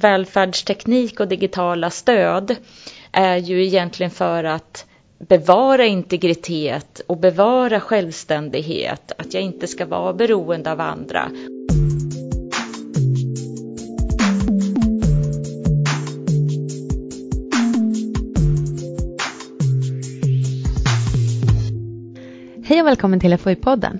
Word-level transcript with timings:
välfärdsteknik 0.00 1.20
och 1.20 1.28
digitala 1.28 1.90
stöd 1.90 2.56
är 3.12 3.36
ju 3.36 3.64
egentligen 3.64 4.10
för 4.10 4.44
att 4.44 4.86
bevara 5.28 5.86
integritet 5.86 7.00
och 7.06 7.16
bevara 7.16 7.80
självständighet, 7.80 9.12
att 9.18 9.34
jag 9.34 9.42
inte 9.42 9.66
ska 9.66 9.86
vara 9.86 10.12
beroende 10.12 10.72
av 10.72 10.80
andra. 10.80 11.30
Hej 22.64 22.80
och 22.80 22.86
välkommen 22.86 23.20
till 23.20 23.36
FoI-podden. 23.36 23.98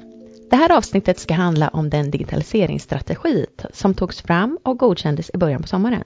Det 0.51 0.57
här 0.57 0.77
avsnittet 0.77 1.19
ska 1.19 1.35
handla 1.35 1.69
om 1.69 1.91
den 1.91 2.11
digitaliseringsstrategi 2.11 3.47
som 3.73 3.95
togs 3.95 4.23
fram 4.23 4.59
och 4.63 4.79
godkändes 4.79 5.31
i 5.35 5.39
början 5.39 5.63
på 5.63 5.69
sommaren. 5.69 6.05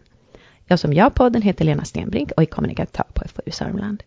Jag 0.67 0.79
som 0.79 0.93
gör 0.93 1.11
podden 1.11 1.43
heter 1.43 1.65
Lena 1.65 1.85
Stenbrink 1.85 2.31
och 2.37 2.43
är 2.43 2.47
kommunikatör 2.47 3.05
på 3.15 3.29
FoU 3.29 3.51
Sörmland. 3.51 4.03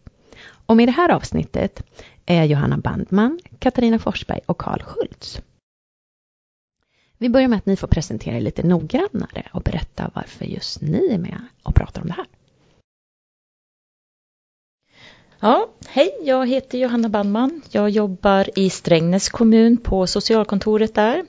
Och 0.66 0.78
med 0.78 0.88
det 0.88 0.92
här 0.92 1.10
avsnittet 1.10 1.84
är 2.26 2.44
Johanna 2.44 2.78
Bandman, 2.78 3.40
Katarina 3.60 4.00
Forsberg 4.00 4.40
och 4.46 4.58
Karl 4.58 4.82
Schultz. 4.82 5.42
Vi 7.18 7.30
börjar 7.30 7.48
med 7.48 7.58
att 7.58 7.66
ni 7.66 7.76
får 7.76 7.88
presentera 7.88 8.38
er 8.38 8.42
lite 8.42 8.64
noggrannare 8.64 9.48
och 9.54 9.62
berätta 9.62 10.12
varför 10.14 10.46
just 10.46 10.82
ni 10.82 11.08
är 11.12 11.18
med 11.18 11.42
och 11.64 11.76
pratar 11.76 12.02
om 12.02 12.08
det 12.08 12.14
här. 12.14 12.26
Ja, 15.40 15.70
hej, 15.88 16.18
jag 16.22 16.48
heter 16.48 16.78
Johanna 16.78 17.10
Bandman. 17.10 17.62
Jag 17.70 17.90
jobbar 17.90 18.60
i 18.60 18.70
Strängnäs 18.70 19.30
kommun 19.30 19.78
på 19.78 20.08
socialkontoret 20.08 20.96
där 20.96 21.26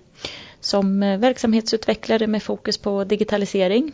som 0.61 1.03
eh, 1.03 1.19
verksamhetsutvecklare 1.19 2.27
med 2.27 2.43
fokus 2.43 2.79
på 2.79 3.05
digitalisering. 3.05 3.93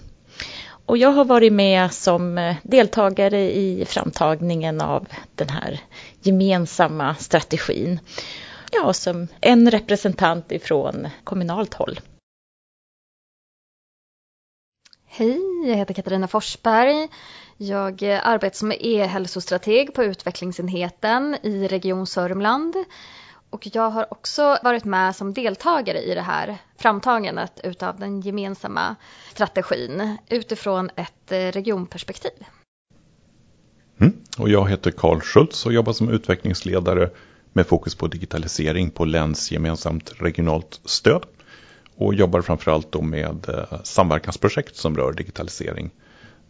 Och 0.87 0.99
jag 0.99 1.11
har 1.11 1.25
varit 1.25 1.53
med 1.53 1.93
som 1.93 2.39
eh, 2.39 2.57
deltagare 2.63 3.41
i 3.41 3.85
framtagningen 3.85 4.81
av 4.81 5.07
den 5.35 5.49
här 5.49 5.81
gemensamma 6.23 7.15
strategin. 7.15 8.01
Ja, 8.73 8.93
som 8.93 9.29
en 9.41 9.71
representant 9.71 10.53
ifrån 10.53 11.09
kommunalt 11.25 11.75
håll. 11.75 12.01
Hej, 15.07 15.41
jag 15.67 15.77
heter 15.77 15.95
Katarina 15.95 16.29
Forsberg. 16.29 17.09
Jag 17.57 18.03
eh, 18.03 18.27
arbetar 18.27 18.57
som 18.57 18.73
e-hälsostrateg 18.73 19.95
på 19.95 20.05
utvecklingsenheten 20.05 21.37
i 21.43 21.69
Region 21.69 22.07
Sörmland. 22.07 22.75
Och 23.51 23.69
jag 23.73 23.91
har 23.91 24.13
också 24.13 24.59
varit 24.63 24.85
med 24.85 25.17
som 25.17 25.35
deltagare 25.35 25.99
i 25.99 26.15
det 26.15 26.21
här 26.21 26.59
framtagandet 26.77 27.61
utav 27.65 27.99
den 27.99 28.21
gemensamma 28.21 28.97
strategin 29.33 30.17
utifrån 30.29 30.91
ett 30.97 31.33
eh, 31.33 31.39
regionperspektiv. 31.39 32.45
Mm. 34.01 34.13
Och 34.39 34.49
jag 34.49 34.71
heter 34.71 34.91
Karl 34.91 35.21
Schultz 35.21 35.67
och 35.67 35.73
jobbar 35.73 35.93
som 35.93 36.09
utvecklingsledare 36.09 37.11
med 37.53 37.67
fokus 37.67 37.95
på 37.95 38.07
digitalisering 38.07 38.91
på 38.91 39.05
länsgemensamt 39.05 40.13
regionalt 40.17 40.81
stöd. 40.85 41.25
Och 41.97 42.15
jobbar 42.15 42.43
framförallt 42.43 42.93
då 42.93 43.03
med 43.03 43.49
eh, 43.49 43.83
samverkansprojekt 43.83 44.77
som 44.77 44.97
rör 44.97 45.13
digitalisering. 45.13 45.91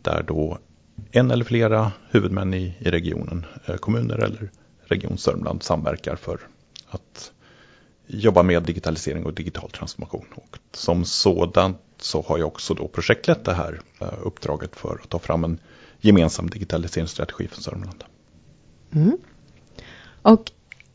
Där 0.03 0.25
då 0.29 0.59
en 1.13 1.31
eller 1.31 1.45
flera 1.45 1.93
huvudmän 2.11 2.55
i, 2.55 2.75
i 2.79 2.91
regionen, 2.91 3.47
eh, 3.67 3.77
kommuner 3.77 4.19
eller 4.19 4.51
Region 4.87 5.19
Sörmland 5.19 5.63
samverkar 5.63 6.17
för 6.17 6.41
att 6.89 7.33
jobba 8.07 8.43
med 8.43 8.63
digitalisering 8.63 9.25
och 9.25 9.35
digital 9.35 9.71
transformation. 9.71 10.27
Och 10.35 10.59
som 10.73 11.05
sådant 11.05 11.81
så 11.99 12.23
har 12.23 12.39
jag 12.39 12.49
också 12.49 12.75
då 12.75 12.89
projektlett 12.89 13.45
det 13.45 13.55
här 13.55 13.81
eh, 14.01 14.09
uppdraget 14.23 14.77
för 14.77 14.99
att 15.03 15.09
ta 15.09 15.19
fram 15.19 15.45
en 15.45 15.59
gemensam 16.01 16.51
digitaliseringsstrategi 16.51 17.49
för 17.49 17.63
Sörmland. 17.63 18.05
Mm. 18.93 19.19
Och 20.23 20.53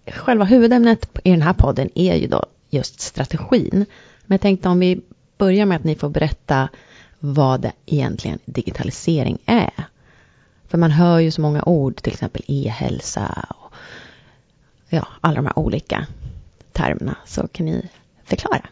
själva 0.07 0.45
huvudämnet 0.45 1.19
i 1.23 1.31
den 1.31 1.41
här 1.41 1.53
podden 1.53 1.89
är 1.95 2.15
ju 2.15 2.27
då 2.27 2.45
just 2.69 2.99
strategin. 2.99 3.85
Men 4.25 4.35
jag 4.35 4.41
tänkte 4.41 4.69
om 4.69 4.79
vi 4.79 5.01
börjar 5.37 5.65
med 5.65 5.75
att 5.75 5.83
ni 5.83 5.95
får 5.95 6.09
berätta 6.09 6.69
vad 7.19 7.71
egentligen 7.85 8.39
digitalisering 8.45 9.37
är. 9.45 9.85
För 10.69 10.77
man 10.77 10.91
hör 10.91 11.19
ju 11.19 11.31
så 11.31 11.41
många 11.41 11.63
ord, 11.65 12.01
till 12.01 12.13
exempel 12.13 12.41
e-hälsa 12.47 13.45
och 13.49 13.73
ja, 14.89 15.07
alla 15.21 15.35
de 15.35 15.45
här 15.45 15.59
olika 15.59 16.07
termerna. 16.71 17.15
Så 17.25 17.47
kan 17.47 17.65
ni 17.65 17.89
förklara? 18.23 18.67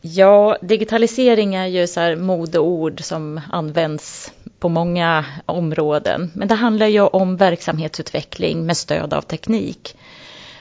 Ja, 0.00 0.58
digitalisering 0.62 1.54
är 1.54 1.66
ju 1.66 1.86
så 1.86 2.00
här 2.00 2.16
modeord 2.16 3.04
som 3.04 3.40
används 3.52 4.32
på 4.58 4.68
många 4.68 5.24
områden. 5.46 6.30
Men 6.34 6.48
det 6.48 6.54
handlar 6.54 6.86
ju 6.86 7.00
om 7.00 7.36
verksamhetsutveckling 7.36 8.66
med 8.66 8.76
stöd 8.76 9.14
av 9.14 9.22
teknik. 9.22 9.96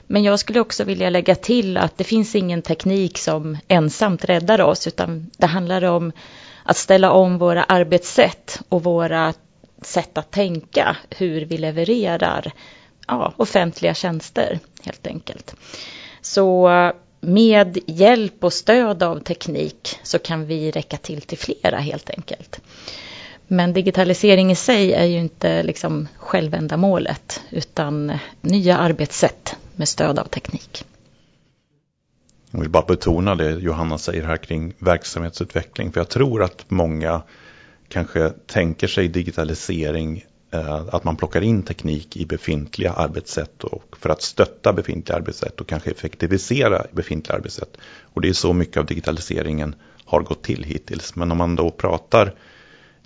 Men 0.08 0.24
jag 0.24 0.40
skulle 0.40 0.60
också 0.60 0.84
vilja 0.84 1.10
lägga 1.10 1.36
till 1.36 1.78
att 1.78 1.98
det 1.98 2.04
finns 2.04 2.36
ingen 2.36 2.62
teknik 2.62 3.18
som 3.18 3.58
ensamt 3.68 4.26
räddar 4.26 4.62
oss, 4.62 4.88
utan 4.88 5.32
det 5.38 5.46
handlar 5.46 5.84
om 5.84 6.12
att 6.66 6.78
ställa 6.78 7.12
om 7.12 7.38
våra 7.38 7.64
arbetssätt 7.64 8.62
och 8.70 8.84
våra 8.84 9.34
sätt 9.82 10.18
att 10.18 10.32
tänka, 10.32 10.98
hur 11.10 11.46
vi 11.46 11.58
levererar 11.58 12.52
ja, 13.08 13.34
offentliga 13.38 13.94
tjänster 13.94 14.60
helt 14.84 15.08
enkelt. 15.08 15.56
Så 16.22 16.70
med 17.20 17.78
hjälp 17.88 18.44
och 18.44 18.54
stöd 18.54 19.04
av 19.04 19.20
teknik 19.20 20.00
så 20.04 20.20
kan 20.20 20.46
vi 20.46 20.72
räcka 20.72 20.98
till 20.98 21.22
till 21.22 21.38
flera 21.38 21.78
helt 21.78 22.10
enkelt. 22.10 22.62
Men 23.48 23.74
digitalisering 23.74 24.52
i 24.52 24.56
sig 24.56 24.94
är 24.94 25.06
ju 25.06 25.18
inte 25.18 25.64
liksom 25.64 26.08
självändamålet 26.18 27.42
utan 27.50 28.18
nya 28.42 28.78
arbetssätt 28.78 29.56
med 29.76 29.90
stöd 29.90 30.20
av 30.20 30.26
teknik. 30.26 30.86
Jag 32.56 32.62
vill 32.62 32.70
bara 32.70 32.86
betona 32.86 33.36
det 33.36 33.52
Johanna 33.52 33.98
säger 33.98 34.24
här 34.24 34.38
kring 34.38 34.74
verksamhetsutveckling. 34.80 35.92
För 35.92 36.00
jag 36.00 36.10
tror 36.10 36.44
att 36.44 36.66
många 36.68 37.22
kanske 37.88 38.30
tänker 38.30 38.88
sig 38.88 39.08
digitalisering 39.08 40.26
eh, 40.52 40.76
att 40.76 41.04
man 41.04 41.16
plockar 41.16 41.42
in 41.42 41.64
teknik 41.64 42.18
i 42.18 42.26
befintliga 42.26 42.92
arbetssätt 42.92 43.64
och 43.64 43.98
för 44.00 44.10
att 44.10 44.22
stötta 44.22 44.74
befintliga 44.74 45.18
arbetssätt 45.18 45.62
och 45.62 45.68
kanske 45.68 45.92
effektivisera 45.92 46.86
befintliga 46.92 47.36
arbetssätt. 47.36 47.78
Och 48.14 48.22
det 48.22 48.30
är 48.30 48.34
så 48.34 48.54
mycket 48.54 48.78
av 48.78 48.86
digitaliseringen 48.86 49.76
har 50.06 50.22
gått 50.22 50.44
till 50.44 50.64
hittills. 50.64 51.16
Men 51.16 51.32
om 51.32 51.38
man 51.38 51.56
då 51.56 51.72
pratar 51.72 52.34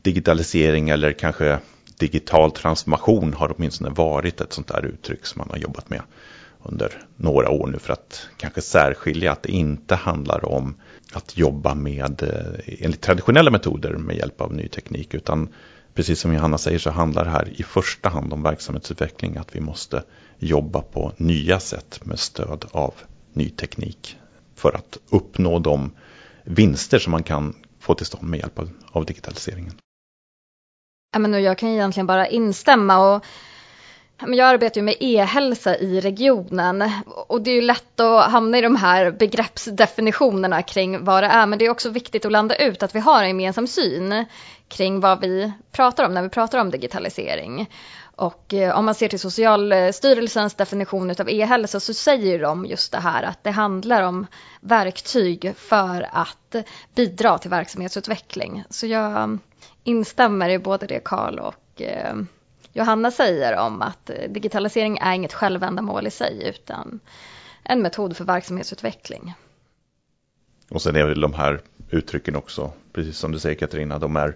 digitalisering 0.01 0.89
eller 0.89 1.11
kanske 1.11 1.59
digital 1.97 2.51
transformation 2.51 3.33
har 3.33 3.53
åtminstone 3.57 3.89
varit 3.89 4.41
ett 4.41 4.53
sånt 4.53 4.67
där 4.67 4.85
uttryck 4.85 5.25
som 5.25 5.39
man 5.39 5.49
har 5.49 5.57
jobbat 5.57 5.89
med 5.89 6.01
under 6.63 7.01
några 7.15 7.49
år 7.49 7.67
nu 7.67 7.79
för 7.79 7.93
att 7.93 8.27
kanske 8.37 8.61
särskilja 8.61 9.31
att 9.31 9.43
det 9.43 9.51
inte 9.51 9.95
handlar 9.95 10.45
om 10.45 10.75
att 11.13 11.37
jobba 11.37 11.75
med 11.75 12.23
eh, 12.23 12.75
enligt 12.85 13.01
traditionella 13.01 13.51
metoder 13.51 13.93
med 13.93 14.15
hjälp 14.15 14.41
av 14.41 14.53
ny 14.53 14.67
teknik 14.67 15.13
utan 15.13 15.49
precis 15.93 16.19
som 16.19 16.33
Johanna 16.33 16.57
säger 16.57 16.79
så 16.79 16.89
handlar 16.91 17.25
det 17.25 17.31
här 17.31 17.49
i 17.55 17.63
första 17.63 18.09
hand 18.09 18.33
om 18.33 18.43
verksamhetsutveckling 18.43 19.37
att 19.37 19.55
vi 19.55 19.59
måste 19.59 20.03
jobba 20.37 20.81
på 20.81 21.11
nya 21.17 21.59
sätt 21.59 21.99
med 22.05 22.19
stöd 22.19 22.65
av 22.71 22.93
ny 23.33 23.49
teknik 23.49 24.17
för 24.55 24.75
att 24.75 24.97
uppnå 25.09 25.59
de 25.59 25.91
vinster 26.43 26.99
som 26.99 27.11
man 27.11 27.23
kan 27.23 27.55
få 27.79 27.93
till 27.93 28.05
stånd 28.05 28.29
med 28.29 28.39
hjälp 28.39 28.59
av, 28.91 29.05
digitaliseringen. 29.05 29.73
Ja, 31.13 31.19
men 31.19 31.43
jag 31.43 31.57
kan 31.57 31.69
egentligen 31.69 32.07
bara 32.07 32.27
instämma 32.27 33.15
och 33.15 33.25
jag 34.27 34.39
arbetar 34.39 34.81
ju 34.81 34.85
med 34.85 34.95
e-hälsa 34.99 35.77
i 35.77 35.99
regionen 35.99 36.91
och 37.05 37.41
det 37.41 37.51
är 37.51 37.55
ju 37.55 37.61
lätt 37.61 37.99
att 37.99 38.31
hamna 38.31 38.57
i 38.57 38.61
de 38.61 38.75
här 38.75 39.11
begreppsdefinitionerna 39.11 40.61
kring 40.61 41.03
vad 41.03 41.23
det 41.23 41.27
är 41.27 41.45
men 41.45 41.59
det 41.59 41.65
är 41.65 41.69
också 41.69 41.89
viktigt 41.89 42.25
att 42.25 42.31
landa 42.31 42.55
ut 42.55 42.83
att 42.83 42.95
vi 42.95 42.99
har 42.99 43.23
en 43.23 43.27
gemensam 43.27 43.67
syn 43.67 44.25
kring 44.67 44.99
vad 44.99 45.21
vi 45.21 45.51
pratar 45.71 46.05
om 46.05 46.13
när 46.13 46.21
vi 46.21 46.29
pratar 46.29 46.59
om 46.59 46.71
digitalisering. 46.71 47.69
Och 48.15 48.53
eh, 48.53 48.77
om 48.77 48.85
man 48.85 48.95
ser 48.95 49.07
till 49.07 49.19
Socialstyrelsens 49.19 50.53
definition 50.53 51.09
av 51.09 51.29
e-hälsa 51.29 51.79
så 51.79 51.93
säger 51.93 52.39
de 52.39 52.65
just 52.65 52.91
det 52.91 52.97
här 52.97 53.23
att 53.23 53.43
det 53.43 53.51
handlar 53.51 54.03
om 54.03 54.27
verktyg 54.61 55.53
för 55.57 56.07
att 56.11 56.55
bidra 56.95 57.37
till 57.37 57.49
verksamhetsutveckling. 57.49 58.63
Så 58.69 58.87
jag 58.87 59.39
instämmer 59.83 60.49
i 60.49 60.59
både 60.59 60.87
det 60.87 60.99
Karl 61.03 61.39
och 61.39 61.81
eh, 61.81 62.15
Johanna 62.79 63.11
säger 63.11 63.57
om 63.57 63.81
att 63.81 64.09
eh, 64.09 64.29
digitalisering 64.29 64.97
är 64.97 65.13
inget 65.13 65.33
självändamål 65.33 66.07
i 66.07 66.11
sig 66.11 66.49
utan 66.49 66.99
en 67.63 67.81
metod 67.81 68.17
för 68.17 68.25
verksamhetsutveckling. 68.25 69.33
Och 70.69 70.81
sen 70.81 70.95
är 70.95 71.05
väl 71.05 71.21
de 71.21 71.33
här 71.33 71.61
uttrycken 71.89 72.35
också, 72.35 72.71
precis 72.93 73.17
som 73.17 73.31
du 73.31 73.39
säger 73.39 73.55
Katarina, 73.55 73.99
de 73.99 74.15
är 74.15 74.35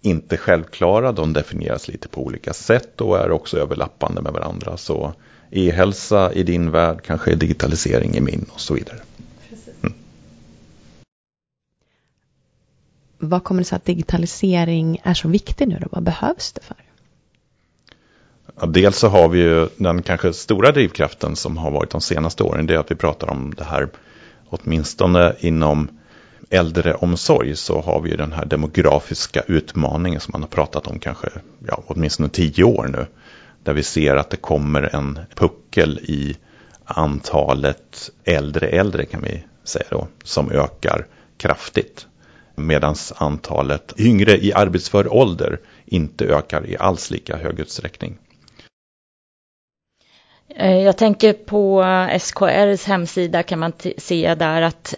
inte 0.00 0.36
självklara, 0.36 1.12
de 1.12 1.32
definieras 1.32 1.88
lite 1.88 2.08
på 2.08 2.24
olika 2.24 2.52
sätt 2.52 3.00
och 3.00 3.18
är 3.18 3.30
också 3.30 3.58
överlappande 3.58 4.22
med 4.22 4.32
varandra. 4.32 4.76
Så 4.76 5.12
e-hälsa 5.50 6.32
i 6.32 6.42
din 6.42 6.70
värld 6.70 7.02
kanske 7.02 7.32
är 7.32 7.36
digitalisering 7.36 8.14
i 8.14 8.20
min 8.20 8.50
och 8.54 8.60
så 8.60 8.74
vidare. 8.74 9.00
vad 13.18 13.44
kommer 13.44 13.60
det 13.60 13.64
sig 13.64 13.76
att 13.76 13.84
digitalisering 13.84 15.00
är 15.02 15.14
så 15.14 15.28
viktig 15.28 15.68
nu 15.68 15.78
då? 15.78 15.88
Vad 15.90 16.02
behövs 16.02 16.52
det 16.52 16.62
för? 16.62 16.76
Ja, 18.60 18.66
dels 18.66 18.98
så 18.98 19.08
har 19.08 19.28
vi 19.28 19.38
ju 19.38 19.68
den 19.76 20.02
kanske 20.02 20.32
stora 20.32 20.72
drivkraften 20.72 21.36
som 21.36 21.56
har 21.56 21.70
varit 21.70 21.90
de 21.90 22.00
senaste 22.00 22.42
åren. 22.42 22.66
Det 22.66 22.74
är 22.74 22.78
att 22.78 22.90
vi 22.90 22.94
pratar 22.94 23.30
om 23.30 23.54
det 23.56 23.64
här, 23.64 23.88
åtminstone 24.48 25.34
inom 25.40 25.88
äldreomsorg 26.50 27.56
så 27.56 27.80
har 27.80 28.00
vi 28.00 28.10
ju 28.10 28.16
den 28.16 28.32
här 28.32 28.44
demografiska 28.44 29.42
utmaningen 29.46 30.20
som 30.20 30.32
man 30.32 30.42
har 30.42 30.48
pratat 30.48 30.86
om 30.86 30.98
kanske 30.98 31.28
ja, 31.68 31.82
åtminstone 31.86 32.28
tio 32.28 32.64
år 32.64 32.88
nu. 32.88 33.06
Där 33.62 33.72
vi 33.72 33.82
ser 33.82 34.16
att 34.16 34.30
det 34.30 34.36
kommer 34.36 34.94
en 34.94 35.18
puckel 35.34 35.98
i 35.98 36.36
antalet 36.84 38.10
äldre 38.24 38.66
äldre 38.66 39.04
kan 39.04 39.22
vi 39.22 39.44
säga 39.64 39.86
då, 39.90 40.08
som 40.24 40.50
ökar 40.50 41.06
kraftigt. 41.36 42.06
Medan 42.54 42.94
antalet 43.16 43.94
yngre 43.96 44.44
i 44.44 44.52
arbetsför 44.52 45.12
ålder 45.12 45.60
inte 45.84 46.24
ökar 46.24 46.66
i 46.66 46.76
alls 46.76 47.10
lika 47.10 47.36
hög 47.36 47.60
utsträckning. 47.60 48.18
Eh, 50.48 50.76
jag 50.76 50.96
tänker 50.96 51.32
på 51.32 51.82
eh, 51.82 52.18
SKRs 52.18 52.84
hemsida 52.84 53.42
kan 53.42 53.58
man 53.58 53.72
se 53.98 54.34
där 54.34 54.62
att 54.62 54.94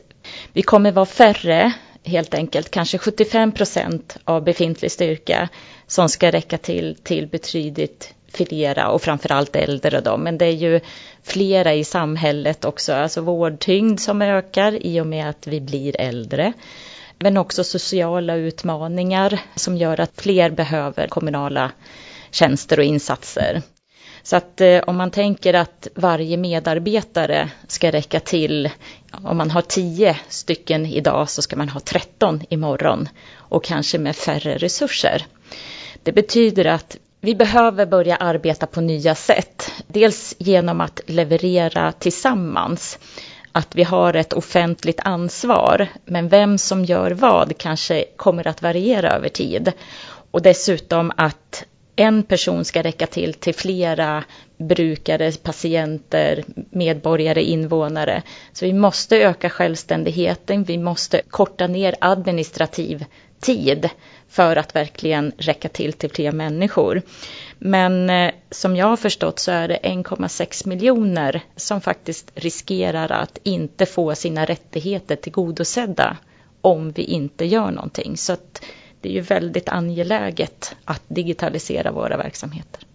vi 0.52 0.62
kommer 0.62 0.92
vara 0.92 1.06
färre 1.06 1.72
helt 2.04 2.34
enkelt, 2.34 2.70
kanske 2.70 2.98
75 2.98 3.52
procent 3.52 4.16
av 4.24 4.44
befintlig 4.44 4.90
styrka 4.92 5.48
som 5.86 6.08
ska 6.08 6.30
räcka 6.30 6.58
till 6.58 6.96
till 7.02 7.26
betydligt 7.26 8.14
flera 8.32 8.88
och 8.88 9.02
framförallt 9.02 9.56
äldre 9.56 10.00
då. 10.00 10.16
Men 10.16 10.38
det 10.38 10.46
är 10.46 10.52
ju 10.52 10.80
flera 11.22 11.74
i 11.74 11.84
samhället 11.84 12.64
också, 12.64 12.92
alltså 12.92 13.20
vårdtyngd 13.20 14.00
som 14.00 14.22
ökar 14.22 14.86
i 14.86 15.00
och 15.00 15.06
med 15.06 15.28
att 15.28 15.46
vi 15.46 15.60
blir 15.60 16.00
äldre. 16.00 16.52
Men 17.18 17.36
också 17.36 17.64
sociala 17.64 18.34
utmaningar 18.34 19.40
som 19.54 19.76
gör 19.76 20.00
att 20.00 20.20
fler 20.20 20.50
behöver 20.50 21.06
kommunala 21.06 21.70
tjänster 22.30 22.78
och 22.78 22.84
insatser. 22.84 23.62
Så 24.26 24.36
att 24.36 24.60
eh, 24.60 24.78
om 24.86 24.96
man 24.96 25.10
tänker 25.10 25.54
att 25.54 25.88
varje 25.94 26.36
medarbetare 26.36 27.50
ska 27.68 27.92
räcka 27.92 28.20
till, 28.20 28.70
om 29.10 29.36
man 29.36 29.50
har 29.50 29.62
tio 29.62 30.16
stycken 30.28 30.86
idag 30.86 31.30
så 31.30 31.42
ska 31.42 31.56
man 31.56 31.68
ha 31.68 31.80
tretton 31.80 32.42
imorgon 32.48 33.08
och 33.36 33.64
kanske 33.64 33.98
med 33.98 34.16
färre 34.16 34.56
resurser. 34.56 35.26
Det 36.02 36.12
betyder 36.12 36.64
att 36.64 36.96
vi 37.20 37.34
behöver 37.34 37.86
börja 37.86 38.16
arbeta 38.16 38.66
på 38.66 38.80
nya 38.80 39.14
sätt. 39.14 39.72
Dels 39.86 40.34
genom 40.38 40.80
att 40.80 41.00
leverera 41.06 41.92
tillsammans. 41.92 42.98
Att 43.52 43.74
vi 43.74 43.82
har 43.82 44.14
ett 44.14 44.32
offentligt 44.32 45.00
ansvar. 45.00 45.88
Men 46.04 46.28
vem 46.28 46.58
som 46.58 46.84
gör 46.84 47.10
vad 47.10 47.58
kanske 47.58 48.04
kommer 48.16 48.46
att 48.46 48.62
variera 48.62 49.10
över 49.10 49.28
tid. 49.28 49.72
Och 50.30 50.42
dessutom 50.42 51.12
att 51.16 51.64
en 51.96 52.22
person 52.22 52.64
ska 52.64 52.82
räcka 52.82 53.06
till 53.06 53.34
till 53.34 53.54
flera 53.54 54.24
brukare, 54.58 55.32
patienter, 55.32 56.44
medborgare, 56.70 57.42
invånare. 57.42 58.22
Så 58.52 58.64
vi 58.64 58.72
måste 58.72 59.16
öka 59.16 59.50
självständigheten, 59.50 60.64
vi 60.64 60.78
måste 60.78 61.22
korta 61.30 61.66
ner 61.66 61.94
administrativ 62.00 63.04
tid 63.40 63.90
för 64.28 64.56
att 64.56 64.76
verkligen 64.76 65.32
räcka 65.38 65.68
till 65.68 65.92
till 65.92 66.10
fler 66.10 66.32
människor. 66.32 67.02
Men 67.58 68.10
eh, 68.10 68.32
som 68.50 68.76
jag 68.76 68.86
har 68.86 68.96
förstått 68.96 69.38
så 69.38 69.50
är 69.50 69.68
det 69.68 69.78
1,6 69.82 70.68
miljoner 70.68 71.40
som 71.56 71.80
faktiskt 71.80 72.32
riskerar 72.34 73.12
att 73.12 73.38
inte 73.42 73.86
få 73.86 74.14
sina 74.14 74.44
rättigheter 74.44 75.16
tillgodosedda 75.16 76.16
om 76.60 76.90
vi 76.92 77.02
inte 77.02 77.44
gör 77.44 77.70
någonting. 77.70 78.16
Så 78.16 78.32
att 78.32 78.62
det 79.00 79.08
är 79.08 79.12
ju 79.12 79.20
väldigt 79.20 79.68
angeläget 79.68 80.76
att 80.84 81.02
digitalisera 81.08 81.92
våra 81.92 82.16
verksamheter. 82.16 82.86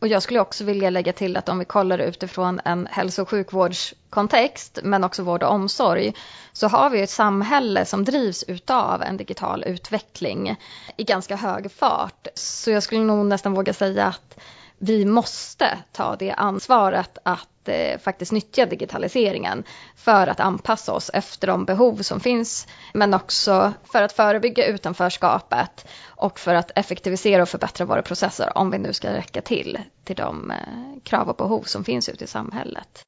Och 0.00 0.08
jag 0.08 0.22
skulle 0.22 0.40
också 0.40 0.64
vilja 0.64 0.90
lägga 0.90 1.12
till 1.12 1.36
att 1.36 1.48
om 1.48 1.58
vi 1.58 1.64
kollar 1.64 1.98
utifrån 1.98 2.60
en 2.64 2.88
hälso 2.90 3.22
och 3.22 3.28
sjukvårdskontext, 3.28 4.78
men 4.82 5.04
också 5.04 5.22
vård 5.22 5.42
och 5.42 5.52
omsorg, 5.52 6.12
så 6.52 6.68
har 6.68 6.90
vi 6.90 7.00
ett 7.00 7.10
samhälle 7.10 7.84
som 7.84 8.04
drivs 8.04 8.42
utav 8.42 9.02
en 9.02 9.16
digital 9.16 9.64
utveckling 9.64 10.56
i 10.96 11.04
ganska 11.04 11.36
hög 11.36 11.72
fart. 11.72 12.26
Så 12.34 12.70
jag 12.70 12.82
skulle 12.82 13.04
nog 13.04 13.26
nästan 13.26 13.54
våga 13.54 13.72
säga 13.72 14.06
att 14.06 14.38
vi 14.82 15.04
måste 15.04 15.78
ta 15.92 16.16
det 16.16 16.32
ansvaret 16.32 17.18
att 17.22 17.68
eh, 17.68 17.98
faktiskt 17.98 18.32
nyttja 18.32 18.66
digitaliseringen 18.66 19.64
för 19.96 20.26
att 20.26 20.40
anpassa 20.40 20.92
oss 20.92 21.10
efter 21.14 21.46
de 21.46 21.64
behov 21.64 21.96
som 21.96 22.20
finns, 22.20 22.66
men 22.94 23.14
också 23.14 23.72
för 23.92 24.02
att 24.02 24.12
förebygga 24.12 24.66
utanförskapet 24.66 25.86
och 26.04 26.38
för 26.38 26.54
att 26.54 26.70
effektivisera 26.74 27.42
och 27.42 27.48
förbättra 27.48 27.86
våra 27.86 28.02
processer 28.02 28.58
om 28.58 28.70
vi 28.70 28.78
nu 28.78 28.92
ska 28.92 29.12
räcka 29.12 29.40
till 29.40 29.78
till 30.04 30.16
de 30.16 30.50
eh, 30.50 30.56
krav 31.02 31.28
och 31.28 31.36
behov 31.36 31.62
som 31.62 31.84
finns 31.84 32.08
ute 32.08 32.24
i 32.24 32.26
samhället. 32.26 33.02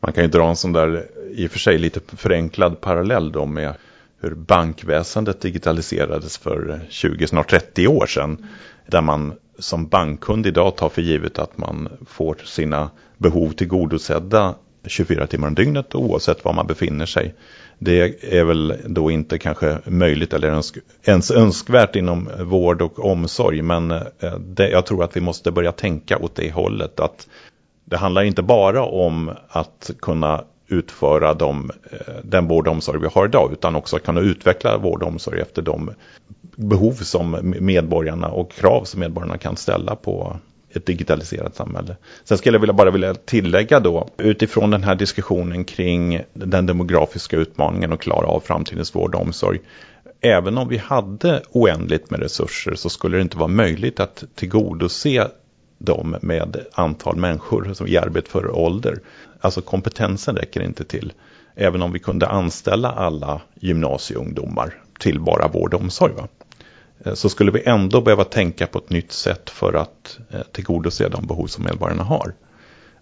Man 0.00 0.12
kan 0.12 0.24
ju 0.24 0.30
dra 0.30 0.48
en 0.48 0.56
sån 0.56 0.72
där 0.72 1.08
i 1.30 1.46
och 1.46 1.50
för 1.50 1.58
sig 1.58 1.78
lite 1.78 2.16
förenklad 2.16 2.80
parallell 2.80 3.32
då 3.32 3.46
med 3.46 3.74
hur 4.20 4.34
bankväsendet 4.34 5.40
digitaliserades 5.40 6.38
för 6.38 6.86
20, 6.88 7.26
snart 7.26 7.50
30 7.50 7.86
år 7.86 8.06
sedan. 8.06 8.46
Där 8.86 9.00
man 9.00 9.34
som 9.62 9.86
bankkund 9.88 10.46
idag 10.46 10.76
tar 10.76 10.88
för 10.88 11.02
givet 11.02 11.38
att 11.38 11.58
man 11.58 11.88
får 12.06 12.36
sina 12.44 12.90
behov 13.18 13.50
tillgodosedda 13.50 14.54
24 14.86 15.26
timmar 15.26 15.48
om 15.48 15.54
dygnet 15.54 15.94
oavsett 15.94 16.44
var 16.44 16.52
man 16.52 16.66
befinner 16.66 17.06
sig. 17.06 17.34
Det 17.78 18.24
är 18.34 18.44
väl 18.44 18.76
då 18.86 19.10
inte 19.10 19.38
kanske 19.38 19.78
möjligt 19.86 20.32
eller 20.32 20.48
önsk 20.48 20.76
ens 21.04 21.30
önskvärt 21.30 21.96
inom 21.96 22.28
vård 22.38 22.82
och 22.82 23.04
omsorg. 23.04 23.62
Men 23.62 23.90
eh, 23.90 24.00
det, 24.38 24.70
jag 24.70 24.86
tror 24.86 25.04
att 25.04 25.16
vi 25.16 25.20
måste 25.20 25.50
börja 25.50 25.72
tänka 25.72 26.18
åt 26.18 26.34
det 26.34 26.52
hållet. 26.52 27.00
Att 27.00 27.28
det 27.84 27.96
handlar 27.96 28.22
inte 28.22 28.42
bara 28.42 28.84
om 28.84 29.30
att 29.48 29.90
kunna 30.00 30.44
utföra 30.68 31.34
de, 31.34 31.70
eh, 31.90 32.14
den 32.24 32.48
vård 32.48 32.68
och 32.68 32.72
omsorg 32.72 33.00
vi 33.00 33.08
har 33.14 33.26
idag 33.26 33.52
utan 33.52 33.76
också 33.76 33.98
kunna 33.98 34.20
utveckla 34.20 34.78
vård 34.78 35.02
och 35.02 35.08
omsorg 35.08 35.40
efter 35.40 35.62
de 35.62 35.90
behov 36.56 36.92
som 36.92 37.54
medborgarna 37.60 38.28
och 38.28 38.52
krav 38.52 38.84
som 38.84 39.00
medborgarna 39.00 39.38
kan 39.38 39.56
ställa 39.56 39.96
på 39.96 40.36
ett 40.74 40.86
digitaliserat 40.86 41.56
samhälle. 41.56 41.96
Sen 42.24 42.38
skulle 42.38 42.56
jag 42.56 42.60
vilja 42.60 42.74
bara 42.74 42.90
vilja 42.90 43.14
tillägga 43.14 43.80
då 43.80 44.08
utifrån 44.18 44.70
den 44.70 44.84
här 44.84 44.94
diskussionen 44.94 45.64
kring 45.64 46.20
den 46.32 46.66
demografiska 46.66 47.36
utmaningen 47.36 47.92
och 47.92 48.00
klara 48.00 48.26
av 48.26 48.40
framtidens 48.40 48.94
vård 48.94 49.14
och 49.14 49.20
omsorg. 49.20 49.60
Även 50.20 50.58
om 50.58 50.68
vi 50.68 50.76
hade 50.76 51.42
oändligt 51.50 52.10
med 52.10 52.20
resurser 52.20 52.74
så 52.74 52.88
skulle 52.88 53.16
det 53.16 53.22
inte 53.22 53.38
vara 53.38 53.48
möjligt 53.48 54.00
att 54.00 54.24
tillgodose 54.34 55.28
dem 55.84 56.16
med 56.22 56.56
antal 56.72 57.16
människor 57.16 57.70
som 57.74 57.86
i 57.86 57.96
arbetsför 57.96 58.56
ålder. 58.56 58.98
Alltså 59.40 59.60
kompetensen 59.60 60.36
räcker 60.36 60.62
inte 60.62 60.84
till. 60.84 61.12
Även 61.54 61.82
om 61.82 61.92
vi 61.92 61.98
kunde 61.98 62.28
anställa 62.28 62.92
alla 62.92 63.40
gymnasieungdomar 63.54 64.82
till 64.98 65.20
bara 65.20 65.48
vård 65.48 65.74
och 65.74 65.80
omsorg. 65.80 66.12
Va? 66.12 66.28
Eh, 67.04 67.14
så 67.14 67.28
skulle 67.28 67.50
vi 67.50 67.62
ändå 67.64 68.00
behöva 68.00 68.24
tänka 68.24 68.66
på 68.66 68.78
ett 68.78 68.90
nytt 68.90 69.12
sätt 69.12 69.50
för 69.50 69.74
att 69.74 70.18
eh, 70.30 70.40
tillgodose 70.52 71.08
de 71.08 71.26
behov 71.26 71.46
som 71.46 71.64
medborgarna 71.64 72.02
har. 72.02 72.34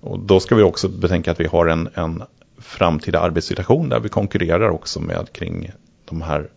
Och 0.00 0.18
då 0.18 0.40
ska 0.40 0.54
vi 0.54 0.62
också 0.62 0.88
betänka 0.88 1.30
att 1.30 1.40
vi 1.40 1.46
har 1.46 1.66
en, 1.66 1.88
en 1.94 2.22
framtida 2.58 3.20
arbetssituation 3.20 3.88
där 3.88 4.00
vi 4.00 4.08
konkurrerar 4.08 4.68
också 4.68 5.00
med 5.00 5.32
kring 5.32 5.70
de 6.04 6.22
här 6.22 6.48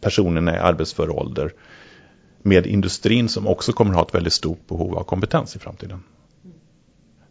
personerna 0.00 0.56
i 0.56 0.58
arbetsför 0.58 1.10
ålder 1.10 1.52
med 2.42 2.66
industrin 2.66 3.28
som 3.28 3.46
också 3.46 3.72
kommer 3.72 3.90
att 3.90 3.96
ha 3.96 4.04
ett 4.04 4.14
väldigt 4.14 4.32
stort 4.32 4.68
behov 4.68 4.98
av 4.98 5.04
kompetens 5.04 5.56
i 5.56 5.58
framtiden. 5.58 6.02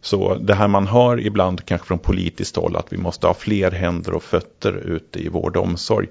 Så 0.00 0.34
det 0.34 0.54
här 0.54 0.68
man 0.68 0.86
hör 0.86 1.20
ibland 1.20 1.64
kanske 1.64 1.86
från 1.86 1.98
politiskt 1.98 2.56
håll 2.56 2.76
att 2.76 2.92
vi 2.92 2.96
måste 2.96 3.26
ha 3.26 3.34
fler 3.34 3.70
händer 3.70 4.14
och 4.14 4.22
fötter 4.22 4.72
ute 4.72 5.18
i 5.18 5.28
vård 5.28 5.56
och 5.56 5.62
omsorg. 5.62 6.08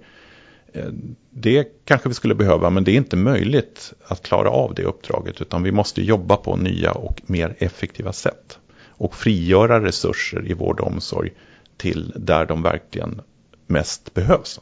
Eh, 0.73 0.89
det 1.29 1.85
kanske 1.85 2.09
vi 2.09 2.15
skulle 2.15 2.35
behöva 2.35 2.69
men 2.69 2.83
det 2.83 2.91
är 2.91 2.95
inte 2.95 3.15
möjligt 3.15 3.93
att 4.07 4.23
klara 4.23 4.49
av 4.49 4.73
det 4.73 4.83
uppdraget 4.83 5.41
utan 5.41 5.63
vi 5.63 5.71
måste 5.71 6.01
jobba 6.01 6.37
på 6.37 6.55
nya 6.55 6.91
och 6.91 7.21
mer 7.25 7.55
effektiva 7.59 8.13
sätt. 8.13 8.59
Och 8.97 9.15
frigöra 9.15 9.83
resurser 9.83 10.51
i 10.51 10.53
vård 10.53 10.79
och 10.79 10.87
omsorg 10.87 11.31
till 11.77 12.13
där 12.15 12.45
de 12.45 12.61
verkligen 12.61 13.21
mest 13.67 14.13
behövs. 14.13 14.59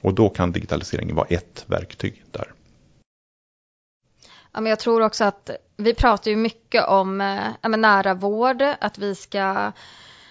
Och 0.00 0.14
då 0.14 0.28
kan 0.28 0.52
digitaliseringen 0.52 1.16
vara 1.16 1.26
ett 1.26 1.64
verktyg 1.66 2.24
där. 2.30 2.52
Ja, 4.52 4.60
men 4.60 4.70
jag 4.70 4.78
tror 4.78 5.02
också 5.02 5.24
att 5.24 5.50
vi 5.76 5.94
pratar 5.94 6.30
ju 6.30 6.36
mycket 6.36 6.88
om 6.88 7.20
eh, 7.20 7.48
ja, 7.60 7.68
men 7.68 7.80
nära 7.80 8.14
vård, 8.14 8.62
att 8.80 8.98
vi 8.98 9.14
ska 9.14 9.72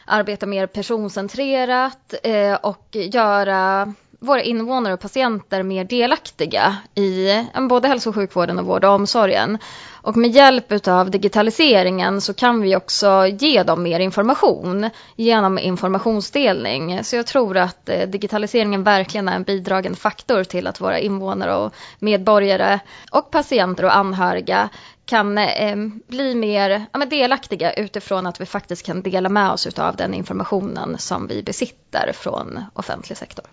arbeta 0.06 0.46
mer 0.46 0.68
personcentrerat 0.68 2.14
eh, 2.24 2.54
och 2.54 2.88
göra 2.92 3.94
våra 4.24 4.42
invånare 4.42 4.94
och 4.94 5.00
patienter 5.00 5.64
mer 5.64 5.84
delaktiga 5.84 6.78
i 6.96 7.28
både 7.70 7.88
hälso 7.88 8.10
och 8.10 8.16
sjukvården 8.16 8.60
och 8.60 8.66
vård 8.66 8.86
och 8.86 8.92
omsorgen. 8.92 9.58
Och 9.92 10.18
med 10.18 10.32
hjälp 10.32 10.88
av 10.88 11.12
digitaliseringen 11.12 12.22
så 12.22 12.34
kan 12.34 12.62
vi 12.62 12.76
också 12.76 13.28
ge 13.28 13.64
dem 13.64 13.84
mer 13.84 14.00
information 14.00 14.90
genom 15.16 15.60
informationsdelning. 15.60 17.04
Så 17.04 17.16
jag 17.16 17.28
tror 17.28 17.58
att 17.58 17.90
eh, 17.90 18.10
digitaliseringen 18.10 18.84
verkligen 18.84 19.28
är 19.28 19.36
en 19.36 19.44
bidragande 19.44 19.98
faktor 19.98 20.44
till 20.44 20.68
att 20.68 20.82
våra 20.82 21.00
invånare 21.00 21.56
och 21.56 21.74
medborgare 22.00 22.80
och 23.12 23.32
patienter 23.32 23.86
och 23.86 23.96
anhöriga 23.96 24.70
kan 25.06 25.38
eh, 25.38 25.76
bli 26.08 26.36
mer 26.36 26.86
ja, 26.94 27.06
delaktiga 27.06 27.74
utifrån 27.74 28.28
att 28.28 28.42
vi 28.42 28.46
faktiskt 28.46 28.86
kan 28.86 29.02
dela 29.02 29.30
med 29.30 29.52
oss 29.52 29.80
av 29.80 29.96
den 29.96 30.14
informationen 30.14 30.98
som 30.98 31.28
vi 31.28 31.44
besitter 31.44 32.12
från 32.14 32.64
offentlig 32.74 33.18
sektor. 33.18 33.46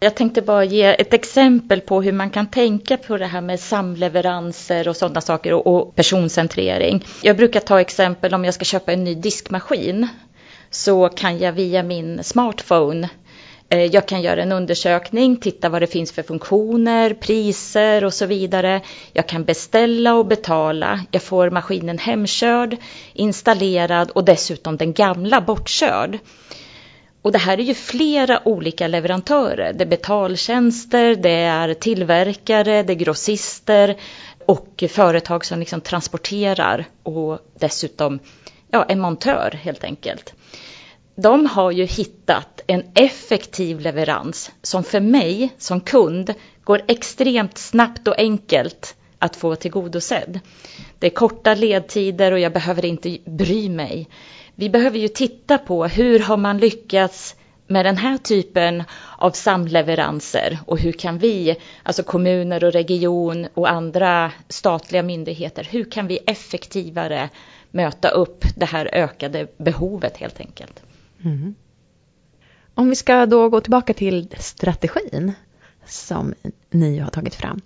Jag 0.00 0.14
tänkte 0.14 0.42
bara 0.42 0.64
ge 0.64 0.82
ett 0.82 1.14
exempel 1.14 1.80
på 1.80 2.02
hur 2.02 2.12
man 2.12 2.30
kan 2.30 2.46
tänka 2.46 2.96
på 2.96 3.16
det 3.16 3.26
här 3.26 3.40
med 3.40 3.60
samleveranser 3.60 4.88
och 4.88 4.96
sådana 4.96 5.20
saker 5.20 5.52
och, 5.52 5.66
och 5.66 5.94
personcentrering. 5.94 7.04
Jag 7.22 7.36
brukar 7.36 7.60
ta 7.60 7.80
exempel 7.80 8.34
om 8.34 8.44
jag 8.44 8.54
ska 8.54 8.64
köpa 8.64 8.92
en 8.92 9.04
ny 9.04 9.14
diskmaskin 9.14 10.08
så 10.70 11.08
kan 11.08 11.38
jag 11.38 11.52
via 11.52 11.82
min 11.82 12.24
smartphone 12.24 13.08
eh, 13.68 13.84
jag 13.84 14.08
kan 14.08 14.22
göra 14.22 14.42
en 14.42 14.52
undersökning, 14.52 15.36
titta 15.36 15.68
vad 15.68 15.82
det 15.82 15.86
finns 15.86 16.12
för 16.12 16.22
funktioner, 16.22 17.14
priser 17.14 18.04
och 18.04 18.14
så 18.14 18.26
vidare. 18.26 18.80
Jag 19.12 19.28
kan 19.28 19.44
beställa 19.44 20.14
och 20.14 20.26
betala. 20.26 21.00
Jag 21.10 21.22
får 21.22 21.50
maskinen 21.50 21.98
hemkörd, 21.98 22.76
installerad 23.12 24.10
och 24.10 24.24
dessutom 24.24 24.76
den 24.76 24.92
gamla 24.92 25.40
bortkörd. 25.40 26.18
Och 27.26 27.32
det 27.32 27.38
här 27.38 27.58
är 27.58 27.62
ju 27.62 27.74
flera 27.74 28.48
olika 28.48 28.88
leverantörer. 28.88 29.72
Det 29.72 29.84
är 29.84 29.88
betaltjänster, 29.88 31.14
det 31.14 31.30
är 31.30 31.74
tillverkare, 31.74 32.82
det 32.82 32.92
är 32.92 32.94
grossister 32.94 33.96
och 34.46 34.84
företag 34.90 35.44
som 35.44 35.60
liksom 35.60 35.80
transporterar 35.80 36.84
och 37.02 37.38
dessutom 37.58 38.18
ja, 38.70 38.84
en 38.88 39.00
montör 39.00 39.58
helt 39.62 39.84
enkelt. 39.84 40.34
De 41.16 41.46
har 41.46 41.70
ju 41.70 41.84
hittat 41.84 42.60
en 42.66 42.82
effektiv 42.94 43.80
leverans 43.80 44.50
som 44.62 44.84
för 44.84 45.00
mig 45.00 45.54
som 45.58 45.80
kund 45.80 46.34
går 46.64 46.82
extremt 46.88 47.58
snabbt 47.58 48.08
och 48.08 48.18
enkelt 48.18 48.94
att 49.18 49.36
få 49.36 49.54
tillgodosedd. 49.56 50.40
Det 50.98 51.06
är 51.06 51.10
korta 51.10 51.54
ledtider 51.54 52.32
och 52.32 52.40
jag 52.40 52.52
behöver 52.52 52.84
inte 52.84 53.18
bry 53.24 53.68
mig 53.68 54.08
vi 54.56 54.70
behöver 54.70 54.98
ju 54.98 55.08
titta 55.08 55.58
på 55.58 55.86
hur 55.86 56.18
har 56.18 56.36
man 56.36 56.58
lyckats 56.58 57.36
med 57.66 57.84
den 57.84 57.96
här 57.96 58.18
typen 58.18 58.84
av 59.18 59.30
samleveranser 59.30 60.58
och 60.66 60.78
hur 60.78 60.92
kan 60.92 61.18
vi, 61.18 61.56
alltså 61.82 62.02
kommuner 62.02 62.64
och 62.64 62.72
region 62.72 63.46
och 63.54 63.70
andra 63.70 64.32
statliga 64.48 65.02
myndigheter, 65.02 65.64
hur 65.70 65.90
kan 65.90 66.06
vi 66.06 66.18
effektivare 66.26 67.30
möta 67.70 68.08
upp 68.08 68.44
det 68.56 68.66
här 68.66 68.90
ökade 68.92 69.46
behovet 69.56 70.16
helt 70.16 70.40
enkelt. 70.40 70.82
Mm. 71.24 71.54
Om 72.74 72.88
vi 72.90 72.96
ska 72.96 73.26
då 73.26 73.48
gå 73.48 73.60
tillbaka 73.60 73.94
till 73.94 74.28
strategin 74.38 75.32
som 75.86 76.34
ni 76.70 76.98
har 76.98 77.10
tagit 77.10 77.34
fram. 77.34 77.60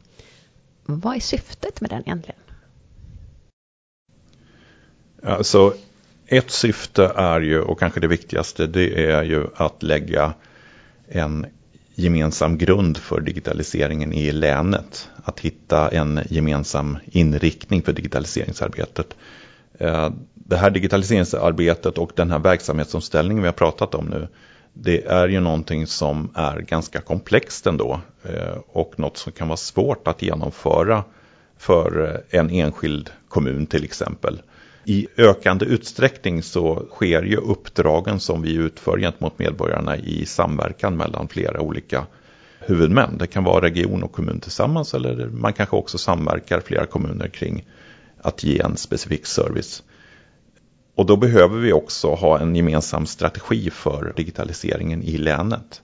Vad 0.85 1.17
är 1.17 1.21
syftet 1.21 1.81
med 1.81 1.91
den 1.91 2.01
egentligen? 2.01 2.41
Alltså 5.23 5.75
ett 6.31 6.51
syfte 6.51 7.13
är 7.17 7.41
ju, 7.41 7.61
och 7.61 7.79
kanske 7.79 8.01
det 8.01 8.07
viktigaste, 8.07 8.67
det 8.67 9.11
är 9.11 9.23
ju 9.23 9.47
att 9.57 9.83
lägga 9.83 10.33
en 11.09 11.47
gemensam 11.95 12.59
grund 12.59 12.97
för 12.97 13.21
digitaliseringen 13.21 14.13
i 14.13 14.33
länet. 14.33 15.09
Att 15.25 15.41
hitta 15.41 15.89
en 15.89 16.21
gemensam 16.29 16.99
inriktning 17.05 17.83
för 17.83 17.93
digitaliseringsarbetet. 17.93 19.17
Eh, 19.79 20.11
det 20.35 20.57
här 20.57 20.71
digitaliseringsarbetet 20.71 21.99
och 21.99 22.13
den 22.15 22.31
här 22.31 22.39
verksamhetsomställningen 22.39 23.43
vi 23.43 23.49
har 23.49 23.53
pratat 23.53 23.95
om 23.95 24.07
nu, 24.07 24.29
det 24.73 25.07
är 25.07 25.29
ju 25.29 25.41
någonting 25.41 25.87
som 25.87 26.31
är 26.35 26.61
ganska 26.61 27.01
komplext 27.01 27.67
ändå 27.67 28.01
eh, 28.23 28.59
och 28.67 28.99
något 28.99 29.17
som 29.17 29.33
kan 29.33 29.49
vara 29.49 29.57
svårt 29.57 30.09
att 30.09 30.23
genomföra 30.23 31.05
för 31.59 32.23
en 32.31 32.51
enskild 32.51 33.11
kommun 33.29 33.67
till 33.67 33.85
exempel 33.85 34.41
i 34.85 35.07
ökande 35.17 35.65
utsträckning 35.65 36.43
så 36.43 36.87
sker 36.91 37.23
ju 37.23 37.37
uppdragen 37.37 38.21
som 38.21 38.43
vi 38.43 38.55
utför 38.55 38.99
gentemot 38.99 39.39
medborgarna 39.39 39.97
i 39.97 40.27
samverkan 40.27 40.97
mellan 40.97 41.29
flera 41.29 41.61
olika 41.61 42.07
huvudmän. 42.59 43.19
Det 43.19 43.27
kan 43.27 43.45
vara 43.45 43.65
region 43.65 44.03
och 44.03 44.13
kommun 44.13 44.41
tillsammans 44.41 44.95
eller 44.95 45.27
man 45.27 45.53
kanske 45.53 45.77
också 45.77 45.99
samverkar 45.99 46.61
flera 46.61 46.87
kommuner 46.87 47.29
kring 47.29 47.67
att 48.23 48.45
ge 48.45 48.61
en 48.61 48.77
specifik 48.77 49.27
service. 49.27 49.83
Och 50.95 51.07
då 51.07 51.17
behöver 51.17 51.59
vi 51.59 51.73
också 51.73 52.15
ha 52.15 52.39
en 52.39 52.57
gemensam 52.57 53.07
strategi 53.07 53.71
för 53.71 54.13
digitaliseringen 54.17 55.03
i 55.03 55.19
länet. 55.19 55.83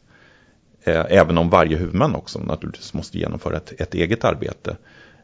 Eh, 0.84 1.04
även 1.08 1.38
om 1.38 1.50
varje 1.50 1.76
huvudman 1.76 2.14
också 2.14 2.38
naturligtvis 2.38 2.94
måste 2.94 3.18
genomföra 3.18 3.56
ett, 3.56 3.80
ett 3.80 3.94
eget 3.94 4.24
arbete. 4.24 4.76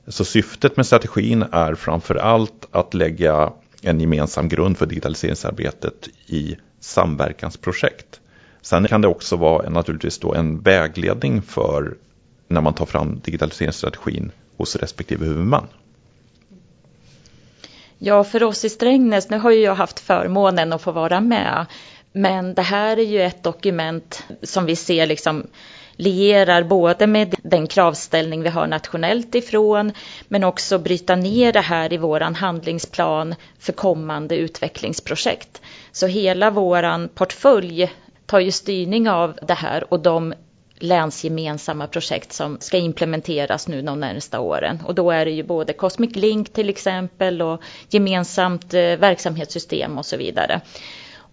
Så 0.07 0.25
syftet 0.25 0.76
med 0.76 0.87
strategin 0.87 1.45
är 1.52 1.75
framför 1.75 2.14
allt 2.14 2.69
att 2.71 2.95
lägga 2.95 3.52
en 3.83 4.01
gemensam 4.01 4.49
grund 4.49 4.79
för 4.79 4.87
digitaliseringsarbetet 4.87 6.09
i 6.27 6.57
samverkansprojekt. 6.81 8.21
Sen 8.62 8.89
kan 8.89 9.01
det 9.01 9.09
också 9.09 9.37
vara 9.37 9.71
naturligtvis 9.71 10.19
då 10.19 10.35
en 10.35 10.61
vägledning 10.61 11.43
för 11.43 11.95
när 12.49 12.61
man 12.61 12.75
tar 12.75 12.87
fram 12.87 13.21
digitaliseringsstrategin 13.25 14.33
hos 14.57 14.77
respektive 14.77 15.25
huvudman. 15.27 15.67
Ja, 17.99 18.25
för 18.25 18.43
oss 18.43 18.65
i 18.65 18.69
Strängnäs, 18.69 19.31
nu 19.31 19.39
har 19.39 19.51
ju 19.51 19.61
jag 19.61 19.75
haft 19.75 20.01
förmånen 20.01 20.73
att 20.73 20.83
få 20.83 20.93
vara 20.93 21.21
med, 21.21 21.67
men 22.12 22.55
det 22.55 22.62
här 22.62 22.97
är 22.97 23.05
ju 23.05 23.23
ett 23.23 23.43
dokument 23.43 24.25
som 24.43 24.67
vi 24.67 24.77
ser 24.77 25.07
liksom 25.07 25.47
lierar 25.97 26.63
både 26.63 27.07
med 27.07 27.35
den 27.43 27.67
kravställning 27.67 28.43
vi 28.43 28.49
har 28.49 28.67
nationellt 28.67 29.35
ifrån 29.35 29.93
men 30.29 30.45
också 30.45 30.79
bryta 30.79 31.17
ner 31.17 31.53
det 31.53 31.61
här 31.61 31.93
i 31.93 31.97
våran 31.97 32.35
handlingsplan 32.35 33.35
för 33.59 33.73
kommande 33.73 34.37
utvecklingsprojekt. 34.37 35.63
Så 35.93 36.07
hela 36.07 36.51
våran 36.51 37.09
portfölj 37.09 37.93
tar 38.27 38.41
ju 38.41 38.51
styrning 38.51 39.11
av 39.11 39.39
det 39.43 39.55
här 39.55 39.93
och 39.93 40.01
de 40.01 40.35
länsgemensamma 40.83 41.87
projekt 41.87 42.33
som 42.33 42.57
ska 42.61 42.79
implementeras 42.79 43.69
nu 43.69 43.83
de 43.83 44.01
närmsta 44.01 44.41
åren. 44.41 44.79
Och 44.87 44.95
då 44.95 45.11
är 45.11 45.25
det 45.25 45.31
ju 45.31 45.43
både 45.43 45.73
Cosmic 45.73 46.17
Link 46.17 46.53
till 46.53 46.69
exempel 46.69 47.43
och 47.43 47.63
gemensamt 47.89 48.75
eh, 48.75 48.81
verksamhetssystem 48.81 49.99
och 49.99 50.07
så 50.07 50.17
vidare. 50.17 50.61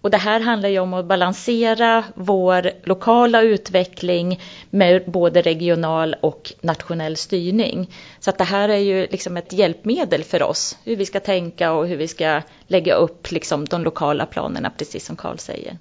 Och 0.02 0.12
det 0.12 0.18
här 0.18 0.40
handlar 0.40 0.70
ju 0.70 0.80
om 0.80 0.94
att 0.94 1.06
balansera 1.06 2.04
vår 2.16 2.72
lokala 2.84 3.42
utveckling 3.42 4.42
med 4.70 5.12
både 5.12 5.42
regional 5.42 6.16
och 6.22 6.54
nationell 6.62 7.18
styrning. 7.18 7.94
Så 8.20 8.30
att 8.30 8.38
det 8.38 8.44
här 8.44 8.70
är 8.70 8.78
ju 8.78 9.08
liksom 9.08 9.38
ett 9.38 9.54
hjälpmedel 9.54 10.24
för 10.24 10.44
oss, 10.44 10.78
hur 10.84 10.96
vi 10.96 11.06
ska 11.06 11.20
tänka 11.20 11.72
och 11.72 11.88
hur 11.88 11.98
vi 11.98 12.08
ska 12.08 12.42
lägga 12.68 12.94
upp 12.94 13.32
liksom 13.32 13.66
de 13.66 13.84
lokala 13.84 14.26
planerna, 14.26 14.70
precis 14.78 15.06
som 15.06 15.16
Karl 15.16 15.38
säger. 15.38 15.78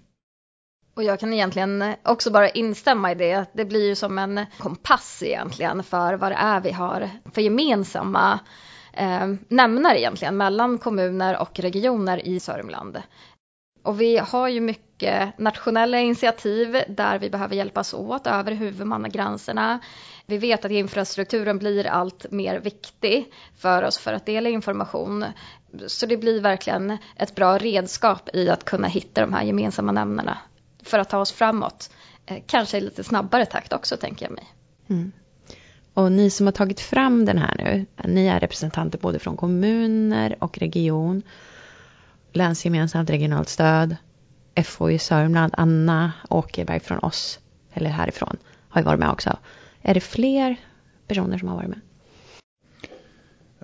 Och 0.95 1.05
jag 1.05 1.21
kan 1.21 1.33
egentligen 1.33 1.95
också 2.05 2.31
bara 2.31 2.49
instämma 2.49 3.13
i 3.13 3.15
det. 3.15 3.45
Det 3.53 3.65
blir 3.65 3.87
ju 3.87 3.95
som 3.95 4.19
en 4.19 4.47
kompass 4.59 5.23
egentligen 5.23 5.83
för 5.83 6.15
vad 6.15 6.33
det 6.33 6.37
är 6.37 6.61
vi 6.61 6.73
har 6.73 7.11
för 7.35 7.41
gemensamma 7.41 8.41
eh, 8.93 9.27
nämnare 9.49 10.01
egentligen 10.01 10.37
mellan 10.37 10.79
kommuner 10.79 11.41
och 11.41 11.61
regioner 11.61 12.27
i 12.27 12.41
Sörmland. 12.41 13.03
Och 13.83 14.01
vi 14.01 14.19
har 14.19 14.49
ju 14.49 14.61
mycket 14.61 15.39
nationella 15.39 15.99
initiativ 15.99 16.83
där 16.89 17.19
vi 17.19 17.31
behöver 17.31 17.57
hjälpas 17.57 17.95
åt 17.95 18.27
över 18.27 18.53
huvudmannagränserna. 18.53 19.79
Vi 20.27 20.39
vet 20.39 20.65
att 20.65 20.71
infrastrukturen 20.71 21.59
blir 21.59 21.87
allt 21.87 22.31
mer 22.31 22.61
viktig 22.61 23.33
för 23.59 23.83
oss 23.83 23.99
för 23.99 24.13
att 24.13 24.27
dela 24.27 24.49
information. 24.49 25.25
Så 25.87 26.07
det 26.07 26.17
blir 26.17 26.41
verkligen 26.41 26.99
ett 27.17 27.35
bra 27.35 27.59
redskap 27.59 28.29
i 28.33 28.49
att 28.49 28.65
kunna 28.65 28.89
hitta 28.89 29.21
de 29.21 29.33
här 29.33 29.43
gemensamma 29.43 29.93
nämnarna 29.93 30.39
för 30.83 30.99
att 30.99 31.09
ta 31.09 31.19
oss 31.19 31.33
framåt. 31.33 31.91
Eh, 32.27 32.39
kanske 32.47 32.79
i 32.79 32.81
lite 32.81 33.05
snabbare 33.05 33.47
takt 33.47 33.73
också 33.73 33.97
tänker 33.97 34.27
jag 34.27 34.33
mig. 34.33 34.47
Mm. 34.89 35.13
Och 35.95 36.13
ni 36.13 36.31
som 36.31 36.47
har 36.47 36.53
tagit 36.53 36.81
fram 36.81 37.25
den 37.25 37.39
här 37.39 37.55
nu, 37.59 37.87
ni 38.05 38.27
är 38.27 38.41
representanter 38.41 38.99
både 38.99 39.19
från 39.19 39.37
kommuner 39.37 40.37
och 40.39 40.59
region 40.59 41.23
länsgemensamt 42.39 43.11
regionalt 43.11 43.49
stöd. 43.49 43.97
FO 44.65 44.91
i 44.91 44.99
Sörmland, 44.99 45.55
Anna 45.57 46.13
Åkerberg 46.31 46.81
från 46.81 46.99
oss, 46.99 47.39
eller 47.75 47.91
härifrån, 47.91 48.37
har 48.69 48.81
ju 48.81 48.85
varit 48.85 49.01
med 49.01 49.11
också. 49.11 49.39
Är 49.83 49.95
det 49.95 50.01
fler 50.01 50.57
personer 51.09 51.39
som 51.39 51.49
har 51.49 51.57
varit 51.57 51.69
med? 51.69 51.81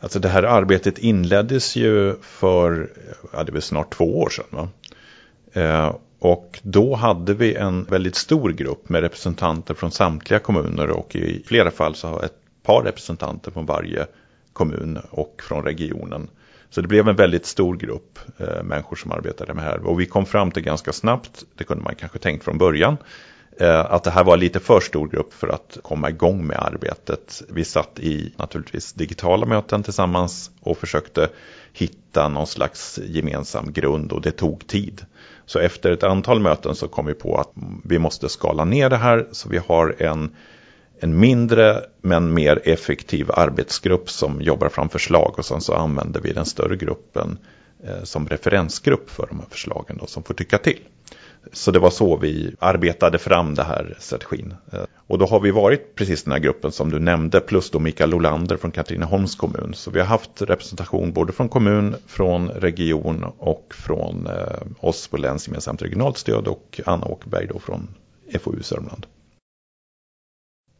Alltså 0.02 0.18
det 0.18 0.28
här 0.28 0.42
arbetet 0.42 0.98
inleddes 0.98 1.76
ju 1.76 2.16
för, 2.22 2.90
ja 3.32 3.44
det 3.44 3.52
var 3.52 3.60
snart 3.60 3.94
två 3.94 4.20
år 4.20 4.28
sedan. 4.30 4.46
Va? 4.50 4.68
Eh, 5.52 5.94
Och 6.24 6.60
då 6.62 6.94
hade 6.94 7.34
vi 7.34 7.54
en 7.54 7.84
väldigt 7.84 8.14
stor 8.14 8.50
grupp 8.50 8.88
med 8.88 9.00
representanter 9.00 9.74
från 9.74 9.90
samtliga 9.90 10.38
kommuner 10.40 10.90
och 10.90 11.16
i 11.16 11.42
flera 11.46 11.70
fall 11.70 11.94
så 11.94 12.08
har 12.08 12.22
ett 12.24 12.38
par 12.62 12.82
representanter 12.82 13.50
från 13.50 13.66
varje 13.66 14.06
kommun 14.52 14.98
och 15.10 15.42
från 15.48 15.64
regionen. 15.64 16.28
Så 16.74 16.80
det 16.80 16.88
blev 16.88 17.08
en 17.08 17.16
väldigt 17.16 17.46
stor 17.46 17.76
grupp 17.76 18.18
eh, 18.38 18.62
människor 18.62 18.96
som 18.96 19.12
arbetade 19.12 19.54
med 19.54 19.64
det 19.64 19.68
här. 19.68 19.86
Och 19.86 20.00
vi 20.00 20.06
kom 20.06 20.26
fram 20.26 20.50
till 20.50 20.62
ganska 20.62 20.92
snabbt, 20.92 21.44
det 21.54 21.64
kunde 21.64 21.84
man 21.84 21.94
kanske 21.94 22.18
tänkt 22.18 22.44
från 22.44 22.58
början, 22.58 22.96
eh, 23.60 23.80
att 23.80 24.04
det 24.04 24.10
här 24.10 24.24
var 24.24 24.36
lite 24.36 24.60
för 24.60 24.80
stor 24.80 25.08
grupp 25.08 25.32
för 25.32 25.48
att 25.48 25.78
komma 25.82 26.10
igång 26.10 26.46
med 26.46 26.56
arbetet. 26.58 27.42
Vi 27.48 27.64
satt 27.64 27.98
i 27.98 28.32
naturligtvis 28.36 28.92
digitala 28.92 29.46
möten 29.46 29.82
tillsammans 29.82 30.50
och 30.60 30.78
försökte 30.78 31.28
hitta 31.72 32.28
någon 32.28 32.46
slags 32.46 33.00
gemensam 33.04 33.72
grund 33.72 34.12
och 34.12 34.20
det 34.20 34.32
tog 34.32 34.66
tid. 34.66 35.06
Så 35.46 35.58
efter 35.58 35.90
ett 35.90 36.02
antal 36.02 36.40
möten 36.40 36.74
så 36.74 36.88
kom 36.88 37.06
vi 37.06 37.14
på 37.14 37.36
att 37.36 37.50
vi 37.84 37.98
måste 37.98 38.28
skala 38.28 38.64
ner 38.64 38.90
det 38.90 38.96
här 38.96 39.26
så 39.32 39.48
vi 39.48 39.58
har 39.58 40.02
en 40.02 40.30
en 41.00 41.20
mindre 41.20 41.84
men 42.02 42.34
mer 42.34 42.60
effektiv 42.64 43.30
arbetsgrupp 43.30 44.10
som 44.10 44.40
jobbar 44.40 44.68
fram 44.68 44.88
förslag 44.88 45.34
och 45.38 45.44
sen 45.44 45.60
så 45.60 45.74
använder 45.74 46.20
vi 46.20 46.32
den 46.32 46.44
större 46.44 46.76
gruppen 46.76 47.38
eh, 47.84 48.02
som 48.02 48.28
referensgrupp 48.28 49.10
för 49.10 49.26
de 49.26 49.38
här 49.38 49.46
förslagen 49.50 49.96
då, 50.00 50.06
som 50.06 50.22
får 50.22 50.34
tycka 50.34 50.58
till. 50.58 50.78
Så 51.52 51.70
det 51.70 51.78
var 51.78 51.90
så 51.90 52.16
vi 52.16 52.54
arbetade 52.58 53.18
fram 53.18 53.54
den 53.54 53.66
här 53.66 53.96
strategin. 53.98 54.54
Eh, 54.72 54.82
och 55.06 55.18
då 55.18 55.26
har 55.26 55.40
vi 55.40 55.50
varit 55.50 55.94
precis 55.94 56.22
den 56.22 56.32
här 56.32 56.38
gruppen 56.38 56.72
som 56.72 56.90
du 56.90 56.98
nämnde, 56.98 57.40
plus 57.40 57.70
då 57.70 57.78
Mikael 57.78 58.14
Olander 58.14 58.56
från 58.56 58.70
Katrineholms 58.70 59.36
kommun. 59.36 59.72
Så 59.74 59.90
vi 59.90 60.00
har 60.00 60.06
haft 60.06 60.42
representation 60.42 61.12
både 61.12 61.32
från 61.32 61.48
kommun, 61.48 61.94
från 62.06 62.48
region 62.48 63.24
och 63.38 63.74
från 63.74 64.26
eh, 64.26 64.66
oss 64.80 65.08
på 65.08 65.16
länsgemensamt 65.16 65.82
regionalt 65.82 66.18
stöd 66.18 66.48
och 66.48 66.80
Anna 66.86 67.06
Åkerberg 67.06 67.46
då 67.46 67.58
från 67.58 67.88
FoU 68.40 68.62
Sörmland. 68.62 69.06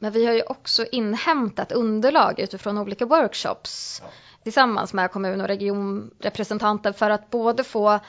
Men 0.04 0.12
vi 0.12 0.26
har 0.26 0.32
ju 0.32 0.42
också 0.42 0.84
inhämtat 0.92 1.73
underlag 1.73 2.40
utifrån 2.40 2.78
olika 2.78 3.06
workshops 3.06 4.02
ja. 4.04 4.11
tillsammans 4.42 4.92
med 4.92 5.11
kommun 5.11 5.40
och 5.40 5.46
regionrepresentanter 5.46 6.92
för 6.92 7.11
att 7.11 7.30
både 7.30 7.64
få 7.64 8.00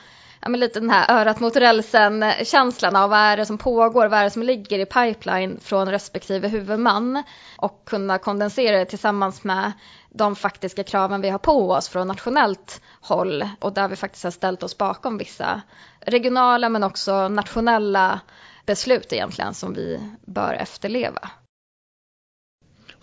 ja, 0.42 0.50
lite 0.50 0.80
den 0.80 0.90
här 0.90 1.20
örat 1.22 1.40
mot 1.40 1.56
rälsen 1.56 2.26
känslan 2.44 2.96
av 2.96 3.10
vad 3.10 3.20
är 3.20 3.38
det 3.38 3.46
som 3.46 3.58
pågår, 3.58 4.08
vad 4.08 4.20
är 4.20 4.24
det 4.24 4.30
som 4.30 4.44
ligger 4.44 4.80
i 4.80 4.86
pipeline 4.86 5.60
från 5.62 5.92
respektive 5.92 6.48
huvudman 6.48 7.24
och 7.58 7.86
kunna 7.86 8.18
kondensera 8.18 8.78
det 8.78 8.86
tillsammans 8.86 9.44
med 9.44 9.72
de 10.10 10.36
faktiska 10.36 10.84
kraven 10.84 11.22
vi 11.22 11.30
har 11.30 11.40
på 11.40 11.72
oss 11.72 11.90
från 11.90 12.08
nationellt 12.08 12.82
håll 13.02 13.50
och 13.60 13.74
där 13.74 13.88
vi 13.88 13.96
faktiskt 13.96 14.24
har 14.24 14.32
ställt 14.32 14.64
oss 14.64 14.78
bakom 14.78 15.18
vissa 15.18 15.62
regionala 16.00 16.70
men 16.70 16.84
också 16.84 17.28
nationella 17.28 18.20
beslut 18.66 19.14
egentligen 19.14 19.54
som 19.54 19.74
vi 19.74 20.00
bör 20.26 20.54
efterleva. 20.54 21.30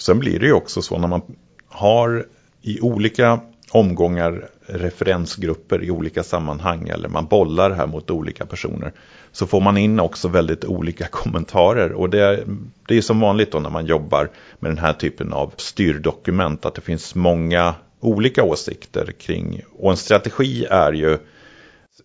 Sen 0.03 0.19
blir 0.19 0.39
det 0.39 0.47
ju 0.47 0.53
också 0.53 0.83
så 0.83 0.99
när 0.99 1.09
man 1.09 1.23
har 1.69 2.27
i 2.63 2.81
olika 2.81 3.41
omgångar 3.71 4.49
referensgrupper 4.67 5.85
i 5.85 5.91
olika 5.91 6.23
sammanhang 6.23 6.89
eller 6.89 7.09
man 7.09 7.27
bollar 7.27 7.71
här 7.71 7.87
mot 7.87 8.11
olika 8.11 8.47
personer 8.47 8.93
så 9.33 9.47
får 9.47 9.61
man 9.61 9.77
in 9.77 10.01
också 10.01 10.29
väldigt 10.29 10.65
olika 10.65 11.07
kommentarer. 11.11 11.93
Och 11.93 12.11
det, 12.11 12.45
det 12.89 12.97
är 12.97 13.01
som 13.01 13.21
vanligt 13.21 13.53
då 13.53 13.59
när 13.59 13.71
man 13.71 13.87
jobbar 13.87 14.31
med 14.59 14.71
den 14.71 14.79
här 14.79 14.93
typen 14.93 15.33
av 15.33 15.53
styrdokument 15.57 16.67
att 16.67 16.75
det 16.75 16.81
finns 16.81 17.15
många 17.15 17.75
olika 18.01 18.45
åsikter 18.45 19.13
kring 19.13 19.63
och 19.79 19.91
en 19.91 19.97
strategi 19.97 20.65
är 20.71 20.93
ju 20.93 21.19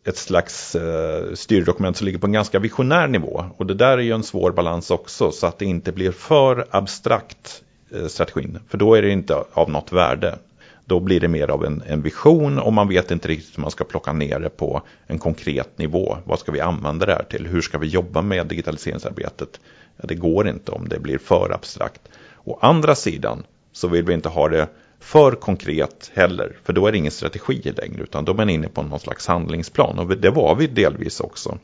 ett 0.06 0.18
slags 0.18 0.76
eh, 0.76 1.34
styrdokument 1.34 1.98
som 1.98 2.06
ligger 2.06 2.20
på 2.20 2.28
en 2.28 2.32
ganska 2.32 2.60
visionär 2.60 3.08
nivå. 3.08 3.46
Och 3.58 3.66
det 3.66 3.74
där 3.74 3.98
är 3.98 4.02
ju 4.02 4.12
en 4.12 4.24
svår 4.24 4.52
balans 4.52 4.92
också 4.92 5.32
så 5.32 5.48
att 5.48 5.60
det 5.60 5.66
inte 5.66 5.92
blir 5.92 6.12
för 6.12 6.68
abstrakt 6.72 7.64
Eh, 7.92 8.08
strategin. 8.08 8.60
För 8.70 8.78
då 8.78 8.96
är 8.96 9.02
det 9.02 9.10
inte 9.10 9.44
av 9.54 9.70
något 9.70 9.92
värde. 9.92 10.40
Då 10.86 11.00
blir 11.00 11.20
det 11.20 11.28
mer 11.28 11.48
av 11.50 11.66
en, 11.66 11.84
en 11.88 12.02
vision 12.02 12.60
och 12.60 12.74
man 12.74 12.88
vet 12.88 13.12
inte 13.12 13.28
riktigt 13.28 13.58
hur 13.58 13.62
man 13.62 13.72
ska 13.72 13.84
plocka 13.84 14.14
ner 14.14 14.40
det 14.40 14.50
på 14.50 14.82
en 15.08 15.20
konkret 15.20 15.78
nivå. 15.78 16.18
Vad 16.26 16.40
ska 16.40 16.52
vi 16.52 16.60
använda 16.60 17.06
det 17.06 17.14
här 17.14 17.24
till? 17.24 17.48
Hur 17.48 17.62
ska 17.62 17.78
vi 17.78 17.88
jobba 17.88 18.22
med 18.22 18.48
digitaliseringsarbetet? 18.48 19.60
Ja, 19.98 20.06
det 20.08 20.16
går 20.16 20.48
inte 20.48 20.72
om 20.72 20.90
det 20.90 21.00
blir 21.00 21.18
för 21.18 21.52
abstrakt. 21.54 22.02
Å 22.44 22.60
andra 22.62 22.96
sidan 22.96 23.44
så 23.72 23.88
vill 23.88 24.06
vi 24.06 24.14
inte 24.14 24.30
ha 24.30 24.50
det 24.50 24.68
för 25.00 25.32
konkret 25.32 26.12
heller, 26.14 26.58
för 26.64 26.74
då 26.74 26.88
är 26.88 26.92
det 26.92 26.98
ingen 26.98 27.12
strategi 27.12 27.74
längre, 27.78 28.04
utan 28.04 28.26
då 28.26 28.32
är 28.32 28.36
man 28.36 28.50
inne 28.50 28.68
på 28.68 28.84
någon 28.84 29.00
slags 29.00 29.28
handlingsplan. 29.28 30.00
Och 30.00 30.18
det 30.18 30.30
var 30.30 30.56
vi 30.56 30.68
delvis 30.68 31.20
också. 31.20 31.58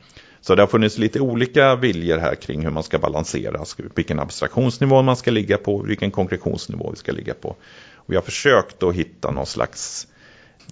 Så 0.46 0.56
det 0.56 0.62
har 0.62 0.68
funnits 0.68 0.98
lite 0.98 1.20
olika 1.20 1.76
viljor 1.76 2.18
här 2.18 2.36
kring 2.36 2.64
hur 2.64 2.72
man 2.72 2.84
ska 2.84 3.00
balansera, 3.00 3.66
vilken 3.96 4.20
abstraktionsnivå 4.20 5.02
man 5.02 5.18
ska 5.18 5.32
ligga 5.32 5.58
på, 5.58 5.82
vilken 5.82 6.12
konkretionsnivå 6.12 6.92
vi 6.92 6.98
ska 6.98 7.12
ligga 7.12 7.34
på. 7.34 7.50
Och 7.96 8.12
vi 8.12 8.16
har 8.16 8.24
försökt 8.24 8.84
att 8.84 8.96
hitta 8.96 9.32
någon 9.32 9.46
slags 9.46 10.08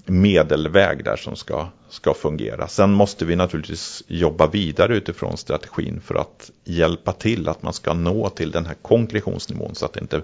medelväg 0.06 1.04
där 1.04 1.16
som 1.16 1.36
ska, 1.36 1.68
ska 1.90 2.14
fungera. 2.14 2.68
Sen 2.68 2.94
måste 2.94 3.26
vi 3.26 3.36
naturligtvis 3.36 4.04
jobba 4.08 4.48
vidare 4.48 4.98
utifrån 4.98 5.38
strategin 5.38 6.02
för 6.06 6.16
att 6.16 6.52
hjälpa 6.64 7.14
till 7.14 7.48
att 7.48 7.64
man 7.64 7.74
ska 7.74 7.94
nå 7.94 8.30
till 8.30 8.52
den 8.52 8.66
här 8.66 8.76
konkretionsnivån 8.82 9.76
så 9.76 9.86
att 9.86 9.94
det 9.94 10.00
inte 10.00 10.22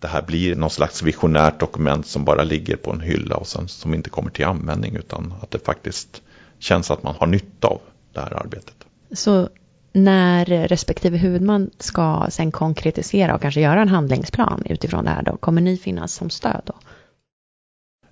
det 0.00 0.08
här 0.08 0.22
blir 0.22 0.56
någon 0.56 0.70
slags 0.70 1.02
visionärt 1.02 1.60
dokument 1.60 2.06
som 2.06 2.24
bara 2.24 2.42
ligger 2.42 2.76
på 2.76 2.90
en 2.90 3.00
hylla 3.00 3.36
och 3.36 3.46
sen 3.46 3.68
som 3.68 3.94
inte 3.94 4.10
kommer 4.10 4.30
till 4.30 4.44
användning 4.44 4.96
utan 4.96 5.34
att 5.42 5.50
det 5.50 5.64
faktiskt 5.64 6.22
känns 6.58 6.90
att 6.90 7.02
man 7.02 7.14
har 7.18 7.26
nytta 7.26 7.68
av 7.68 7.80
det 8.12 8.20
här 8.20 8.42
arbetet. 8.44 8.74
Så 9.12 9.48
när 9.92 10.44
respektive 10.44 11.16
huvudman 11.16 11.70
ska 11.78 12.26
sen 12.30 12.52
konkretisera 12.52 13.34
och 13.34 13.42
kanske 13.42 13.60
göra 13.60 13.82
en 13.82 13.88
handlingsplan 13.88 14.62
utifrån 14.66 15.04
det 15.04 15.10
här 15.10 15.22
då, 15.22 15.36
kommer 15.36 15.60
ni 15.60 15.76
finnas 15.76 16.12
som 16.12 16.30
stöd 16.30 16.62
då? 16.64 16.74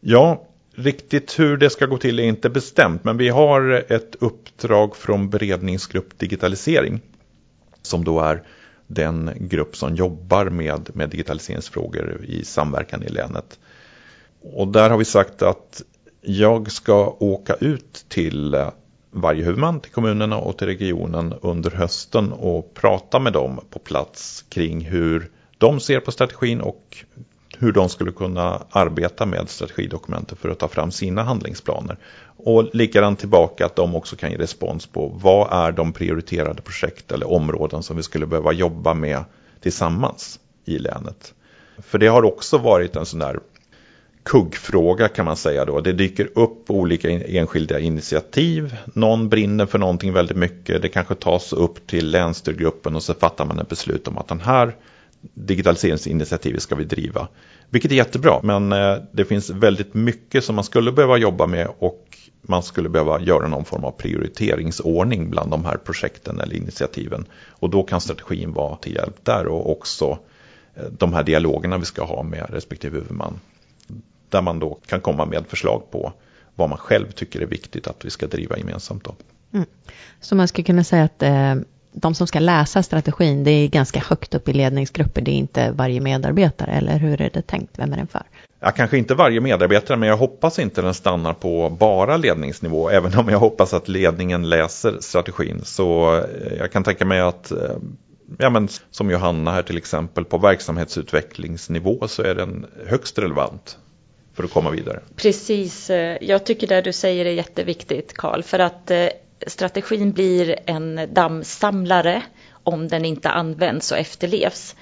Ja, 0.00 0.42
riktigt 0.74 1.38
hur 1.38 1.56
det 1.56 1.70
ska 1.70 1.86
gå 1.86 1.98
till 1.98 2.18
är 2.18 2.24
inte 2.24 2.50
bestämt, 2.50 3.04
men 3.04 3.16
vi 3.16 3.28
har 3.28 3.84
ett 3.88 4.16
uppdrag 4.20 4.96
från 4.96 5.30
beredningsgrupp 5.30 6.18
digitalisering 6.18 7.00
som 7.82 8.04
då 8.04 8.20
är 8.20 8.42
den 8.86 9.30
grupp 9.36 9.76
som 9.76 9.94
jobbar 9.94 10.44
med, 10.44 10.90
med 10.94 11.10
digitaliseringsfrågor 11.10 12.24
i 12.24 12.44
samverkan 12.44 13.02
i 13.02 13.08
länet. 13.08 13.58
Och 14.42 14.68
där 14.68 14.90
har 14.90 14.98
vi 14.98 15.04
sagt 15.04 15.42
att 15.42 15.82
jag 16.20 16.72
ska 16.72 17.16
åka 17.18 17.54
ut 17.54 18.04
till 18.08 18.54
varje 19.10 19.44
huvudman 19.44 19.80
till 19.80 19.92
kommunerna 19.92 20.38
och 20.38 20.58
till 20.58 20.66
regionen 20.66 21.34
under 21.40 21.70
hösten 21.70 22.32
och 22.32 22.74
prata 22.74 23.18
med 23.18 23.32
dem 23.32 23.60
på 23.70 23.78
plats 23.78 24.44
kring 24.48 24.80
hur 24.80 25.30
de 25.58 25.80
ser 25.80 26.00
på 26.00 26.12
strategin 26.12 26.60
och 26.60 27.04
hur 27.58 27.72
de 27.72 27.88
skulle 27.88 28.12
kunna 28.12 28.62
arbeta 28.70 29.26
med 29.26 29.48
strategidokumentet 29.48 30.38
för 30.38 30.48
att 30.48 30.58
ta 30.58 30.68
fram 30.68 30.90
sina 30.90 31.22
handlingsplaner. 31.22 31.96
Och 32.36 32.74
likadant 32.74 33.18
tillbaka 33.18 33.66
att 33.66 33.76
de 33.76 33.94
också 33.94 34.16
kan 34.16 34.30
ge 34.30 34.38
respons 34.38 34.86
på 34.86 35.08
vad 35.22 35.52
är 35.52 35.72
de 35.72 35.92
prioriterade 35.92 36.62
projekt 36.62 37.12
eller 37.12 37.32
områden 37.32 37.82
som 37.82 37.96
vi 37.96 38.02
skulle 38.02 38.26
behöva 38.26 38.52
jobba 38.52 38.94
med 38.94 39.24
tillsammans 39.60 40.40
i 40.64 40.78
länet. 40.78 41.34
För 41.78 41.98
det 41.98 42.06
har 42.06 42.24
också 42.24 42.58
varit 42.58 42.96
en 42.96 43.06
sån 43.06 43.20
där 43.20 43.40
kuggfråga 44.22 45.08
kan 45.08 45.24
man 45.24 45.36
säga 45.36 45.64
då. 45.64 45.80
Det 45.80 45.92
dyker 45.92 46.28
upp 46.34 46.70
olika 46.70 47.10
enskilda 47.10 47.78
initiativ. 47.78 48.76
Någon 48.94 49.28
brinner 49.28 49.66
för 49.66 49.78
någonting 49.78 50.12
väldigt 50.12 50.36
mycket. 50.36 50.82
Det 50.82 50.88
kanske 50.88 51.14
tas 51.14 51.52
upp 51.52 51.86
till 51.86 52.10
länsstyrgruppen 52.10 52.96
och 52.96 53.02
så 53.02 53.14
fattar 53.14 53.44
man 53.44 53.58
ett 53.58 53.68
beslut 53.68 54.08
om 54.08 54.18
att 54.18 54.28
den 54.28 54.40
här 54.40 54.76
digitaliseringsinitiativet 55.34 56.62
ska 56.62 56.74
vi 56.74 56.84
driva. 56.84 57.28
Vilket 57.70 57.90
är 57.90 57.96
jättebra, 57.96 58.40
men 58.42 58.72
eh, 58.72 58.96
det 59.12 59.24
finns 59.24 59.50
väldigt 59.50 59.94
mycket 59.94 60.44
som 60.44 60.54
man 60.54 60.64
skulle 60.64 60.92
behöva 60.92 61.16
jobba 61.16 61.46
med 61.46 61.68
och 61.78 62.06
man 62.42 62.62
skulle 62.62 62.88
behöva 62.88 63.20
göra 63.20 63.48
någon 63.48 63.64
form 63.64 63.84
av 63.84 63.90
prioriteringsordning 63.90 65.30
bland 65.30 65.50
de 65.50 65.64
här 65.64 65.76
projekten 65.76 66.40
eller 66.40 66.56
initiativen. 66.56 67.24
Och 67.48 67.70
då 67.70 67.82
kan 67.82 68.00
strategin 68.00 68.52
vara 68.52 68.76
till 68.76 68.94
hjälp 68.94 69.24
där 69.24 69.46
och 69.46 69.70
också 69.70 70.18
eh, 70.74 70.84
de 70.98 71.12
här 71.12 71.22
dialogerna 71.22 71.78
vi 71.78 71.84
ska 71.84 72.04
ha 72.04 72.22
med 72.22 72.46
respektive 72.48 72.98
huvudman. 72.98 73.40
Där 74.30 74.42
man 74.42 74.58
då 74.58 74.78
kan 74.86 75.00
komma 75.00 75.24
med 75.24 75.46
förslag 75.46 75.90
på 75.90 76.12
vad 76.54 76.68
man 76.68 76.78
själv 76.78 77.10
tycker 77.10 77.40
är 77.40 77.46
viktigt 77.46 77.86
att 77.86 78.04
vi 78.04 78.10
ska 78.10 78.26
driva 78.26 78.58
gemensamt. 78.58 79.04
Då. 79.04 79.14
Mm. 79.54 79.66
Så 80.20 80.34
man 80.34 80.48
skulle 80.48 80.64
kunna 80.64 80.84
säga 80.84 81.04
att 81.04 81.22
eh, 81.22 81.54
de 81.92 82.14
som 82.14 82.26
ska 82.26 82.38
läsa 82.38 82.82
strategin, 82.82 83.44
det 83.44 83.50
är 83.50 83.68
ganska 83.68 84.00
högt 84.00 84.34
upp 84.34 84.48
i 84.48 84.52
ledningsgrupper, 84.52 85.22
det 85.22 85.30
är 85.30 85.36
inte 85.36 85.70
varje 85.70 86.00
medarbetare, 86.00 86.70
eller 86.70 86.98
hur 86.98 87.20
är 87.20 87.30
det 87.30 87.42
tänkt? 87.42 87.78
Vem 87.78 87.92
är 87.92 87.96
den 87.96 88.06
för? 88.06 88.22
Ja, 88.60 88.70
kanske 88.70 88.98
inte 88.98 89.14
varje 89.14 89.40
medarbetare, 89.40 89.96
men 89.96 90.08
jag 90.08 90.16
hoppas 90.16 90.58
inte 90.58 90.82
den 90.82 90.94
stannar 90.94 91.32
på 91.32 91.70
bara 91.70 92.16
ledningsnivå, 92.16 92.90
även 92.90 93.18
om 93.18 93.28
jag 93.28 93.38
hoppas 93.38 93.74
att 93.74 93.88
ledningen 93.88 94.48
läser 94.48 94.96
strategin. 95.00 95.60
Så 95.64 96.16
eh, 96.16 96.54
jag 96.58 96.72
kan 96.72 96.84
tänka 96.84 97.04
mig 97.04 97.20
att, 97.20 97.50
eh, 97.50 97.58
ja 98.38 98.50
men 98.50 98.68
som 98.90 99.10
Johanna 99.10 99.52
här 99.52 99.62
till 99.62 99.76
exempel, 99.76 100.24
på 100.24 100.38
verksamhetsutvecklingsnivå 100.38 102.08
så 102.08 102.22
är 102.22 102.34
den 102.34 102.66
högst 102.86 103.18
relevant 103.18 103.78
för 104.40 104.46
att 104.46 104.52
komma 104.52 104.70
vidare. 104.70 105.00
Precis, 105.16 105.90
eh, 105.90 106.18
jag 106.20 106.46
tycker 106.46 106.66
det 106.66 106.80
du 106.80 106.92
säger 106.92 107.24
är 107.24 107.32
jätteviktigt 107.32 108.14
Karl, 108.16 108.42
för 108.42 108.58
att 108.58 108.90
eh, 108.90 109.06
strategin 109.46 110.12
blir 110.12 110.56
en 110.66 111.14
dammsamlare 111.14 112.22
om 112.64 112.88
den 112.88 113.04
inte 113.04 113.30
används 113.30 113.92
och 113.92 113.98
efterlevs. 113.98 114.76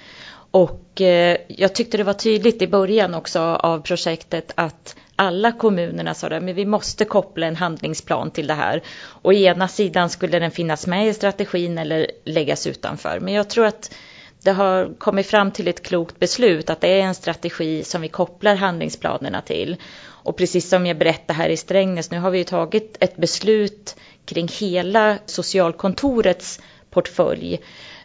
Och 0.51 1.01
eh, 1.01 1.37
jag 1.49 1.75
tyckte 1.75 1.97
det 1.97 2.05
var 2.05 2.13
tydligt 2.13 2.63
i 2.63 2.67
början 2.67 3.15
också 3.15 3.41
av 3.41 3.81
projektet 3.81 4.53
att 4.55 4.97
alla 5.17 5.53
kommunerna 5.53 6.15
sa 6.15 6.27
att 6.27 6.43
vi 6.43 6.67
måste 6.67 7.05
koppla 7.05 7.47
en 7.47 7.57
handlingsplan 7.57 8.31
till 8.31 8.47
det 8.47 8.55
här. 8.55 8.83
Och 9.23 9.35
ena 9.35 9.69
sidan 9.69 10.11
skulle 10.11 10.39
den 10.39 10.51
finnas 10.51 10.87
med 10.87 11.09
i 11.09 11.15
strategin 11.15 11.79
eller 11.79 12.11
läggas 12.25 12.67
utanför. 12.67 13.21
Men 13.21 13.35
jag 13.35 13.51
tror 13.51 13.67
att 13.67 13.95
det 14.43 14.51
har 14.53 14.95
kommit 14.99 15.27
fram 15.27 15.51
till 15.51 15.69
ett 15.69 15.83
klokt 15.83 16.19
beslut 16.19 16.71
att 16.71 16.81
det 16.81 16.89
är 16.89 17.01
en 17.01 17.15
strategi 17.15 17.85
som 17.85 18.01
vi 18.01 18.09
kopplar 18.09 18.55
handlingsplanerna 18.55 19.43
till. 19.43 19.77
Och 20.07 20.37
precis 20.37 20.69
som 20.69 20.87
jag 20.87 20.99
berättade 20.99 21.33
här 21.33 21.49
i 21.49 21.57
Strängnäs, 21.57 22.11
nu 22.11 22.19
har 22.19 22.31
vi 22.31 22.39
ju 22.39 22.45
tagit 22.45 22.97
ett 23.01 23.17
beslut 23.17 23.97
kring 24.25 24.49
hela 24.49 25.19
socialkontorets 25.27 26.61
portfölj 26.91 27.61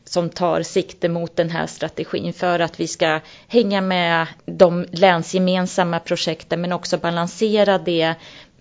som 0.06 0.30
tar 0.30 0.62
sikte 0.62 1.10
mot 1.10 1.36
den 1.36 1.50
här 1.50 1.68
strategin 1.68 2.34
för 2.34 2.60
att 2.60 2.80
vi 2.80 2.88
ska 2.88 3.20
hänga 3.48 3.82
med 3.82 4.28
de 4.46 4.86
länsgemensamma 4.92 6.00
projekten 6.00 6.62
men 6.62 6.74
också 6.74 6.98
balansera 6.98 7.78
det 7.78 8.16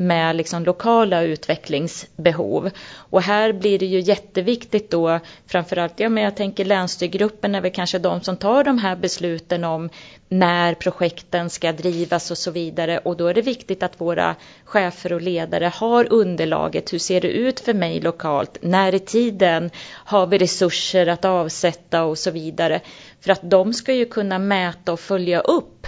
med 0.06 0.36
liksom 0.36 0.64
lokala 0.64 1.22
utvecklingsbehov. 1.22 2.70
Och 2.94 3.22
här 3.22 3.52
blir 3.52 3.78
det 3.78 3.86
ju 3.86 4.00
jätteviktigt 4.00 4.90
då, 4.90 5.20
framförallt, 5.46 6.00
ja 6.00 6.08
men 6.08 6.24
jag 6.24 6.36
tänker 6.36 6.64
länsstyrgruppen 6.64 7.54
är 7.54 7.60
väl 7.60 7.72
kanske 7.72 7.98
de 7.98 8.20
som 8.20 8.36
tar 8.36 8.64
de 8.64 8.78
här 8.78 8.96
besluten 8.96 9.64
om 9.64 9.90
när 10.28 10.74
projekten 10.74 11.50
ska 11.50 11.72
drivas 11.72 12.30
och 12.30 12.38
så 12.38 12.50
vidare. 12.50 12.98
Och 12.98 13.16
då 13.16 13.26
är 13.26 13.34
det 13.34 13.42
viktigt 13.42 13.82
att 13.82 14.00
våra 14.00 14.34
chefer 14.64 15.12
och 15.12 15.20
ledare 15.20 15.72
har 15.74 16.12
underlaget. 16.12 16.92
Hur 16.92 16.98
ser 16.98 17.20
det 17.20 17.28
ut 17.28 17.60
för 17.60 17.74
mig 17.74 18.00
lokalt? 18.00 18.58
När 18.60 18.94
i 18.94 18.98
tiden 18.98 19.70
har 19.86 20.26
vi 20.26 20.38
resurser 20.38 21.06
att 21.06 21.24
avsätta 21.24 22.04
och 22.04 22.18
så 22.18 22.30
vidare. 22.30 22.80
För 23.20 23.32
att 23.32 23.50
de 23.50 23.72
ska 23.72 23.92
ju 23.92 24.04
kunna 24.04 24.38
mäta 24.38 24.92
och 24.92 25.00
följa 25.00 25.40
upp 25.40 25.86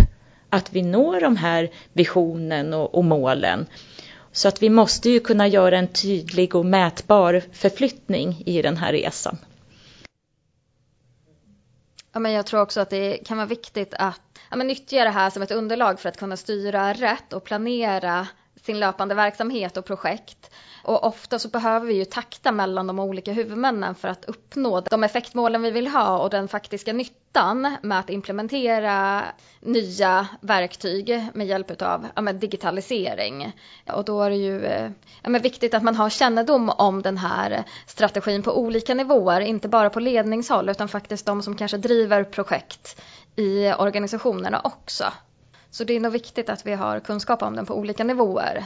att 0.51 0.73
vi 0.73 0.83
når 0.83 1.21
de 1.21 1.37
här 1.37 1.71
visionen 1.93 2.75
och, 2.75 2.95
och 2.95 3.05
målen. 3.05 3.67
Så 4.35 4.49
att 4.49 4.63
vi 4.63 4.71
måste 4.71 5.11
ju 5.11 5.21
kunna 5.21 5.49
göra 5.49 5.79
en 5.79 5.89
tydlig 5.89 6.55
och 6.55 6.67
mätbar 6.67 7.43
förflyttning 7.53 8.43
i 8.47 8.63
den 8.63 8.77
här 8.77 8.93
resan. 8.93 9.39
Ja, 12.13 12.21
men 12.21 12.33
jag 12.33 12.47
tror 12.47 12.61
också 12.61 12.81
att 12.81 12.91
det 12.91 13.19
kan 13.27 13.37
vara 13.37 13.47
viktigt 13.47 13.95
att 13.95 14.21
ja, 14.51 14.57
men 14.57 14.67
nyttja 14.67 15.05
det 15.05 15.11
här 15.11 15.31
som 15.31 15.43
ett 15.43 15.51
underlag 15.51 16.01
för 16.01 16.09
att 16.09 16.17
kunna 16.17 16.37
styra 16.37 16.93
rätt 16.93 17.33
och 17.33 17.45
planera 17.45 18.29
sin 18.63 18.79
löpande 18.81 19.15
verksamhet 19.15 19.77
och 19.77 19.85
projekt. 19.85 20.51
Och 20.85 21.05
ofta 21.05 21.39
så 21.39 21.49
behöver 21.49 21.87
vi 21.87 21.95
ju 21.95 22.05
takta 22.05 22.53
mellan 22.53 22.87
de 22.87 22.99
olika 22.99 23.33
huvudmännen 23.33 23.95
för 23.95 24.09
att 24.09 24.25
uppnå 24.25 24.81
de 24.81 25.05
effektmålen 25.05 25.63
vi 25.63 25.71
vill 25.71 25.89
ha 25.89 26.19
och 26.19 26.31
den 26.31 26.49
faktiska 26.49 26.93
nyttan 26.93 27.77
med 27.83 27.99
att 27.99 28.11
implementera 28.11 29.23
nya 29.61 30.29
verktyg 30.41 31.29
med 31.35 31.47
hjälp 31.47 31.83
av 31.83 32.07
ja, 32.17 32.23
digitalisering. 32.23 33.53
Och 33.93 34.05
då 34.05 34.23
är 34.23 34.31
det 34.31 34.37
ju 34.37 34.65
eh, 34.65 34.91
ja, 35.23 35.39
viktigt 35.39 35.75
att 35.75 35.83
man 35.83 35.97
har 35.97 36.11
kännedom 36.11 36.71
om 36.71 37.03
den 37.03 37.19
här 37.19 37.65
strategin 37.87 38.43
på 38.43 38.59
olika 38.59 38.95
nivåer, 38.95 39.41
inte 39.41 39.69
bara 39.69 39.91
på 39.91 40.01
ledningshåll 40.01 40.69
utan 40.69 40.89
faktiskt 40.89 41.27
de 41.27 41.43
som 41.43 41.57
kanske 41.57 41.77
driver 41.77 42.25
projekt 42.25 43.01
i 43.37 43.73
organisationerna 43.73 44.61
också. 44.65 45.05
Så 45.71 45.85
det 45.85 45.97
är 45.97 46.01
nog 46.01 46.13
viktigt 46.13 46.49
att 46.49 46.67
vi 46.67 46.73
har 46.73 47.01
kunskap 47.01 47.43
om 47.43 47.57
den 47.57 47.67
på 47.67 47.75
olika 47.75 48.05
nivåer. 48.05 48.65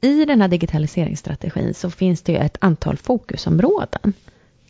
I 0.00 0.24
den 0.24 0.40
här 0.40 0.48
digitaliseringsstrategin 0.48 1.74
så 1.74 1.90
finns 1.90 2.22
det 2.22 2.32
ju 2.32 2.38
ett 2.38 2.56
antal 2.60 2.96
fokusområden. 2.96 4.12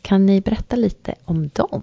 Kan 0.03 0.27
ni 0.27 0.41
berätta 0.41 0.77
lite 0.77 1.15
om 1.25 1.51
dem? 1.53 1.83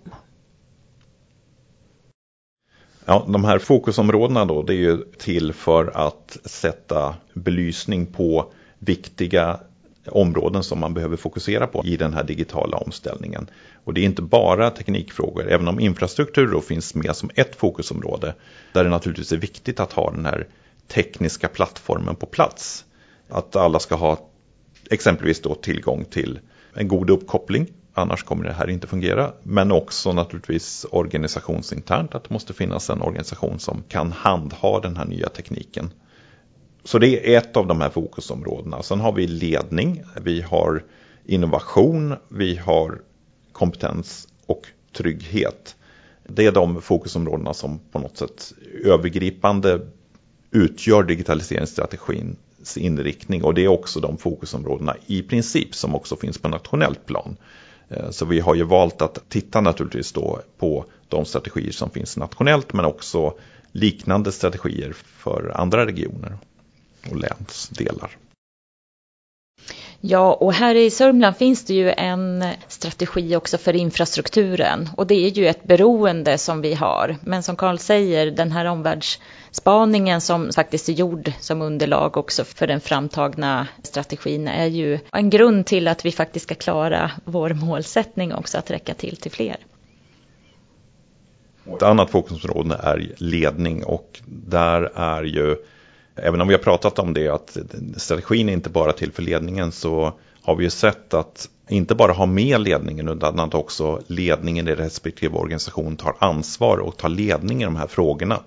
Ja, 3.05 3.25
de 3.27 3.43
här 3.43 3.59
fokusområdena 3.59 4.45
då, 4.45 4.63
det 4.63 4.73
är 4.73 4.77
ju 4.77 4.97
till 5.17 5.53
för 5.53 5.91
att 6.07 6.37
sätta 6.45 7.15
belysning 7.33 8.05
på 8.05 8.51
viktiga 8.79 9.59
områden 10.07 10.63
som 10.63 10.79
man 10.79 10.93
behöver 10.93 11.17
fokusera 11.17 11.67
på 11.67 11.85
i 11.85 11.97
den 11.97 12.13
här 12.13 12.23
digitala 12.23 12.77
omställningen. 12.77 13.47
Och 13.83 13.93
det 13.93 14.01
är 14.01 14.05
inte 14.05 14.21
bara 14.21 14.69
teknikfrågor, 14.69 15.49
även 15.49 15.67
om 15.67 15.79
infrastruktur 15.79 16.47
då 16.47 16.61
finns 16.61 16.95
med 16.95 17.15
som 17.15 17.29
ett 17.35 17.55
fokusområde, 17.55 18.35
där 18.73 18.83
det 18.83 18.89
naturligtvis 18.89 19.31
är 19.31 19.37
viktigt 19.37 19.79
att 19.79 19.93
ha 19.93 20.11
den 20.11 20.25
här 20.25 20.47
tekniska 20.87 21.47
plattformen 21.47 22.15
på 22.15 22.25
plats. 22.25 22.85
Att 23.29 23.55
alla 23.55 23.79
ska 23.79 23.95
ha 23.95 24.19
exempelvis 24.91 25.41
då 25.41 25.55
tillgång 25.55 26.05
till 26.05 26.39
en 26.73 26.87
god 26.87 27.09
uppkoppling, 27.09 27.67
annars 27.93 28.23
kommer 28.23 28.43
det 28.43 28.53
här 28.53 28.69
inte 28.69 28.87
fungera. 28.87 29.33
Men 29.43 29.71
också 29.71 30.13
naturligtvis 30.13 30.85
organisationsinternt, 30.91 32.15
att 32.15 32.23
det 32.23 32.33
måste 32.33 32.53
finnas 32.53 32.89
en 32.89 33.01
organisation 33.01 33.59
som 33.59 33.83
kan 33.87 34.11
handha 34.11 34.79
den 34.79 34.97
här 34.97 35.05
nya 35.05 35.29
tekniken. 35.29 35.93
Så 36.83 36.99
det 36.99 37.33
är 37.33 37.37
ett 37.37 37.57
av 37.57 37.67
de 37.67 37.81
här 37.81 37.89
fokusområdena. 37.89 38.83
Sen 38.83 38.99
har 38.99 39.11
vi 39.11 39.27
ledning, 39.27 40.03
vi 40.21 40.41
har 40.41 40.83
innovation, 41.25 42.13
vi 42.29 42.55
har 42.55 43.01
kompetens 43.51 44.27
och 44.45 44.67
trygghet. 44.97 45.75
Det 46.27 46.45
är 46.45 46.51
de 46.51 46.81
fokusområdena 46.81 47.53
som 47.53 47.79
på 47.91 47.99
något 47.99 48.17
sätt 48.17 48.53
övergripande 48.83 49.87
utgör 50.51 51.03
digitaliseringsstrategin 51.03 52.35
inriktning 52.77 53.43
och 53.43 53.53
det 53.53 53.63
är 53.63 53.67
också 53.67 53.99
de 53.99 54.17
fokusområdena 54.17 54.95
i 55.05 55.21
princip 55.21 55.75
som 55.75 55.95
också 55.95 56.15
finns 56.15 56.37
på 56.37 56.47
nationellt 56.47 57.05
plan. 57.05 57.37
Eh, 57.89 58.09
så 58.09 58.25
vi 58.25 58.39
har 58.39 58.55
ju 58.55 58.63
valt 58.63 59.01
att 59.01 59.29
titta 59.29 59.61
naturligtvis 59.61 60.11
då 60.11 60.41
på 60.57 60.85
de 61.09 61.25
strategier 61.25 61.71
som 61.71 61.89
finns 61.89 62.17
nationellt 62.17 62.73
men 62.73 62.85
också 62.85 63.33
liknande 63.71 64.31
strategier 64.31 64.93
för 64.93 65.51
andra 65.55 65.85
regioner 65.85 66.37
och 67.11 67.17
länsdelar. 67.17 68.17
Ja, 70.07 70.33
och 70.33 70.53
här 70.53 70.75
i 70.75 70.89
Sörmland 70.89 71.37
finns 71.37 71.65
det 71.65 71.73
ju 71.73 71.91
en 71.91 72.45
strategi 72.67 73.35
också 73.35 73.57
för 73.57 73.75
infrastrukturen 73.75 74.89
och 74.97 75.07
det 75.07 75.15
är 75.15 75.29
ju 75.29 75.47
ett 75.47 75.63
beroende 75.63 76.37
som 76.37 76.61
vi 76.61 76.73
har. 76.73 77.17
Men 77.21 77.43
som 77.43 77.55
Karl 77.55 77.77
säger, 77.77 78.31
den 78.31 78.51
här 78.51 78.65
omvärlds 78.65 79.19
Spaningen 79.55 80.21
som 80.21 80.51
faktiskt 80.55 80.89
är 80.89 80.93
gjord 80.93 81.31
som 81.39 81.61
underlag 81.61 82.17
också 82.17 82.43
för 82.43 82.67
den 82.67 82.81
framtagna 82.81 83.67
strategin 83.83 84.47
är 84.47 84.65
ju 84.65 84.99
en 85.11 85.29
grund 85.29 85.65
till 85.65 85.87
att 85.87 86.05
vi 86.05 86.11
faktiskt 86.11 86.45
ska 86.45 86.55
klara 86.55 87.11
vår 87.25 87.49
målsättning 87.49 88.33
också 88.33 88.57
att 88.57 88.71
räcka 88.71 88.93
till 88.93 89.17
till 89.17 89.31
fler. 89.31 89.57
Ett 91.75 91.83
annat 91.83 92.09
fokusområde 92.09 92.79
är 92.83 93.13
ledning 93.17 93.83
och 93.83 94.21
där 94.25 94.81
är 94.95 95.23
ju 95.23 95.55
även 96.15 96.41
om 96.41 96.47
vi 96.47 96.53
har 96.53 96.61
pratat 96.61 96.99
om 96.99 97.13
det 97.13 97.27
att 97.27 97.57
strategin 97.97 98.49
är 98.49 98.53
inte 98.53 98.69
bara 98.69 98.91
till 98.91 99.11
för 99.11 99.23
ledningen 99.23 99.71
så 99.71 100.13
har 100.41 100.55
vi 100.55 100.63
ju 100.63 100.69
sett 100.69 101.13
att 101.13 101.49
inte 101.69 101.95
bara 101.95 102.11
ha 102.11 102.25
med 102.25 102.61
ledningen 102.61 103.09
utan 103.09 103.39
att 103.39 103.53
också 103.53 104.01
ledningen 104.07 104.67
i 104.67 104.75
respektive 104.75 105.37
organisation 105.37 105.95
tar 105.95 106.15
ansvar 106.19 106.77
och 106.77 106.97
tar 106.97 107.09
ledning 107.09 107.61
i 107.61 107.65
de 107.65 107.75
här 107.75 107.87
frågorna 107.87 108.39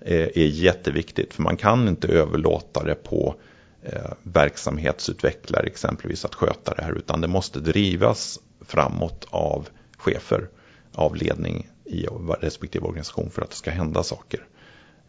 Eh, 0.00 0.28
är 0.34 0.46
jätteviktigt. 0.46 1.34
För 1.34 1.42
man 1.42 1.56
kan 1.56 1.88
inte 1.88 2.08
överlåta 2.08 2.84
det 2.84 2.94
på 2.94 3.34
eh, 3.82 4.12
verksamhetsutvecklare 4.22 5.66
exempelvis 5.66 6.24
att 6.24 6.34
sköta 6.34 6.74
det 6.74 6.82
här 6.82 6.92
utan 6.92 7.20
det 7.20 7.28
måste 7.28 7.60
drivas 7.60 8.38
framåt 8.60 9.26
av 9.30 9.68
chefer, 9.98 10.48
av 10.94 11.16
ledning 11.16 11.68
i 11.84 12.06
respektive 12.40 12.84
organisation 12.84 13.30
för 13.30 13.42
att 13.42 13.50
det 13.50 13.56
ska 13.56 13.70
hända 13.70 14.02
saker. 14.02 14.46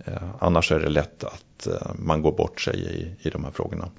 Eh, 0.05 0.35
annars 0.39 0.71
är 0.71 0.79
det 0.79 0.89
lätt 0.89 1.23
att 1.23 1.67
man 1.95 2.21
går 2.21 2.31
bort 2.31 2.61
sig 2.61 2.79
i, 2.79 3.27
i 3.27 3.29
de 3.29 3.43
här 3.43 3.51
frågorna. 3.51 3.91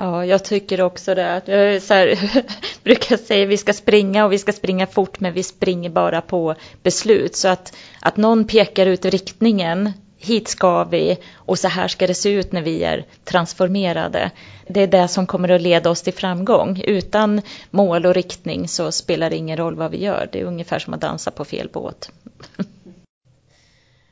Ja, 0.00 0.24
jag 0.24 0.44
tycker 0.44 0.80
också 0.80 1.14
det. 1.14 1.42
Jag 1.46 1.74
eh, 1.74 1.80
så 1.80 1.94
här, 1.94 2.18
brukar 2.84 3.16
säga 3.16 3.42
att 3.42 3.48
vi 3.48 3.56
ska 3.56 3.72
springa 3.72 4.24
och 4.24 4.32
vi 4.32 4.38
ska 4.38 4.52
springa 4.52 4.86
fort 4.86 5.20
men 5.20 5.32
vi 5.32 5.42
springer 5.42 5.90
bara 5.90 6.20
på 6.20 6.54
beslut. 6.82 7.36
Så 7.36 7.48
att, 7.48 7.76
att 8.00 8.16
någon 8.16 8.44
pekar 8.44 8.86
ut 8.86 9.04
riktningen, 9.04 9.92
hit 10.18 10.48
ska 10.48 10.84
vi 10.84 11.18
och 11.34 11.58
så 11.58 11.68
här 11.68 11.88
ska 11.88 12.06
det 12.06 12.14
se 12.14 12.30
ut 12.30 12.52
när 12.52 12.62
vi 12.62 12.84
är 12.84 13.06
transformerade. 13.24 14.30
Det 14.68 14.80
är 14.80 14.86
det 14.86 15.08
som 15.08 15.26
kommer 15.26 15.48
att 15.48 15.62
leda 15.62 15.90
oss 15.90 16.02
till 16.02 16.14
framgång. 16.14 16.82
Utan 16.84 17.42
mål 17.70 18.06
och 18.06 18.14
riktning 18.14 18.68
så 18.68 18.92
spelar 18.92 19.30
det 19.30 19.36
ingen 19.36 19.56
roll 19.56 19.74
vad 19.74 19.90
vi 19.90 20.04
gör. 20.04 20.28
Det 20.32 20.40
är 20.40 20.44
ungefär 20.44 20.78
som 20.78 20.94
att 20.94 21.00
dansa 21.00 21.30
på 21.30 21.44
fel 21.44 21.68
båt. 21.72 22.10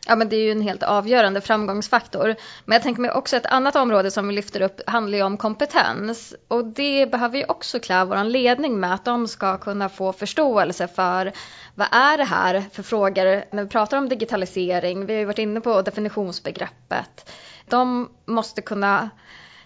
Ja 0.08 0.16
men 0.16 0.28
det 0.28 0.36
är 0.36 0.40
ju 0.40 0.52
en 0.52 0.62
helt 0.62 0.82
avgörande 0.82 1.40
framgångsfaktor. 1.40 2.34
Men 2.64 2.76
jag 2.76 2.82
tänker 2.82 3.00
mig 3.02 3.10
också 3.10 3.36
ett 3.36 3.46
annat 3.46 3.76
område 3.76 4.10
som 4.10 4.28
vi 4.28 4.34
lyfter 4.34 4.60
upp 4.60 4.80
handlar 4.86 5.18
ju 5.18 5.24
om 5.24 5.36
kompetens. 5.36 6.34
Och 6.48 6.64
det 6.64 7.10
behöver 7.10 7.38
ju 7.38 7.44
också 7.44 7.80
klä 7.80 8.04
vår 8.04 8.24
ledning 8.24 8.80
med 8.80 8.94
att 8.94 9.04
de 9.04 9.28
ska 9.28 9.58
kunna 9.58 9.88
få 9.88 10.12
förståelse 10.12 10.88
för 10.88 11.32
vad 11.74 11.88
är 11.90 12.18
det 12.18 12.24
här 12.24 12.64
för 12.72 12.82
frågor 12.82 13.54
när 13.54 13.62
vi 13.62 13.68
pratar 13.68 13.98
om 13.98 14.08
digitalisering. 14.08 15.06
Vi 15.06 15.12
har 15.12 15.20
ju 15.20 15.26
varit 15.26 15.38
inne 15.38 15.60
på 15.60 15.82
definitionsbegreppet. 15.82 17.30
De 17.68 18.10
måste 18.26 18.62
kunna 18.62 19.10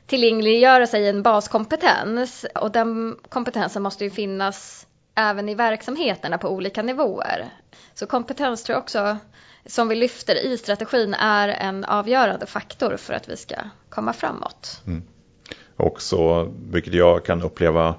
tillgängliggöra 0.07 0.87
sig 0.87 1.09
en 1.09 1.23
baskompetens 1.23 2.47
och 2.55 2.71
den 2.71 3.17
kompetensen 3.29 3.83
måste 3.83 4.05
ju 4.05 4.11
finnas 4.11 4.87
även 5.15 5.49
i 5.49 5.55
verksamheterna 5.55 6.39
på 6.39 6.49
olika 6.49 6.83
nivåer. 6.83 7.51
Så 7.95 8.07
kompetens 8.07 8.65
tror 8.65 8.75
jag 8.75 8.83
också, 8.83 9.17
som 9.67 9.89
vi 9.89 9.95
lyfter 9.95 10.35
i 10.35 10.59
strategin, 10.59 11.15
är 11.15 11.49
en 11.49 11.85
avgörande 11.85 12.47
faktor 12.47 12.97
för 12.97 13.15
att 13.15 13.29
vi 13.29 13.37
ska 13.37 13.57
komma 13.89 14.13
framåt. 14.13 14.83
Mm. 14.87 15.03
Också, 15.77 16.49
vilket 16.71 16.95
jag 16.95 17.25
kan 17.25 17.43
uppleva 17.43 17.95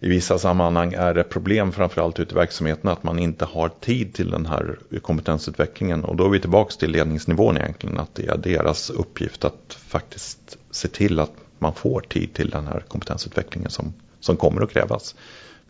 i 0.00 0.08
vissa 0.08 0.38
sammanhang 0.38 0.92
är 0.92 1.14
det 1.14 1.24
problem 1.24 1.72
framförallt 1.72 2.20
ute 2.20 2.34
i 2.34 2.34
verksamheten 2.34 2.90
att 2.90 3.02
man 3.02 3.18
inte 3.18 3.44
har 3.44 3.68
tid 3.68 4.14
till 4.14 4.30
den 4.30 4.46
här 4.46 4.78
kompetensutvecklingen. 5.02 6.04
Och 6.04 6.16
då 6.16 6.24
är 6.24 6.28
vi 6.28 6.40
tillbaka 6.40 6.74
till 6.78 6.90
ledningsnivån 6.90 7.56
egentligen, 7.56 7.98
att 7.98 8.14
det 8.14 8.26
är 8.26 8.36
deras 8.36 8.90
uppgift 8.90 9.44
att 9.44 9.78
faktiskt 9.86 10.56
se 10.70 10.88
till 10.88 11.20
att 11.20 11.32
man 11.58 11.74
får 11.74 12.00
tid 12.00 12.34
till 12.34 12.50
den 12.50 12.66
här 12.66 12.80
kompetensutvecklingen 12.88 13.70
som, 13.70 13.94
som 14.20 14.36
kommer 14.36 14.62
att 14.62 14.72
krävas. 14.72 15.14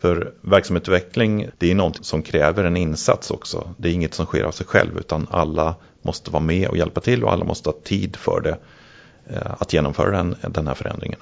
För 0.03 0.33
verksamhetsutveckling, 0.41 1.49
det 1.57 1.71
är 1.71 1.75
något 1.75 2.05
som 2.05 2.21
kräver 2.21 2.63
en 2.63 2.77
insats 2.77 3.31
också. 3.31 3.73
Det 3.77 3.89
är 3.89 3.93
inget 3.93 4.13
som 4.13 4.25
sker 4.25 4.43
av 4.43 4.51
sig 4.51 4.65
själv 4.65 4.97
utan 4.97 5.27
alla 5.31 5.75
måste 6.01 6.31
vara 6.31 6.43
med 6.43 6.67
och 6.67 6.77
hjälpa 6.77 7.01
till 7.01 7.23
och 7.23 7.31
alla 7.31 7.45
måste 7.45 7.69
ha 7.69 7.77
tid 7.83 8.15
för 8.15 8.41
det. 8.41 8.57
Eh, 9.35 9.51
att 9.59 9.73
genomföra 9.73 10.11
den, 10.11 10.35
den 10.41 10.67
här 10.67 10.73
förändringen. 10.73 11.19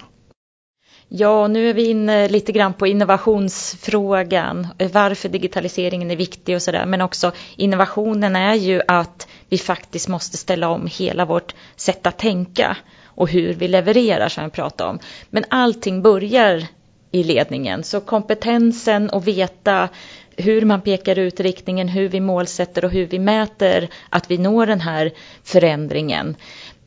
Ja, 1.08 1.48
nu 1.48 1.70
är 1.70 1.74
vi 1.74 1.90
inne 1.90 2.28
lite 2.28 2.52
grann 2.52 2.74
på 2.74 2.88
innovationsfrågan, 2.88 4.68
varför 4.92 5.30
digitaliseringen 5.30 6.12
är 6.12 6.16
viktig 6.16 6.56
och 6.56 6.62
sådär. 6.62 6.86
Men 6.86 7.02
också 7.02 7.32
innovationen 7.56 8.36
är 8.36 8.56
ju 8.56 8.82
att 8.88 9.28
vi 9.50 9.58
faktiskt 9.58 10.08
måste 10.08 10.38
ställa 10.38 10.70
om 10.70 10.88
hela 10.92 11.26
vårt 11.26 11.56
sätt 11.76 12.08
att 12.08 12.18
tänka 12.18 12.78
och 13.06 13.30
hur 13.30 13.54
vi 13.54 13.68
levererar 13.68 14.30
som 14.30 14.44
vi 14.44 14.50
pratade 14.50 14.90
om. 14.90 15.00
Men 15.30 15.44
allting 15.50 16.02
börjar 16.02 16.68
i 17.12 17.24
ledningen, 17.24 17.84
så 17.84 18.02
kompetensen 18.02 19.10
och 19.10 19.28
veta 19.28 19.90
hur 20.38 20.66
man 20.66 20.82
pekar 20.82 21.20
ut 21.20 21.40
riktningen, 21.40 21.88
hur 21.88 22.10
vi 22.10 22.20
målsätter 22.20 22.86
och 22.86 22.92
hur 22.92 23.06
vi 23.06 23.20
mäter 23.20 23.88
att 24.10 24.32
vi 24.32 24.38
når 24.38 24.66
den 24.66 24.82
här 24.82 25.12
förändringen. 25.44 26.36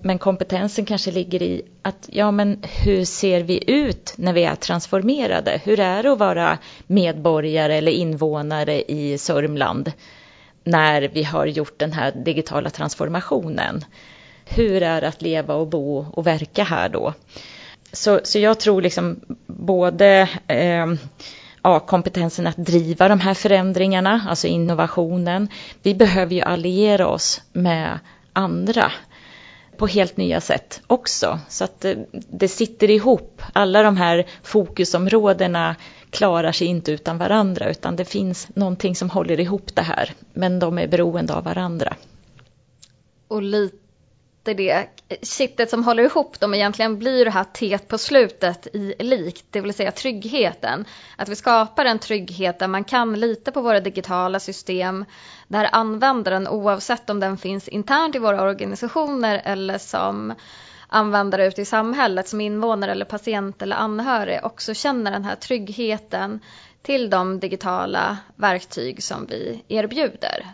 Men 0.01 0.19
kompetensen 0.19 0.85
kanske 0.85 1.11
ligger 1.11 1.43
i 1.43 1.63
att, 1.83 2.09
ja 2.13 2.31
men 2.31 2.63
hur 2.85 3.05
ser 3.05 3.41
vi 3.41 3.71
ut 3.71 4.15
när 4.17 4.33
vi 4.33 4.45
är 4.45 4.55
transformerade? 4.55 5.61
Hur 5.65 5.81
är 5.81 6.03
det 6.03 6.13
att 6.13 6.19
vara 6.19 6.59
medborgare 6.87 7.75
eller 7.75 7.93
invånare 7.93 8.83
i 8.83 9.19
Sörmland 9.19 9.93
när 10.65 11.03
vi 11.03 11.23
har 11.23 11.47
gjort 11.47 11.79
den 11.79 11.93
här 11.93 12.13
digitala 12.13 12.71
transformationen? 12.71 13.85
Hur 14.45 14.83
är 14.83 15.01
det 15.01 15.09
att 15.09 15.23
leva 15.23 15.55
och 15.55 15.67
bo 15.67 16.07
och 16.13 16.27
verka 16.27 16.65
här 16.65 16.89
då? 16.89 17.15
Så, 17.95 18.21
så 18.25 18.39
jag 18.39 18.61
tror 18.61 18.83
liksom 18.83 19.21
både 19.47 20.29
eh, 20.47 20.87
ja, 21.63 21.81
kompetensen 21.81 22.47
att 22.47 22.57
driva 22.57 23.09
de 23.09 23.21
här 23.21 23.35
förändringarna, 23.35 24.27
alltså 24.29 24.47
innovationen. 24.47 25.49
Vi 25.83 25.95
behöver 25.95 26.35
ju 26.35 26.41
alliera 26.41 27.07
oss 27.07 27.41
med 27.53 27.99
andra 28.33 28.93
på 29.77 29.87
helt 29.87 30.17
nya 30.17 30.41
sätt 30.41 30.83
också. 30.87 31.39
Så 31.49 31.65
att 31.65 31.81
det, 31.81 32.07
det 32.13 32.49
sitter 32.49 32.91
ihop. 32.91 33.43
Alla 33.53 33.83
de 33.83 33.97
här 33.97 34.27
fokusområdena 34.43 35.77
klarar 36.11 36.53
sig 36.53 36.67
inte 36.67 36.93
utan 36.93 37.19
varandra 37.19 37.71
utan 37.71 37.97
det 37.97 38.05
finns 38.05 38.49
någonting 38.55 38.97
som 38.97 39.11
håller 39.11 39.41
ihop 39.41 39.75
det 39.75 39.83
här. 39.83 40.15
Men 40.33 40.59
de 40.59 40.79
är 40.79 40.89
beroende 40.89 41.35
av 41.35 41.45
varandra. 41.45 41.97
Och 43.29 43.43
lite 43.43 43.84
det 44.45 44.87
kittet 45.23 45.71
som 45.71 45.85
håller 45.85 46.03
ihop 46.03 46.41
dem 46.41 46.55
egentligen 46.55 46.99
blir 46.99 47.25
det 47.25 47.31
här 47.31 47.45
T 47.45 47.79
på 47.79 47.99
slutet 47.99 48.67
i 48.73 48.95
likt, 48.99 49.45
det 49.51 49.61
vill 49.61 49.75
säga 49.75 49.91
tryggheten. 49.91 50.85
Att 51.17 51.29
vi 51.29 51.37
skapar 51.37 51.85
en 51.85 51.99
trygghet 51.99 52.59
där 52.59 52.69
man 52.69 52.85
kan 52.85 53.21
lita 53.21 53.53
på 53.53 53.61
våra 53.61 53.81
digitala 53.81 54.41
system, 54.41 55.05
där 55.49 55.69
användaren 55.73 56.49
oavsett 56.49 57.11
om 57.11 57.21
den 57.21 57.37
finns 57.37 57.69
internt 57.69 58.17
i 58.17 58.19
våra 58.19 58.43
organisationer 58.43 59.43
eller 59.45 59.79
som 59.79 60.35
användare 60.89 61.47
ute 61.47 61.63
i 61.63 61.65
samhället, 61.65 62.29
som 62.29 62.41
invånare 62.41 62.93
eller 62.93 63.05
patient 63.05 63.63
eller 63.63 63.77
anhörig 63.77 64.41
också 64.43 64.75
känner 64.75 65.11
den 65.11 65.25
här 65.25 65.37
tryggheten 65.37 66.41
till 66.83 67.11
de 67.11 67.41
digitala 67.41 68.19
verktyg 68.37 69.03
som 69.03 69.27
vi 69.27 69.63
erbjuder. 69.69 70.47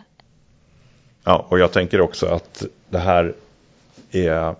Ja, 1.23 1.45
och 1.49 1.59
jag 1.59 1.71
tänker 1.71 2.01
också 2.01 2.25
att 2.25 2.63
det 2.89 2.99
här 2.99 3.33
är 4.11 4.55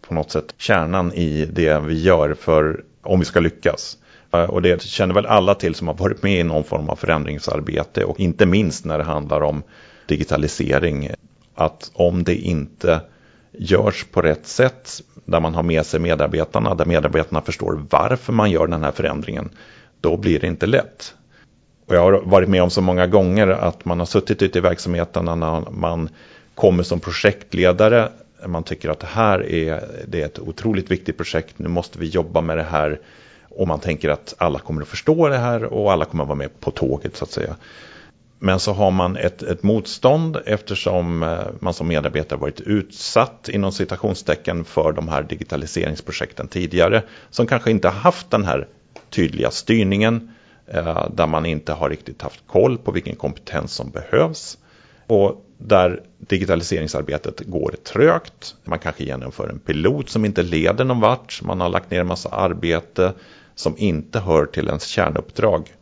på 0.00 0.14
något 0.14 0.30
sätt 0.30 0.54
kärnan 0.58 1.12
i 1.12 1.44
det 1.52 1.80
vi 1.80 2.02
gör 2.02 2.34
för 2.34 2.84
om 3.02 3.18
vi 3.18 3.24
ska 3.24 3.40
lyckas. 3.40 3.98
Eh, 4.32 4.44
och 4.44 4.62
det 4.62 4.82
känner 4.82 5.14
väl 5.14 5.26
alla 5.26 5.54
till 5.54 5.74
som 5.74 5.88
har 5.88 5.94
varit 5.94 6.22
med 6.22 6.40
i 6.40 6.42
någon 6.42 6.64
form 6.64 6.88
av 6.88 6.96
förändringsarbete 6.96 8.04
och 8.04 8.20
inte 8.20 8.46
minst 8.46 8.84
när 8.84 8.98
det 8.98 9.04
handlar 9.04 9.40
om 9.40 9.62
digitalisering. 10.06 11.10
Att 11.54 11.90
om 11.94 12.24
det 12.24 12.34
inte 12.34 13.00
görs 13.52 14.06
på 14.12 14.22
rätt 14.22 14.46
sätt, 14.46 14.90
där 15.24 15.40
man 15.40 15.54
har 15.54 15.62
med 15.62 15.86
sig 15.86 16.00
medarbetarna, 16.00 16.74
där 16.74 16.84
medarbetarna 16.84 17.40
förstår 17.40 17.86
varför 17.90 18.32
man 18.32 18.50
gör 18.50 18.66
den 18.66 18.82
här 18.82 18.92
förändringen, 18.92 19.50
då 20.00 20.16
blir 20.16 20.40
det 20.40 20.46
inte 20.46 20.66
lätt. 20.66 21.14
Och 21.86 21.94
jag 21.94 22.00
har 22.00 22.12
varit 22.12 22.48
med 22.48 22.62
om 22.62 22.70
så 22.70 22.80
många 22.80 23.06
gånger 23.06 23.48
att 23.48 23.84
man 23.84 23.98
har 23.98 24.06
suttit 24.06 24.42
ute 24.42 24.58
i 24.58 24.60
verksamheterna 24.60 25.34
när 25.34 25.70
man 25.70 26.08
kommer 26.54 26.82
som 26.82 27.00
projektledare 27.00 28.08
man 28.46 28.62
tycker 28.62 28.90
att 28.90 29.00
det 29.00 29.06
här 29.06 29.46
är, 29.52 29.88
det 30.08 30.22
är 30.22 30.26
ett 30.26 30.38
otroligt 30.38 30.90
viktigt 30.90 31.16
projekt, 31.16 31.58
nu 31.58 31.68
måste 31.68 31.98
vi 31.98 32.06
jobba 32.06 32.40
med 32.40 32.56
det 32.56 32.62
här 32.62 33.00
och 33.48 33.68
man 33.68 33.80
tänker 33.80 34.08
att 34.08 34.34
alla 34.38 34.58
kommer 34.58 34.82
att 34.82 34.88
förstå 34.88 35.28
det 35.28 35.38
här 35.38 35.64
och 35.64 35.92
alla 35.92 36.04
kommer 36.04 36.24
att 36.24 36.28
vara 36.28 36.38
med 36.38 36.60
på 36.60 36.70
tåget 36.70 37.16
så 37.16 37.24
att 37.24 37.30
säga. 37.30 37.56
Men 38.38 38.60
så 38.60 38.72
har 38.72 38.90
man 38.90 39.16
ett, 39.16 39.42
ett 39.42 39.62
motstånd 39.62 40.36
eftersom 40.46 41.22
eh, 41.22 41.38
man 41.60 41.74
som 41.74 41.88
medarbetare 41.88 42.38
varit 42.38 42.60
utsatt 42.60 43.48
inom 43.48 43.72
citationstecken 43.72 44.64
för 44.64 44.92
de 44.92 45.08
här 45.08 45.22
digitaliseringsprojekten 45.22 46.48
tidigare 46.48 47.02
som 47.30 47.46
kanske 47.46 47.70
inte 47.70 47.88
har 47.88 48.00
haft 48.00 48.30
den 48.30 48.44
här 48.44 48.68
tydliga 49.10 49.50
styrningen 49.50 50.30
eh, 50.66 51.08
där 51.10 51.26
man 51.26 51.46
inte 51.46 51.72
har 51.72 51.90
riktigt 51.90 52.22
haft 52.22 52.42
koll 52.46 52.78
på 52.78 52.92
vilken 52.92 53.16
kompetens 53.16 53.72
som 53.72 53.90
behövs. 53.90 54.58
Och 55.08 55.44
där 55.58 56.02
digitaliseringsarbetet 56.18 57.40
går 57.46 57.74
trögt. 57.84 58.56
Man 58.64 58.78
kanske 58.78 59.04
genomför 59.04 59.48
en 59.48 59.58
pilot 59.58 60.08
som 60.08 60.24
inte 60.24 60.42
leder 60.42 60.84
någon 60.84 61.00
vart. 61.00 61.42
Man 61.42 61.60
har 61.60 61.68
lagt 61.68 61.90
ner 61.90 62.00
en 62.00 62.06
massa 62.06 62.28
arbete 62.28 63.12
som 63.54 63.74
inte 63.78 64.20
hör 64.20 64.46
till 64.46 64.66
ens 64.66 64.84
kärnuppdrag. 64.86 65.74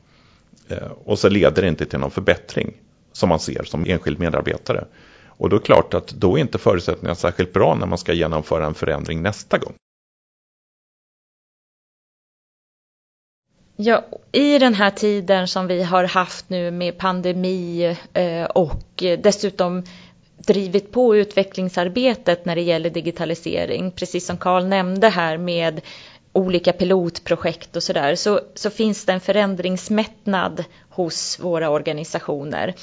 Eh, 0.68 0.90
och 1.04 1.18
så 1.18 1.28
leder 1.28 1.62
det 1.62 1.68
inte 1.68 1.86
till 1.86 1.98
någon 1.98 2.10
förbättring 2.10 2.72
som 3.12 3.28
man 3.28 3.40
ser 3.40 3.62
som 3.62 3.84
enskild 3.86 4.18
medarbetare. 4.18 4.84
Och 5.26 5.48
då 5.48 5.56
är 5.56 5.60
det 5.60 5.66
klart 5.66 5.94
att 5.94 6.08
då 6.08 6.36
är 6.36 6.40
inte 6.40 6.58
förutsättningarna 6.58 7.14
särskilt 7.14 7.52
bra 7.52 7.74
när 7.74 7.86
man 7.86 7.98
ska 7.98 8.12
genomföra 8.12 8.66
en 8.66 8.74
förändring 8.74 9.22
nästa 9.22 9.58
gång. 9.58 9.74
Ja, 13.78 14.04
i 14.32 14.58
den 14.58 14.74
här 14.74 14.90
tiden 14.90 15.48
som 15.48 15.66
vi 15.66 15.82
har 15.82 16.04
haft 16.04 16.50
nu 16.50 16.70
med 16.70 16.98
pandemi 16.98 17.96
eh, 18.12 18.44
och 18.44 19.02
dessutom 19.18 19.82
drivit 20.36 20.92
på 20.92 21.16
utvecklingsarbetet 21.16 22.44
när 22.44 22.56
det 22.56 22.62
gäller 22.62 22.90
digitalisering, 22.90 23.90
precis 23.90 24.26
som 24.26 24.36
Karl 24.36 24.64
nämnde 24.64 25.08
här 25.08 25.38
med 25.38 25.80
olika 26.32 26.72
pilotprojekt 26.72 27.76
och 27.76 27.82
sådär, 27.82 28.14
så, 28.14 28.40
så 28.54 28.70
finns 28.70 29.04
det 29.04 29.12
en 29.12 29.20
förändringsmättnad 29.20 30.64
hos 30.88 31.40
våra 31.40 31.70
organisationer. 31.70 32.74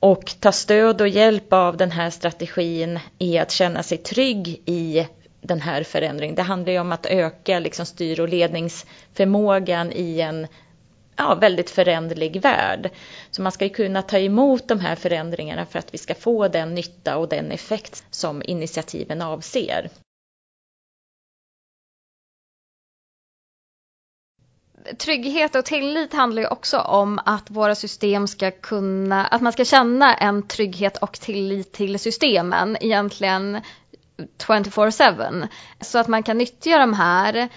Och 0.00 0.34
ta 0.40 0.52
stöd 0.52 1.00
och 1.00 1.08
hjälp 1.08 1.52
av 1.52 1.76
den 1.76 1.90
här 1.90 2.10
strategin 2.10 2.98
är 3.18 3.42
att 3.42 3.50
känna 3.50 3.82
sig 3.82 3.98
trygg 3.98 4.62
i 4.64 5.06
den 5.46 5.60
här 5.60 5.82
förändringen. 5.82 6.34
Det 6.34 6.42
handlar 6.42 6.72
ju 6.72 6.78
om 6.78 6.92
att 6.92 7.06
öka 7.06 7.58
liksom 7.58 7.86
styr 7.86 8.20
och 8.20 8.28
ledningsförmågan 8.28 9.92
i 9.92 10.20
en 10.20 10.46
ja, 11.16 11.34
väldigt 11.34 11.70
föränderlig 11.70 12.42
värld. 12.42 12.90
Så 13.30 13.42
man 13.42 13.52
ska 13.52 13.64
ju 13.64 13.70
kunna 13.70 14.02
ta 14.02 14.18
emot 14.18 14.68
de 14.68 14.80
här 14.80 14.96
förändringarna 14.96 15.66
för 15.66 15.78
att 15.78 15.94
vi 15.94 15.98
ska 15.98 16.14
få 16.14 16.48
den 16.48 16.74
nytta 16.74 17.16
och 17.16 17.28
den 17.28 17.52
effekt 17.52 18.04
som 18.10 18.42
initiativen 18.44 19.22
avser. 19.22 19.90
Trygghet 24.98 25.54
och 25.54 25.64
tillit 25.64 26.12
handlar 26.12 26.42
ju 26.42 26.48
också 26.48 26.78
om 26.78 27.20
att 27.24 27.50
våra 27.50 27.74
system 27.74 28.28
ska 28.28 28.50
kunna, 28.50 29.26
att 29.26 29.42
man 29.42 29.52
ska 29.52 29.64
känna 29.64 30.14
en 30.14 30.48
trygghet 30.48 30.96
och 30.96 31.12
tillit 31.12 31.72
till 31.72 31.98
systemen 31.98 32.76
egentligen 32.80 33.60
24-7. 34.38 35.48
Så 35.80 35.98
att 35.98 36.08
man 36.08 36.22
kan 36.22 36.38
nyttja 36.38 36.78
de 36.78 36.94
här 36.94 37.48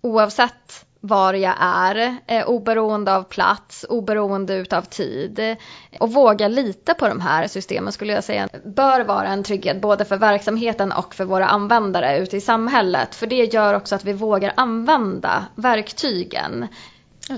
oavsett 0.00 0.84
var 1.00 1.34
jag 1.34 1.54
är, 1.60 2.16
eh, 2.26 2.48
oberoende 2.48 3.16
av 3.16 3.22
plats, 3.22 3.86
oberoende 3.88 4.54
utav 4.54 4.82
tid. 4.82 5.56
Och 6.00 6.12
våga 6.12 6.48
lita 6.48 6.94
på 6.94 7.08
de 7.08 7.20
här 7.20 7.46
systemen 7.46 7.92
skulle 7.92 8.12
jag 8.12 8.24
säga 8.24 8.48
bör 8.64 9.00
vara 9.00 9.28
en 9.28 9.42
trygghet 9.42 9.80
både 9.80 10.04
för 10.04 10.16
verksamheten 10.16 10.92
och 10.92 11.14
för 11.14 11.24
våra 11.24 11.46
användare 11.46 12.18
ute 12.18 12.36
i 12.36 12.40
samhället. 12.40 13.14
För 13.14 13.26
det 13.26 13.54
gör 13.54 13.74
också 13.74 13.94
att 13.94 14.04
vi 14.04 14.12
vågar 14.12 14.52
använda 14.56 15.46
verktygen. 15.54 16.66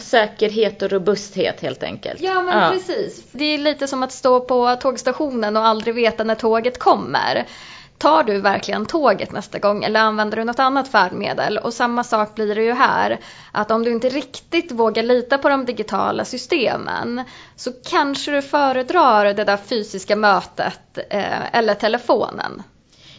Säkerhet 0.00 0.82
och 0.82 0.90
robusthet 0.90 1.60
helt 1.60 1.82
enkelt. 1.82 2.20
Ja 2.20 2.42
men 2.42 2.58
ja. 2.58 2.70
precis. 2.70 3.26
Det 3.32 3.44
är 3.44 3.58
lite 3.58 3.88
som 3.88 4.02
att 4.02 4.12
stå 4.12 4.40
på 4.40 4.76
tågstationen 4.76 5.56
och 5.56 5.66
aldrig 5.66 5.94
veta 5.94 6.24
när 6.24 6.34
tåget 6.34 6.78
kommer. 6.78 7.46
Tar 8.00 8.24
du 8.24 8.40
verkligen 8.40 8.86
tåget 8.86 9.32
nästa 9.32 9.58
gång 9.58 9.84
eller 9.84 10.00
använder 10.00 10.36
du 10.36 10.44
något 10.44 10.58
annat 10.58 10.88
färdmedel? 10.88 11.58
Och 11.58 11.74
samma 11.74 12.04
sak 12.04 12.34
blir 12.34 12.54
det 12.54 12.62
ju 12.62 12.72
här. 12.72 13.20
Att 13.52 13.70
om 13.70 13.84
du 13.84 13.90
inte 13.90 14.08
riktigt 14.08 14.72
vågar 14.72 15.02
lita 15.02 15.38
på 15.38 15.48
de 15.48 15.64
digitala 15.64 16.24
systemen 16.24 17.24
så 17.56 17.72
kanske 17.90 18.30
du 18.30 18.42
föredrar 18.42 19.34
det 19.34 19.44
där 19.44 19.56
fysiska 19.56 20.16
mötet 20.16 20.98
eh, 21.10 21.54
eller 21.56 21.74
telefonen. 21.74 22.62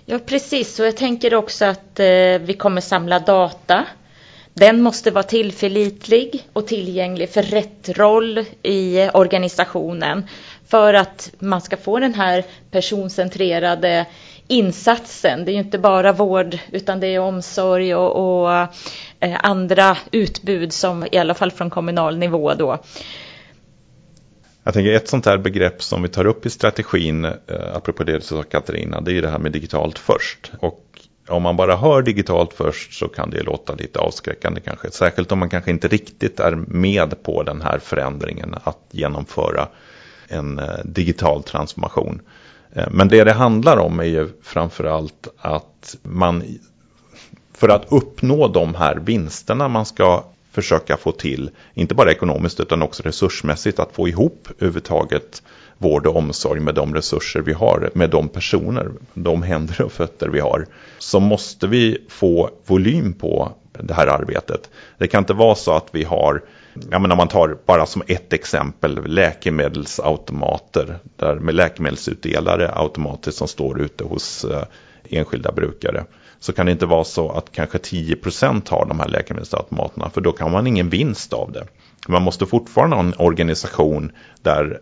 Ja 0.05 0.19
precis, 0.19 0.79
och 0.79 0.85
jag 0.85 0.97
tänker 0.97 1.35
också 1.35 1.65
att 1.65 1.99
eh, 1.99 2.05
vi 2.39 2.55
kommer 2.59 2.81
samla 2.81 3.19
data. 3.19 3.85
Den 4.53 4.81
måste 4.81 5.11
vara 5.11 5.23
tillförlitlig 5.23 6.47
och 6.53 6.67
tillgänglig 6.67 7.29
för 7.29 7.43
rätt 7.43 7.89
roll 7.89 8.45
i 8.63 9.09
organisationen 9.13 10.25
för 10.67 10.93
att 10.93 11.31
man 11.39 11.61
ska 11.61 11.77
få 11.77 11.99
den 11.99 12.13
här 12.13 12.45
personcentrerade 12.71 14.05
insatsen. 14.51 15.45
Det 15.45 15.51
är 15.51 15.53
ju 15.53 15.59
inte 15.59 15.79
bara 15.79 16.11
vård 16.11 16.57
utan 16.71 16.99
det 16.99 17.07
är 17.07 17.19
omsorg 17.19 17.95
och, 17.95 18.43
och 18.43 18.51
eh, 19.19 19.37
andra 19.43 19.97
utbud 20.11 20.73
som 20.73 21.07
i 21.11 21.17
alla 21.17 21.33
fall 21.33 21.51
från 21.51 21.69
kommunal 21.69 22.17
nivå 22.17 22.53
då. 22.53 22.83
Jag 24.63 24.73
tänker 24.73 24.93
ett 24.93 25.07
sånt 25.07 25.25
här 25.25 25.37
begrepp 25.37 25.83
som 25.83 26.01
vi 26.01 26.09
tar 26.09 26.25
upp 26.25 26.45
i 26.45 26.49
strategin, 26.49 27.25
eh, 27.25 27.31
apropå 27.73 28.03
det 28.03 28.13
du 28.13 28.21
sa 28.21 28.43
Katarina, 28.43 29.01
det 29.01 29.11
är 29.11 29.13
ju 29.13 29.21
det 29.21 29.29
här 29.29 29.39
med 29.39 29.51
digitalt 29.51 29.99
först. 29.99 30.51
Och 30.59 30.85
om 31.27 31.43
man 31.43 31.57
bara 31.57 31.75
hör 31.75 32.01
digitalt 32.01 32.53
först 32.53 32.93
så 32.93 33.07
kan 33.07 33.29
det 33.29 33.43
låta 33.43 33.73
lite 33.73 33.99
avskräckande 33.99 34.61
kanske. 34.61 34.91
Särskilt 34.91 35.31
om 35.31 35.39
man 35.39 35.49
kanske 35.49 35.71
inte 35.71 35.87
riktigt 35.87 36.39
är 36.39 36.55
med 36.55 37.23
på 37.23 37.43
den 37.43 37.61
här 37.61 37.79
förändringen 37.79 38.55
att 38.63 38.79
genomföra 38.91 39.67
en 40.27 40.59
eh, 40.59 40.65
digital 40.85 41.43
transformation. 41.43 42.21
Eh, 42.73 42.87
men 42.91 43.07
det 43.07 43.23
det 43.23 43.33
handlar 43.33 43.77
om 43.77 43.99
är 43.99 44.03
ju 44.03 44.29
framförallt 44.43 45.27
att 45.37 45.97
man 46.03 46.43
för 47.53 47.69
att 47.69 47.85
uppnå 47.91 48.47
de 48.47 48.75
här 48.75 48.95
vinsterna 48.95 49.67
man 49.67 49.85
ska 49.85 50.23
försöka 50.51 50.97
få 50.97 51.11
till, 51.11 51.49
inte 51.73 51.95
bara 51.95 52.11
ekonomiskt 52.11 52.59
utan 52.59 52.81
också 52.81 53.03
resursmässigt, 53.03 53.79
att 53.79 53.95
få 53.95 54.07
ihop 54.07 54.47
överhuvudtaget 54.57 55.43
vård 55.77 56.07
och 56.07 56.15
omsorg 56.15 56.59
med 56.59 56.75
de 56.75 56.95
resurser 56.95 57.41
vi 57.41 57.53
har, 57.53 57.89
med 57.93 58.09
de 58.09 58.29
personer, 58.29 58.91
de 59.13 59.43
händer 59.43 59.81
och 59.81 59.91
fötter 59.91 60.29
vi 60.29 60.39
har, 60.39 60.65
så 60.97 61.19
måste 61.19 61.67
vi 61.67 61.97
få 62.09 62.49
volym 62.65 63.13
på 63.13 63.51
det 63.73 63.93
här 63.93 64.07
arbetet. 64.07 64.69
Det 64.97 65.07
kan 65.07 65.21
inte 65.21 65.33
vara 65.33 65.55
så 65.55 65.71
att 65.71 65.87
vi 65.91 66.03
har 66.03 66.41
ja, 66.91 66.99
men 66.99 67.11
om 67.11 67.17
man 67.17 67.27
tar 67.27 67.57
bara 67.65 67.85
som 67.85 68.01
ett 68.07 68.33
exempel 68.33 69.07
läkemedelsautomater 69.07 70.99
där 71.15 71.35
med 71.35 71.55
läkemedelsutdelare 71.55 72.71
automatiskt 72.75 73.37
som 73.37 73.47
står 73.47 73.81
ute 73.81 74.03
hos 74.03 74.45
eh, 74.45 74.63
enskilda 75.09 75.51
brukare. 75.51 76.05
Så 76.39 76.53
kan 76.53 76.65
det 76.65 76.71
inte 76.71 76.85
vara 76.85 77.03
så 77.03 77.31
att 77.31 77.51
kanske 77.51 77.77
10% 77.77 78.69
har 78.69 78.85
de 78.85 78.99
här 78.99 79.07
läkemedelsautomaterna 79.07 80.09
för 80.09 80.21
då 80.21 80.31
kan 80.31 80.51
man 80.51 80.67
ingen 80.67 80.89
vinst 80.89 81.33
av 81.33 81.51
det. 81.51 81.67
Man 82.07 82.21
måste 82.21 82.45
fortfarande 82.45 82.95
ha 82.95 83.03
en 83.03 83.13
organisation 83.17 84.11
där 84.41 84.79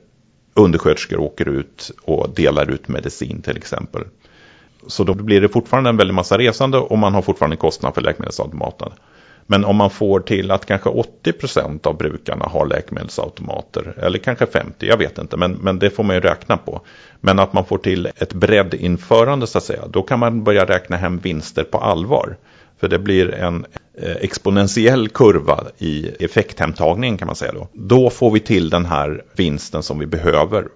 undersköterskor 0.54 1.20
åker 1.20 1.50
ut 1.50 1.92
och 2.02 2.30
delar 2.36 2.72
ut 2.72 2.88
medicin 2.88 3.42
till 3.42 3.58
exempel. 3.58 4.04
Så 4.88 5.04
då 5.04 5.14
blir 5.14 5.42
det 5.42 5.50
fortfarande 5.50 5.90
en 5.90 5.98
väldig 5.98 6.14
massa 6.14 6.38
resande 6.38 6.78
och 6.78 6.98
man 6.98 7.14
har 7.14 7.22
fortfarande 7.22 7.58
kostnad 7.58 7.94
för 7.94 8.02
läkemedelsautomaterna. 8.02 8.92
Men 9.52 9.66
om 9.66 9.76
man 9.76 9.90
får 9.90 10.20
till 10.20 10.52
att 10.52 10.66
kanske 10.66 10.90
80% 10.90 11.88
av 11.88 11.98
brukarna 11.98 12.46
har 12.46 12.66
läkemedelsautomater, 12.66 13.94
eller 13.98 14.20
kanske 14.20 14.46
50, 14.46 14.86
jag 14.88 14.98
vet 14.98 15.18
inte, 15.18 15.38
men, 15.38 15.52
men 15.52 15.80
det 15.80 15.90
får 15.90 16.04
man 16.04 16.16
ju 16.16 16.22
räkna 16.22 16.58
på. 16.58 16.82
Men 17.22 17.40
att 17.40 17.54
man 17.54 17.66
får 17.66 17.78
till 17.78 18.06
ett 18.16 18.34
breddinförande 18.34 19.48
så 19.48 19.58
att 19.58 19.64
säga, 19.64 19.88
då 19.88 20.02
kan 20.02 20.20
man 20.20 20.44
börja 20.44 20.66
räkna 20.66 20.98
hem 20.98 21.18
vinster 21.18 21.64
på 21.64 21.78
allvar. 21.78 22.38
För 22.80 22.88
det 22.88 23.00
blir 23.00 23.34
en 23.34 23.66
eh, 24.02 24.16
exponentiell 24.16 25.10
kurva 25.10 25.64
i 25.78 26.10
effekthemtagningen 26.20 27.18
kan 27.18 27.26
man 27.26 27.36
säga 27.36 27.54
då. 27.54 27.68
Då 27.74 28.10
får 28.10 28.32
vi 28.32 28.40
till 28.40 28.70
den 28.70 28.86
här 28.86 29.24
vinsten 29.36 29.84
som 29.84 30.00
vi 30.00 30.06
behöver 30.06 30.68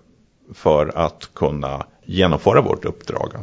för 0.54 0.98
att 0.98 1.30
kunna 1.36 1.86
genomföra 2.06 2.62
vårt 2.62 2.86
uppdrag. 2.86 3.34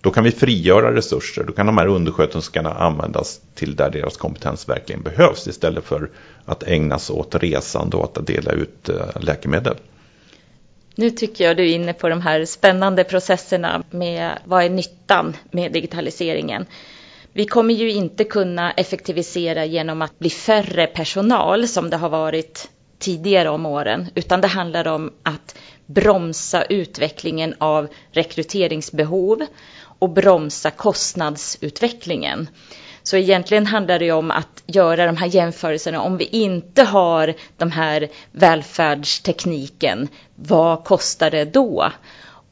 Då 0.00 0.10
kan 0.10 0.24
vi 0.24 0.30
frigöra 0.30 0.94
resurser, 0.94 1.44
då 1.44 1.52
kan 1.52 1.66
de 1.66 1.78
här 1.78 1.86
undersköterskorna 1.86 2.74
användas 2.74 3.40
till 3.54 3.76
där 3.76 3.90
deras 3.90 4.16
kompetens 4.16 4.68
verkligen 4.68 5.02
behövs 5.02 5.46
istället 5.48 5.84
för 5.84 6.10
att 6.44 6.62
ägna 6.62 6.98
sig 6.98 7.16
åt 7.16 7.34
resande 7.34 7.96
och 7.96 8.18
att 8.18 8.26
dela 8.26 8.52
ut 8.52 8.88
eh, 8.88 8.96
läkemedel. 9.20 9.76
Nu 10.94 11.10
tycker 11.10 11.44
jag 11.44 11.56
du 11.56 11.62
är 11.62 11.74
inne 11.74 11.92
på 11.92 12.08
de 12.08 12.20
här 12.20 12.44
spännande 12.44 13.04
processerna 13.04 13.82
med 13.90 14.38
vad 14.44 14.64
är 14.64 14.70
nyttan 14.70 15.36
med 15.50 15.72
digitaliseringen. 15.72 16.66
Vi 17.32 17.46
kommer 17.46 17.74
ju 17.74 17.90
inte 17.90 18.24
kunna 18.24 18.72
effektivisera 18.72 19.64
genom 19.64 20.02
att 20.02 20.18
bli 20.18 20.30
färre 20.30 20.86
personal 20.86 21.68
som 21.68 21.90
det 21.90 21.96
har 21.96 22.08
varit 22.08 22.68
tidigare 22.98 23.48
om 23.48 23.66
åren, 23.66 24.06
utan 24.14 24.40
det 24.40 24.46
handlar 24.46 24.88
om 24.88 25.12
att 25.22 25.56
bromsa 25.86 26.64
utvecklingen 26.64 27.54
av 27.58 27.88
rekryteringsbehov 28.12 29.46
och 29.98 30.10
bromsa 30.10 30.70
kostnadsutvecklingen. 30.70 32.48
Så 33.02 33.16
egentligen 33.16 33.66
handlar 33.66 33.98
det 33.98 34.12
om 34.12 34.30
att 34.30 34.62
göra 34.66 35.06
de 35.06 35.16
här 35.16 35.26
jämförelserna. 35.26 36.00
Om 36.00 36.16
vi 36.16 36.24
inte 36.24 36.82
har 36.82 37.34
de 37.56 37.70
här 37.70 38.08
välfärdstekniken, 38.32 40.08
vad 40.34 40.84
kostar 40.84 41.30
det 41.30 41.44
då? 41.44 41.92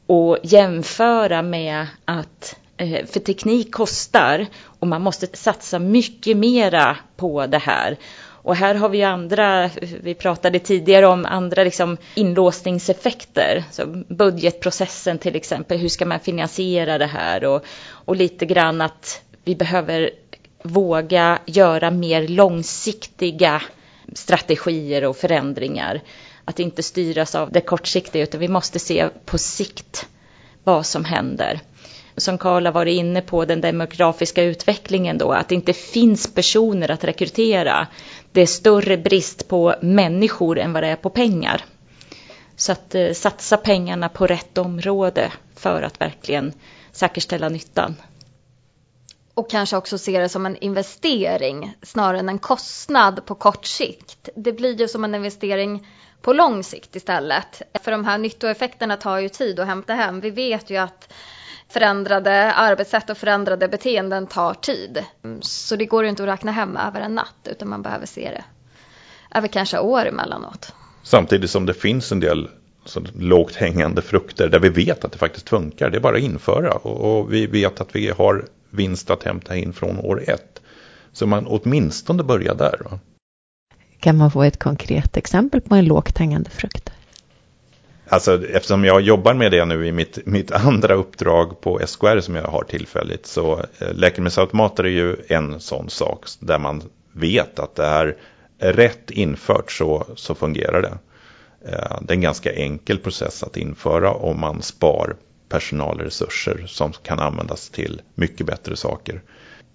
Och 0.07 0.37
jämföra 0.43 1.41
med 1.41 1.87
att, 2.05 2.55
eh, 2.77 3.05
för 3.05 3.19
teknik 3.19 3.73
kostar 3.73 4.47
och 4.79 4.87
man 4.87 5.01
måste 5.01 5.27
satsa 5.37 5.79
mycket 5.79 6.37
mera 6.37 6.97
på 7.17 7.47
det 7.47 7.57
här. 7.57 7.97
Och 8.45 8.55
här 8.55 8.75
har 8.75 8.89
vi 8.89 9.03
andra, 9.03 9.69
vi 10.01 10.13
pratade 10.13 10.59
tidigare 10.59 11.07
om 11.07 11.25
andra 11.25 11.63
liksom 11.63 11.97
inlåsningseffekter. 12.15 13.63
Så 13.71 13.85
budgetprocessen 14.07 15.17
till 15.17 15.35
exempel, 15.35 15.77
hur 15.77 15.89
ska 15.89 16.05
man 16.05 16.19
finansiera 16.19 16.97
det 16.97 17.05
här? 17.05 17.45
Och, 17.45 17.65
och 17.87 18.15
lite 18.15 18.45
grann 18.45 18.81
att 18.81 19.21
vi 19.43 19.55
behöver 19.55 20.09
våga 20.63 21.39
göra 21.45 21.91
mer 21.91 22.27
långsiktiga 22.27 23.61
strategier 24.13 25.05
och 25.05 25.17
förändringar. 25.17 26.01
Att 26.45 26.59
inte 26.59 26.83
styras 26.83 27.35
av 27.35 27.51
det 27.51 27.61
kortsiktiga 27.61 28.23
utan 28.23 28.39
vi 28.39 28.47
måste 28.47 28.79
se 28.79 29.09
på 29.25 29.37
sikt 29.37 30.07
vad 30.63 30.85
som 30.85 31.05
händer. 31.05 31.59
Som 32.17 32.37
Karl 32.37 32.65
har 32.65 32.73
varit 32.73 32.97
inne 32.99 33.21
på, 33.21 33.45
den 33.45 33.61
demografiska 33.61 34.43
utvecklingen 34.43 35.17
då, 35.17 35.31
att 35.31 35.49
det 35.49 35.55
inte 35.55 35.73
finns 35.73 36.33
personer 36.33 36.91
att 36.91 37.03
rekrytera 37.03 37.87
det 38.35 38.41
är 38.41 38.45
större 38.45 38.97
brist 38.97 39.47
på 39.47 39.75
människor 39.81 40.59
än 40.59 40.73
vad 40.73 40.83
det 40.83 40.87
är 40.87 40.95
på 40.95 41.09
pengar. 41.09 41.65
Så 42.55 42.71
att 42.71 42.95
eh, 42.95 43.11
satsa 43.13 43.57
pengarna 43.57 44.09
på 44.09 44.27
rätt 44.27 44.57
område 44.57 45.31
för 45.55 45.81
att 45.81 46.01
verkligen 46.01 46.53
säkerställa 46.91 47.49
nyttan. 47.49 47.95
Och 49.33 49.49
kanske 49.49 49.77
också 49.77 49.97
se 49.97 50.19
det 50.19 50.29
som 50.29 50.45
en 50.45 50.57
investering 50.57 51.77
snarare 51.81 52.19
än 52.19 52.29
en 52.29 52.39
kostnad 52.39 53.25
på 53.25 53.35
kort 53.35 53.65
sikt. 53.65 54.29
Det 54.35 54.53
blir 54.53 54.79
ju 54.79 54.87
som 54.87 55.03
en 55.03 55.15
investering 55.15 55.87
på 56.21 56.33
lång 56.33 56.63
sikt 56.63 56.95
istället. 56.95 57.61
För 57.83 57.91
de 57.91 58.05
här 58.05 58.17
nyttoeffekterna 58.17 58.97
tar 58.97 59.17
ju 59.17 59.29
tid 59.29 59.59
att 59.59 59.67
hämta 59.67 59.93
hem. 59.93 60.19
Vi 60.19 60.29
vet 60.29 60.69
ju 60.69 60.77
att 60.77 61.13
förändrade 61.67 62.53
arbetssätt 62.53 63.09
och 63.09 63.17
förändrade 63.17 63.67
beteenden 63.67 64.27
tar 64.27 64.53
tid. 64.53 65.05
Så 65.41 65.75
det 65.75 65.85
går 65.85 66.05
inte 66.05 66.23
att 66.23 66.29
räkna 66.29 66.51
hem 66.51 66.77
över 66.77 67.01
en 67.01 67.15
natt 67.15 67.47
utan 67.51 67.69
man 67.69 67.81
behöver 67.81 68.05
se 68.05 68.29
det 68.29 68.43
över 69.35 69.47
kanske 69.47 69.79
år 69.79 70.05
emellanåt. 70.05 70.73
Samtidigt 71.03 71.49
som 71.49 71.65
det 71.65 71.73
finns 71.73 72.11
en 72.11 72.19
del 72.19 72.49
så 72.85 73.01
lågt 73.19 73.55
hängande 73.55 74.01
frukter 74.01 74.49
där 74.49 74.59
vi 74.59 74.69
vet 74.69 75.05
att 75.05 75.11
det 75.11 75.17
faktiskt 75.17 75.49
funkar. 75.49 75.89
Det 75.89 75.97
är 75.97 76.01
bara 76.01 76.17
att 76.17 76.23
införa 76.23 76.71
och, 76.71 77.19
och 77.19 77.33
vi 77.33 77.47
vet 77.47 77.81
att 77.81 77.95
vi 77.95 78.09
har 78.09 78.45
vinst 78.69 79.09
att 79.09 79.23
hämta 79.23 79.55
in 79.55 79.73
från 79.73 79.99
år 79.99 80.23
ett. 80.27 80.61
Så 81.13 81.25
man 81.25 81.47
åtminstone 81.47 82.23
börjar 82.23 82.55
där. 82.55 82.81
Va? 82.85 82.99
Kan 83.99 84.17
man 84.17 84.31
få 84.31 84.43
ett 84.43 84.59
konkret 84.59 85.17
exempel 85.17 85.61
på 85.61 85.75
en 85.75 85.85
lågt 85.85 86.17
hängande 86.17 86.49
frukt? 86.49 86.91
Alltså 88.09 88.47
eftersom 88.47 88.85
jag 88.85 89.01
jobbar 89.01 89.33
med 89.33 89.51
det 89.51 89.65
nu 89.65 89.87
i 89.87 89.91
mitt, 89.91 90.25
mitt 90.25 90.51
andra 90.51 90.93
uppdrag 90.93 91.61
på 91.61 91.79
SKR 91.85 92.19
som 92.19 92.35
jag 92.35 92.43
har 92.43 92.63
tillfälligt 92.63 93.25
så 93.25 93.59
eh, 93.79 93.93
läkemedelsautomater 93.93 94.83
är 94.83 94.89
ju 94.89 95.15
en 95.27 95.59
sån 95.59 95.89
sak 95.89 96.25
där 96.39 96.59
man 96.59 96.83
vet 97.11 97.59
att 97.59 97.75
det 97.75 97.85
här 97.85 98.15
rätt 98.59 99.11
infört 99.11 99.71
så, 99.71 100.05
så 100.15 100.35
fungerar 100.35 100.81
det. 100.81 100.97
Eh, 101.71 101.97
det 102.01 102.13
är 102.13 102.15
en 102.15 102.21
ganska 102.21 102.53
enkel 102.53 102.97
process 102.97 103.43
att 103.43 103.57
införa 103.57 104.11
om 104.11 104.39
man 104.39 104.61
spar 104.61 105.15
personalresurser 105.49 106.63
som 106.67 106.91
kan 106.91 107.19
användas 107.19 107.69
till 107.69 108.01
mycket 108.15 108.45
bättre 108.45 108.75
saker. 108.75 109.21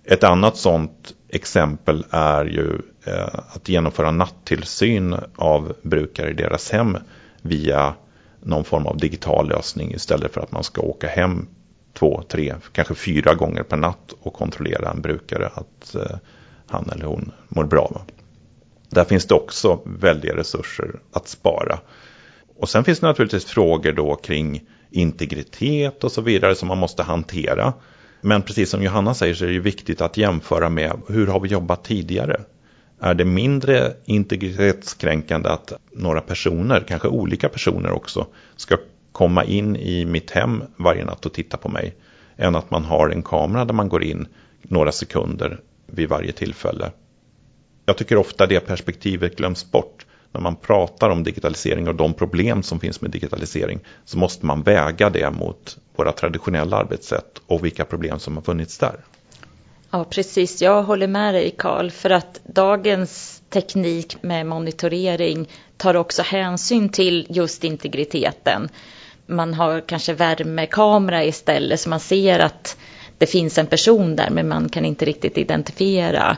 Ett 0.04 0.24
annat 0.24 0.56
sådant 0.56 1.14
exempel 1.28 2.04
är 2.10 2.44
ju 2.44 2.78
eh, 3.04 3.34
att 3.54 3.68
genomföra 3.68 4.10
nattillsyn 4.10 5.16
av 5.36 5.72
brukare 5.82 6.30
i 6.30 6.34
deras 6.34 6.70
hem 6.70 6.96
via 7.42 7.94
någon 8.42 8.64
form 8.64 8.86
av 8.86 8.96
digital 8.96 9.48
lösning 9.48 9.94
istället 9.94 10.34
för 10.34 10.40
att 10.40 10.52
man 10.52 10.64
ska 10.64 10.80
åka 10.80 11.08
hem 11.08 11.46
två, 11.92 12.22
tre, 12.28 12.54
kanske 12.72 12.94
fyra 12.94 13.34
gånger 13.34 13.62
per 13.62 13.76
natt 13.76 14.14
och 14.20 14.32
kontrollera 14.32 14.90
en 14.90 15.02
brukare 15.02 15.46
att 15.46 15.94
eh, 15.94 16.16
han 16.66 16.90
eller 16.90 17.04
hon 17.04 17.32
mår 17.48 17.64
bra. 17.64 18.02
Där 18.88 19.04
finns 19.04 19.26
det 19.26 19.34
också 19.34 19.80
väldiga 19.84 20.36
resurser 20.36 21.00
att 21.12 21.28
spara. 21.28 21.78
Och 22.56 22.68
sen 22.68 22.84
finns 22.84 23.00
det 23.00 23.06
naturligtvis 23.06 23.44
frågor 23.44 23.92
då 23.92 24.14
kring 24.14 24.62
integritet 24.90 26.04
och 26.04 26.12
så 26.12 26.20
vidare 26.20 26.54
som 26.54 26.68
man 26.68 26.78
måste 26.78 27.02
hantera. 27.02 27.72
Men 28.20 28.42
precis 28.42 28.70
som 28.70 28.82
Johanna 28.82 29.14
säger 29.14 29.34
så 29.34 29.44
är 29.44 29.48
det 29.48 29.58
viktigt 29.58 30.00
att 30.00 30.16
jämföra 30.16 30.68
med 30.68 30.92
hur 31.08 31.26
har 31.26 31.40
vi 31.40 31.48
jobbat 31.48 31.84
tidigare? 31.84 32.40
Är 33.02 33.14
det 33.14 33.24
mindre 33.24 33.92
integritetskränkande 34.04 35.48
att 35.48 35.72
några 35.92 36.20
personer, 36.20 36.84
kanske 36.88 37.08
olika 37.08 37.48
personer 37.48 37.90
också, 37.90 38.26
ska 38.56 38.76
komma 39.12 39.44
in 39.44 39.76
i 39.76 40.04
mitt 40.04 40.30
hem 40.30 40.62
varje 40.76 41.04
natt 41.04 41.26
och 41.26 41.32
titta 41.32 41.56
på 41.56 41.68
mig 41.68 41.94
än 42.36 42.56
att 42.56 42.70
man 42.70 42.84
har 42.84 43.08
en 43.08 43.22
kamera 43.22 43.64
där 43.64 43.74
man 43.74 43.88
går 43.88 44.04
in 44.04 44.26
några 44.62 44.92
sekunder 44.92 45.60
vid 45.86 46.08
varje 46.08 46.32
tillfälle. 46.32 46.90
Jag 47.86 47.96
tycker 47.96 48.16
ofta 48.16 48.46
det 48.46 48.60
perspektivet 48.60 49.36
glöms 49.36 49.70
bort 49.70 50.06
när 50.32 50.40
man 50.40 50.56
pratar 50.56 51.10
om 51.10 51.22
digitalisering 51.22 51.88
och 51.88 51.94
de 51.94 52.14
problem 52.14 52.62
som 52.62 52.80
finns 52.80 53.00
med 53.00 53.10
digitalisering 53.10 53.80
så 54.04 54.18
måste 54.18 54.46
man 54.46 54.62
väga 54.62 55.10
det 55.10 55.30
mot 55.30 55.78
våra 55.96 56.12
traditionella 56.12 56.76
arbetssätt 56.76 57.42
och 57.46 57.64
vilka 57.64 57.84
problem 57.84 58.18
som 58.18 58.36
har 58.36 58.42
funnits 58.42 58.78
där. 58.78 58.96
Ja, 59.92 60.04
precis. 60.04 60.62
Jag 60.62 60.82
håller 60.82 61.06
med 61.06 61.34
dig, 61.34 61.54
Karl, 61.58 61.90
för 61.90 62.10
att 62.10 62.40
dagens 62.44 63.42
teknik 63.48 64.22
med 64.22 64.46
monitorering 64.46 65.48
tar 65.76 65.96
också 65.96 66.22
hänsyn 66.22 66.88
till 66.88 67.26
just 67.28 67.64
integriteten. 67.64 68.68
Man 69.26 69.54
har 69.54 69.80
kanske 69.80 70.12
värmekamera 70.12 71.24
istället 71.24 71.80
så 71.80 71.88
man 71.88 72.00
ser 72.00 72.38
att 72.38 72.76
det 73.18 73.26
finns 73.26 73.58
en 73.58 73.66
person 73.66 74.16
där 74.16 74.30
men 74.30 74.48
man 74.48 74.68
kan 74.68 74.84
inte 74.84 75.04
riktigt 75.04 75.38
identifiera. 75.38 76.36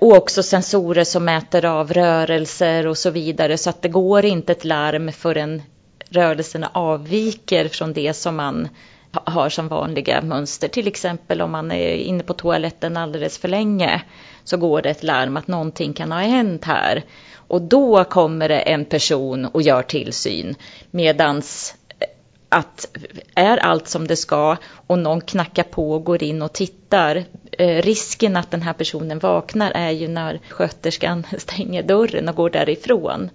Och 0.00 0.12
också 0.12 0.42
sensorer 0.42 1.04
som 1.04 1.24
mäter 1.24 1.64
av 1.64 1.92
rörelser 1.92 2.86
och 2.86 2.98
så 2.98 3.10
vidare 3.10 3.58
så 3.58 3.70
att 3.70 3.82
det 3.82 3.88
går 3.88 4.24
inte 4.24 4.52
ett 4.52 4.64
larm 4.64 5.12
förrän 5.12 5.62
rörelserna 6.08 6.70
avviker 6.72 7.68
från 7.68 7.92
det 7.92 8.14
som 8.14 8.36
man 8.36 8.68
har 9.12 9.48
som 9.48 9.68
vanliga 9.68 10.22
mönster. 10.22 10.68
Till 10.68 10.88
exempel 10.88 11.42
om 11.42 11.50
man 11.50 11.72
är 11.72 11.94
inne 11.94 12.22
på 12.22 12.34
toaletten 12.34 12.96
alldeles 12.96 13.38
för 13.38 13.48
länge 13.48 14.02
så 14.44 14.56
går 14.56 14.82
det 14.82 14.90
ett 14.90 15.02
larm 15.02 15.36
att 15.36 15.48
någonting 15.48 15.92
kan 15.92 16.12
ha 16.12 16.18
hänt 16.18 16.64
här. 16.64 17.04
Och 17.48 17.62
då 17.62 18.04
kommer 18.04 18.48
det 18.48 18.58
en 18.58 18.84
person 18.84 19.44
och 19.44 19.62
gör 19.62 19.82
tillsyn. 19.82 20.54
Medans 20.90 21.74
eh, 21.98 22.06
att 22.48 22.96
är 23.34 23.56
allt 23.56 23.88
som 23.88 24.06
det 24.06 24.16
ska 24.16 24.56
och 24.86 24.98
någon 24.98 25.20
knackar 25.20 25.62
på 25.62 25.92
och 25.92 26.04
går 26.04 26.22
in 26.22 26.42
och 26.42 26.52
tittar. 26.52 27.24
Eh, 27.52 27.82
risken 27.82 28.36
att 28.36 28.50
den 28.50 28.62
här 28.62 28.72
personen 28.72 29.18
vaknar 29.18 29.70
är 29.70 29.90
ju 29.90 30.08
när 30.08 30.40
sköterskan 30.48 31.26
stänger 31.38 31.82
dörren 31.82 32.28
och 32.28 32.36
går 32.36 32.50
därifrån. 32.50 33.30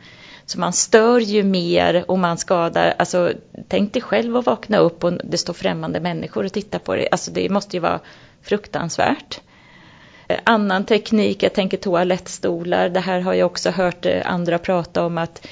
Så 0.51 0.59
man 0.59 0.73
stör 0.73 1.19
ju 1.19 1.43
mer 1.43 2.05
och 2.07 2.19
man 2.19 2.37
skadar, 2.37 2.93
alltså 2.99 3.33
tänk 3.67 3.93
dig 3.93 4.01
själv 4.01 4.37
att 4.37 4.45
vakna 4.45 4.77
upp 4.77 5.03
och 5.03 5.13
det 5.23 5.37
står 5.37 5.53
främmande 5.53 5.99
människor 5.99 6.45
och 6.45 6.53
tittar 6.53 6.79
på 6.79 6.95
dig. 6.95 7.07
Alltså 7.11 7.31
det 7.31 7.49
måste 7.49 7.75
ju 7.75 7.79
vara 7.79 7.99
fruktansvärt. 8.41 9.39
Eh, 10.27 10.39
annan 10.43 10.85
teknik, 10.85 11.43
jag 11.43 11.53
tänker 11.53 11.77
toalettstolar, 11.77 12.89
det 12.89 12.99
här 12.99 13.19
har 13.19 13.33
jag 13.33 13.45
också 13.45 13.69
hört 13.69 14.05
eh, 14.05 14.21
andra 14.25 14.57
prata 14.57 15.05
om 15.05 15.17
att 15.17 15.47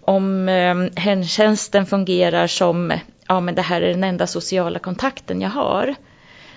om 0.00 0.48
ehm, 0.48 0.90
hemtjänsten 0.96 1.86
fungerar 1.86 2.46
som, 2.46 2.92
ja 3.28 3.40
men 3.40 3.54
det 3.54 3.62
här 3.62 3.82
är 3.82 3.88
den 3.88 4.04
enda 4.04 4.26
sociala 4.26 4.78
kontakten 4.78 5.40
jag 5.40 5.50
har. 5.50 5.94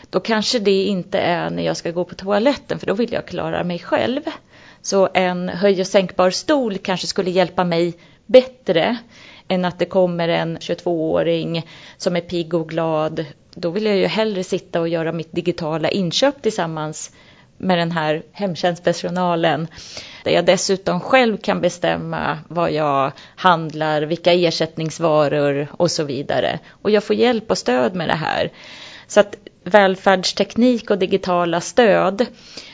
Då 0.09 0.19
kanske 0.19 0.59
det 0.59 0.83
inte 0.83 1.19
är 1.19 1.49
när 1.49 1.63
jag 1.63 1.77
ska 1.77 1.91
gå 1.91 2.03
på 2.03 2.15
toaletten 2.15 2.79
för 2.79 2.87
då 2.87 2.93
vill 2.93 3.13
jag 3.13 3.25
klara 3.27 3.63
mig 3.63 3.79
själv. 3.79 4.21
Så 4.87 5.09
en 5.13 5.49
höj 5.49 5.81
och 5.81 5.87
sänkbar 5.87 6.29
stol 6.29 6.77
kanske 6.77 7.07
skulle 7.07 7.29
hjälpa 7.29 7.63
mig 7.63 7.93
bättre 8.25 8.97
än 9.47 9.65
att 9.65 9.79
det 9.79 9.85
kommer 9.85 10.29
en 10.29 10.57
22-åring 10.57 11.67
som 11.97 12.15
är 12.15 12.21
pigg 12.21 12.53
och 12.53 12.69
glad. 12.69 13.25
Då 13.53 13.69
vill 13.69 13.85
jag 13.85 13.97
ju 13.97 14.05
hellre 14.05 14.43
sitta 14.43 14.81
och 14.81 14.89
göra 14.89 15.11
mitt 15.11 15.31
digitala 15.31 15.89
inköp 15.89 16.41
tillsammans 16.41 17.11
med 17.57 17.77
den 17.77 17.91
här 17.91 18.23
hemtjänstpersonalen. 18.31 19.67
Där 20.23 20.31
jag 20.31 20.45
dessutom 20.45 20.99
själv 20.99 21.37
kan 21.37 21.61
bestämma 21.61 22.39
vad 22.47 22.71
jag 22.71 23.11
handlar, 23.35 24.01
vilka 24.01 24.33
ersättningsvaror 24.33 25.67
och 25.71 25.91
så 25.91 26.03
vidare. 26.03 26.59
Och 26.69 26.91
jag 26.91 27.03
får 27.03 27.15
hjälp 27.15 27.51
och 27.51 27.57
stöd 27.57 27.95
med 27.95 28.09
det 28.09 28.15
här. 28.15 28.51
Så 29.07 29.19
att 29.19 29.35
välfärdsteknik 29.63 30.91
och 30.91 30.97
digitala 30.97 31.61
stöd 31.61 32.25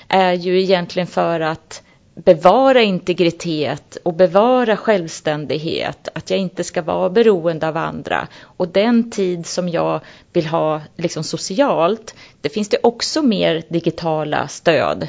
är 0.07 0.33
ju 0.33 0.61
egentligen 0.61 1.07
för 1.07 1.39
att 1.39 1.83
bevara 2.15 2.81
integritet 2.81 3.97
och 4.03 4.13
bevara 4.13 4.77
självständighet, 4.77 6.07
att 6.13 6.29
jag 6.29 6.39
inte 6.39 6.63
ska 6.63 6.81
vara 6.81 7.09
beroende 7.09 7.67
av 7.67 7.77
andra. 7.77 8.27
Och 8.41 8.67
den 8.67 9.11
tid 9.11 9.45
som 9.45 9.69
jag 9.69 9.99
vill 10.33 10.45
ha 10.45 10.81
liksom 10.97 11.23
socialt, 11.23 12.15
det 12.41 12.49
finns 12.49 12.69
det 12.69 12.77
också 12.83 13.21
mer 13.21 13.63
digitala 13.69 14.47
stöd. 14.47 15.07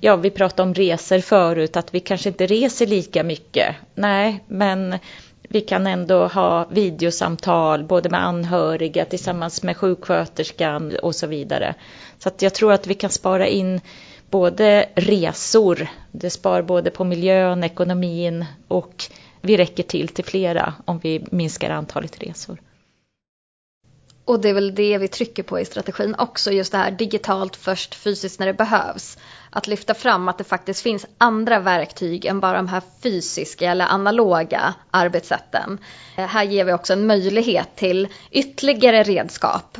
Ja, 0.00 0.16
vi 0.16 0.30
pratade 0.30 0.62
om 0.62 0.74
resor 0.74 1.18
förut, 1.18 1.76
att 1.76 1.94
vi 1.94 2.00
kanske 2.00 2.28
inte 2.28 2.46
reser 2.46 2.86
lika 2.86 3.22
mycket. 3.22 3.76
Nej, 3.94 4.44
men 4.46 4.98
vi 5.42 5.60
kan 5.60 5.86
ändå 5.86 6.26
ha 6.26 6.66
videosamtal 6.70 7.84
både 7.84 8.08
med 8.08 8.24
anhöriga 8.24 9.04
tillsammans 9.04 9.62
med 9.62 9.76
sjuksköterskan 9.76 10.96
och 11.02 11.14
så 11.14 11.26
vidare. 11.26 11.74
Så 12.18 12.28
att 12.28 12.42
jag 12.42 12.54
tror 12.54 12.72
att 12.72 12.86
vi 12.86 12.94
kan 12.94 13.10
spara 13.10 13.46
in 13.46 13.80
både 14.30 14.88
resor, 14.94 15.88
det 16.12 16.30
spar 16.30 16.62
både 16.62 16.90
på 16.90 17.04
miljön, 17.04 17.64
ekonomin 17.64 18.44
och 18.68 19.04
vi 19.40 19.56
räcker 19.56 19.82
till 19.82 20.08
till 20.08 20.24
flera 20.24 20.74
om 20.84 20.98
vi 20.98 21.24
minskar 21.30 21.70
antalet 21.70 22.22
resor. 22.22 22.58
Och 24.24 24.40
det 24.40 24.48
är 24.48 24.54
väl 24.54 24.74
det 24.74 24.98
vi 24.98 25.08
trycker 25.08 25.42
på 25.42 25.60
i 25.60 25.64
strategin 25.64 26.14
också, 26.18 26.52
just 26.52 26.72
det 26.72 26.78
här 26.78 26.90
digitalt 26.90 27.56
först, 27.56 27.94
fysiskt 27.94 28.40
när 28.40 28.46
det 28.46 28.54
behövs. 28.54 29.18
Att 29.50 29.66
lyfta 29.66 29.94
fram 29.94 30.28
att 30.28 30.38
det 30.38 30.44
faktiskt 30.44 30.82
finns 30.82 31.06
andra 31.18 31.58
verktyg 31.58 32.24
än 32.24 32.40
bara 32.40 32.56
de 32.56 32.68
här 32.68 32.82
fysiska 33.02 33.70
eller 33.70 33.84
analoga 33.84 34.74
arbetssätten. 34.90 35.78
Här 36.16 36.44
ger 36.44 36.64
vi 36.64 36.72
också 36.72 36.92
en 36.92 37.06
möjlighet 37.06 37.76
till 37.76 38.08
ytterligare 38.30 39.02
redskap 39.02 39.78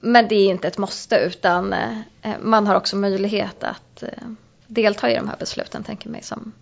men 0.00 0.28
det 0.28 0.34
är 0.34 0.50
inte 0.50 0.68
ett 0.68 0.78
måste 0.78 1.16
utan 1.16 1.72
eh, 1.72 2.32
man 2.40 2.66
har 2.66 2.74
också 2.74 2.96
möjlighet 2.96 3.64
att 3.64 4.02
eh, 4.02 4.28
delta 4.66 5.10
i 5.10 5.14
de 5.14 5.28
här 5.28 5.36
besluten, 5.36 5.82
tänker 5.82 6.10
mig, 6.10 6.22
som 6.22 6.52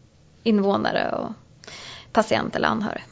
invånare 0.43 1.13
och 1.13 1.33
patient 2.13 2.57
eller 2.57 2.69
anhörig. 2.69 3.03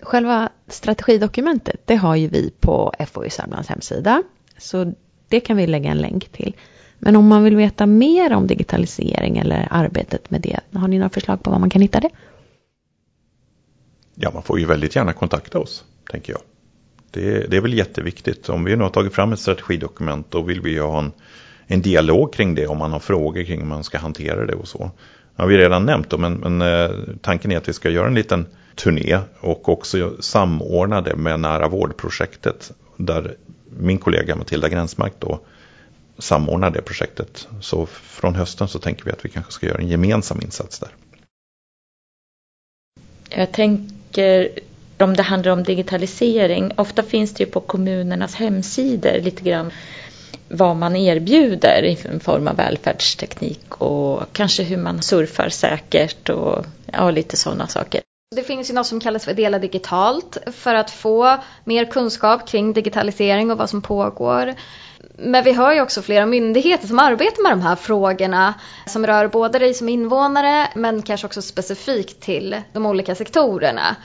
Själva 0.00 0.48
strategidokumentet, 0.66 1.80
det 1.84 1.96
har 1.96 2.16
ju 2.16 2.28
vi 2.28 2.50
på 2.60 2.92
FoU 3.06 3.30
Sörmlands 3.30 3.68
hemsida, 3.68 4.22
så 4.58 4.92
det 5.28 5.40
kan 5.40 5.56
vi 5.56 5.66
lägga 5.66 5.90
en 5.90 5.98
länk 5.98 6.28
till. 6.28 6.56
Men 6.98 7.16
om 7.16 7.28
man 7.28 7.44
vill 7.44 7.56
veta 7.56 7.86
mer 7.86 8.32
om 8.32 8.46
digitalisering 8.46 9.38
eller 9.38 9.68
arbetet 9.70 10.30
med 10.30 10.40
det, 10.40 10.60
har 10.72 10.88
ni 10.88 10.98
några 10.98 11.10
förslag 11.10 11.42
på 11.42 11.50
var 11.50 11.58
man 11.58 11.70
kan 11.70 11.82
hitta 11.82 12.00
det? 12.00 12.10
Ja, 14.14 14.30
man 14.30 14.42
får 14.42 14.58
ju 14.58 14.66
väldigt 14.66 14.96
gärna 14.96 15.12
kontakta 15.12 15.58
oss, 15.58 15.84
tänker 16.10 16.32
jag. 16.32 16.40
Det, 17.10 17.50
det 17.50 17.56
är 17.56 17.60
väl 17.60 17.74
jätteviktigt. 17.74 18.48
Om 18.48 18.64
vi 18.64 18.76
nu 18.76 18.82
har 18.82 18.90
tagit 18.90 19.14
fram 19.14 19.32
ett 19.32 19.40
strategidokument 19.40 20.30
då 20.30 20.42
vill 20.42 20.60
vi 20.60 20.70
ju 20.70 20.80
ha 20.80 20.98
en, 20.98 21.12
en 21.66 21.82
dialog 21.82 22.32
kring 22.32 22.54
det 22.54 22.66
om 22.66 22.78
man 22.78 22.92
har 22.92 23.00
frågor 23.00 23.44
kring 23.44 23.60
hur 23.60 23.66
man 23.66 23.84
ska 23.84 23.98
hantera 23.98 24.46
det 24.46 24.54
och 24.54 24.68
så. 24.68 24.90
Det 25.36 25.42
har 25.42 25.48
vi 25.48 25.58
redan 25.58 25.86
nämnt 25.86 26.10
då, 26.10 26.18
men, 26.18 26.34
men 26.34 26.62
eh, 26.62 26.90
tanken 27.22 27.52
är 27.52 27.56
att 27.56 27.68
vi 27.68 27.72
ska 27.72 27.90
göra 27.90 28.06
en 28.06 28.14
liten 28.14 28.46
turné 28.74 29.18
och 29.40 29.68
också 29.68 30.16
samordna 30.20 31.00
det 31.00 31.16
med 31.16 31.40
nära 31.40 31.68
vårdprojektet 31.68 32.72
där 32.96 33.36
min 33.78 33.98
kollega 33.98 34.36
Matilda 34.36 34.68
Gränsmark 34.68 35.12
då 35.18 35.40
samordnar 36.18 36.70
det 36.70 36.82
projektet. 36.82 37.48
Så 37.60 37.86
från 37.86 38.34
hösten 38.34 38.68
så 38.68 38.78
tänker 38.78 39.04
vi 39.04 39.10
att 39.10 39.24
vi 39.24 39.28
kanske 39.28 39.52
ska 39.52 39.66
göra 39.66 39.78
en 39.78 39.88
gemensam 39.88 40.40
insats 40.42 40.78
där. 40.78 40.88
Jag 43.30 43.52
tänker 43.52 44.48
om 45.02 45.16
det 45.16 45.22
handlar 45.22 45.52
om 45.52 45.62
digitalisering, 45.62 46.72
ofta 46.76 47.02
finns 47.02 47.34
det 47.34 47.44
ju 47.44 47.50
på 47.50 47.60
kommunernas 47.60 48.34
hemsidor 48.34 49.20
lite 49.20 49.42
grann 49.42 49.70
vad 50.48 50.76
man 50.76 50.96
erbjuder 50.96 51.84
i 51.84 52.20
form 52.20 52.48
av 52.48 52.56
välfärdsteknik 52.56 53.74
och 53.78 54.32
kanske 54.32 54.62
hur 54.62 54.76
man 54.76 55.02
surfar 55.02 55.48
säkert 55.48 56.28
och 56.28 56.66
ja, 56.92 57.10
lite 57.10 57.36
sådana 57.36 57.66
saker. 57.66 58.00
Det 58.36 58.42
finns 58.42 58.70
ju 58.70 58.74
något 58.74 58.86
som 58.86 59.00
kallas 59.00 59.24
för 59.24 59.34
Dela 59.34 59.58
digitalt 59.58 60.38
för 60.52 60.74
att 60.74 60.90
få 60.90 61.36
mer 61.64 61.84
kunskap 61.84 62.48
kring 62.48 62.72
digitalisering 62.72 63.50
och 63.50 63.58
vad 63.58 63.70
som 63.70 63.82
pågår. 63.82 64.54
Men 65.18 65.44
vi 65.44 65.52
har 65.52 65.74
ju 65.74 65.80
också 65.80 66.02
flera 66.02 66.26
myndigheter 66.26 66.88
som 66.88 66.98
arbetar 66.98 67.42
med 67.42 67.52
de 67.52 67.62
här 67.62 67.76
frågorna 67.76 68.54
som 68.86 69.06
rör 69.06 69.28
både 69.28 69.58
dig 69.58 69.74
som 69.74 69.88
invånare 69.88 70.68
men 70.74 71.02
kanske 71.02 71.26
också 71.26 71.42
specifikt 71.42 72.20
till 72.20 72.56
de 72.72 72.86
olika 72.86 73.14
sektorerna. 73.14 73.96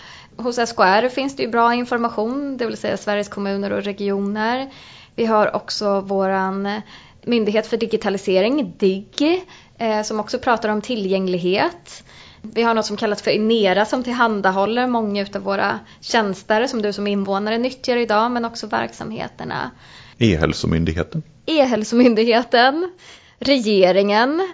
Hos 0.41 0.55
SKR 0.55 1.09
finns 1.09 1.35
det 1.35 1.43
ju 1.43 1.49
bra 1.49 1.73
information, 1.73 2.57
det 2.57 2.65
vill 2.65 2.77
säga 2.77 2.97
Sveriges 2.97 3.29
kommuner 3.29 3.73
och 3.73 3.83
regioner. 3.83 4.69
Vi 5.15 5.25
har 5.25 5.55
också 5.55 6.01
våran 6.01 6.81
myndighet 7.23 7.67
för 7.67 7.77
digitalisering, 7.77 8.73
DIGG, 8.77 9.43
eh, 9.77 10.01
som 10.03 10.19
också 10.19 10.39
pratar 10.39 10.69
om 10.69 10.81
tillgänglighet. 10.81 12.03
Vi 12.41 12.63
har 12.63 12.73
något 12.73 12.85
som 12.85 12.97
kallas 12.97 13.21
för 13.21 13.31
Inera 13.31 13.85
som 13.85 14.03
tillhandahåller 14.03 14.87
många 14.87 15.25
av 15.35 15.41
våra 15.41 15.79
tjänster 16.01 16.67
som 16.67 16.81
du 16.81 16.93
som 16.93 17.07
invånare 17.07 17.57
nyttjar 17.57 17.97
idag 17.97 18.31
men 18.31 18.45
också 18.45 18.67
verksamheterna. 18.67 19.71
E-hälsomyndigheten. 20.17 21.23
E-hälsomyndigheten, 21.45 22.91
regeringen. 23.39 24.53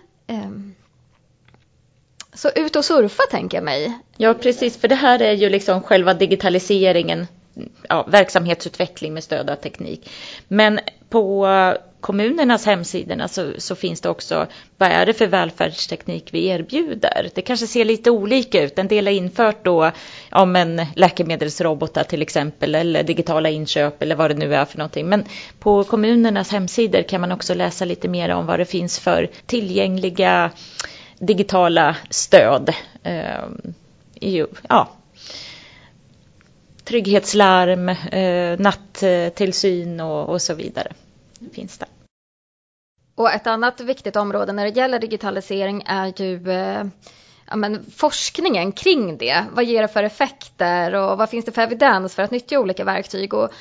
Så 2.37 2.49
ut 2.55 2.75
och 2.75 2.85
surfa 2.85 3.23
tänker 3.31 3.57
jag 3.57 3.65
mig. 3.65 3.97
Ja 4.17 4.33
precis, 4.33 4.77
för 4.77 4.87
det 4.87 4.95
här 4.95 5.21
är 5.21 5.33
ju 5.33 5.49
liksom 5.49 5.81
själva 5.81 6.13
digitaliseringen, 6.13 7.27
ja, 7.89 8.05
verksamhetsutveckling 8.07 9.13
med 9.13 9.23
stöd 9.23 9.49
av 9.49 9.55
teknik. 9.55 10.09
Men 10.47 10.79
på 11.09 11.47
kommunernas 11.99 12.65
hemsidorna 12.65 13.27
så, 13.27 13.51
så, 13.57 13.75
finns 13.75 14.01
det 14.01 14.09
också 14.09 14.47
vad 14.77 14.89
är 14.91 15.05
det 15.05 15.13
för 15.13 15.27
välfärdsteknik 15.27 16.29
vi 16.31 16.47
erbjuder. 16.47 17.29
Det 17.35 17.41
kanske 17.41 17.67
ser 17.67 17.85
lite 17.85 18.11
olika 18.11 18.63
ut. 18.63 18.79
En 18.79 18.87
del 18.87 19.07
har 19.07 19.13
infört 19.13 19.65
då 19.65 19.91
ja, 20.31 20.45
men 20.45 20.81
läkemedelsrobotar 20.95 22.03
till 22.03 22.21
exempel 22.21 22.75
eller 22.75 23.03
digitala 23.03 23.49
inköp 23.49 24.01
eller 24.01 24.15
vad 24.15 24.31
det 24.31 24.35
nu 24.35 24.55
är 24.55 24.65
för 24.65 24.77
någonting. 24.77 25.09
Men 25.09 25.25
på 25.59 25.83
kommunernas 25.83 26.51
hemsidor 26.51 27.01
kan 27.01 27.21
man 27.21 27.31
också 27.31 27.53
läsa 27.53 27.85
lite 27.85 28.07
mer 28.07 28.29
om 28.29 28.45
vad 28.45 28.59
det 28.59 28.65
finns 28.65 28.99
för 28.99 29.29
tillgängliga 29.45 30.51
digitala 31.19 31.95
stöd. 32.09 32.73
Eh, 33.03 33.45
ja, 34.69 34.89
trygghetslarm, 36.83 37.89
eh, 37.89 38.59
nattillsyn 38.59 39.99
och, 39.99 40.29
och 40.29 40.41
så 40.41 40.53
vidare 40.53 40.91
finns 41.53 41.77
där. 41.77 41.89
Och 43.15 43.31
ett 43.31 43.47
annat 43.47 43.79
viktigt 43.79 44.15
område 44.15 44.53
när 44.53 44.63
det 44.63 44.77
gäller 44.77 44.99
digitalisering 44.99 45.83
är 45.85 46.21
ju 46.21 46.51
eh, 46.51 46.85
ja, 47.47 47.55
men 47.55 47.85
forskningen 47.95 48.71
kring 48.71 49.17
det. 49.17 49.45
Vad 49.51 49.65
ger 49.65 49.81
det 49.81 49.87
för 49.87 50.03
effekter 50.03 50.95
och 50.95 51.17
vad 51.17 51.29
finns 51.29 51.45
det 51.45 51.51
för 51.51 51.61
evidens 51.61 52.15
för 52.15 52.23
att 52.23 52.31
nyttja 52.31 52.59
olika 52.59 52.83
verktyg? 52.83 53.33
Och 53.33 53.51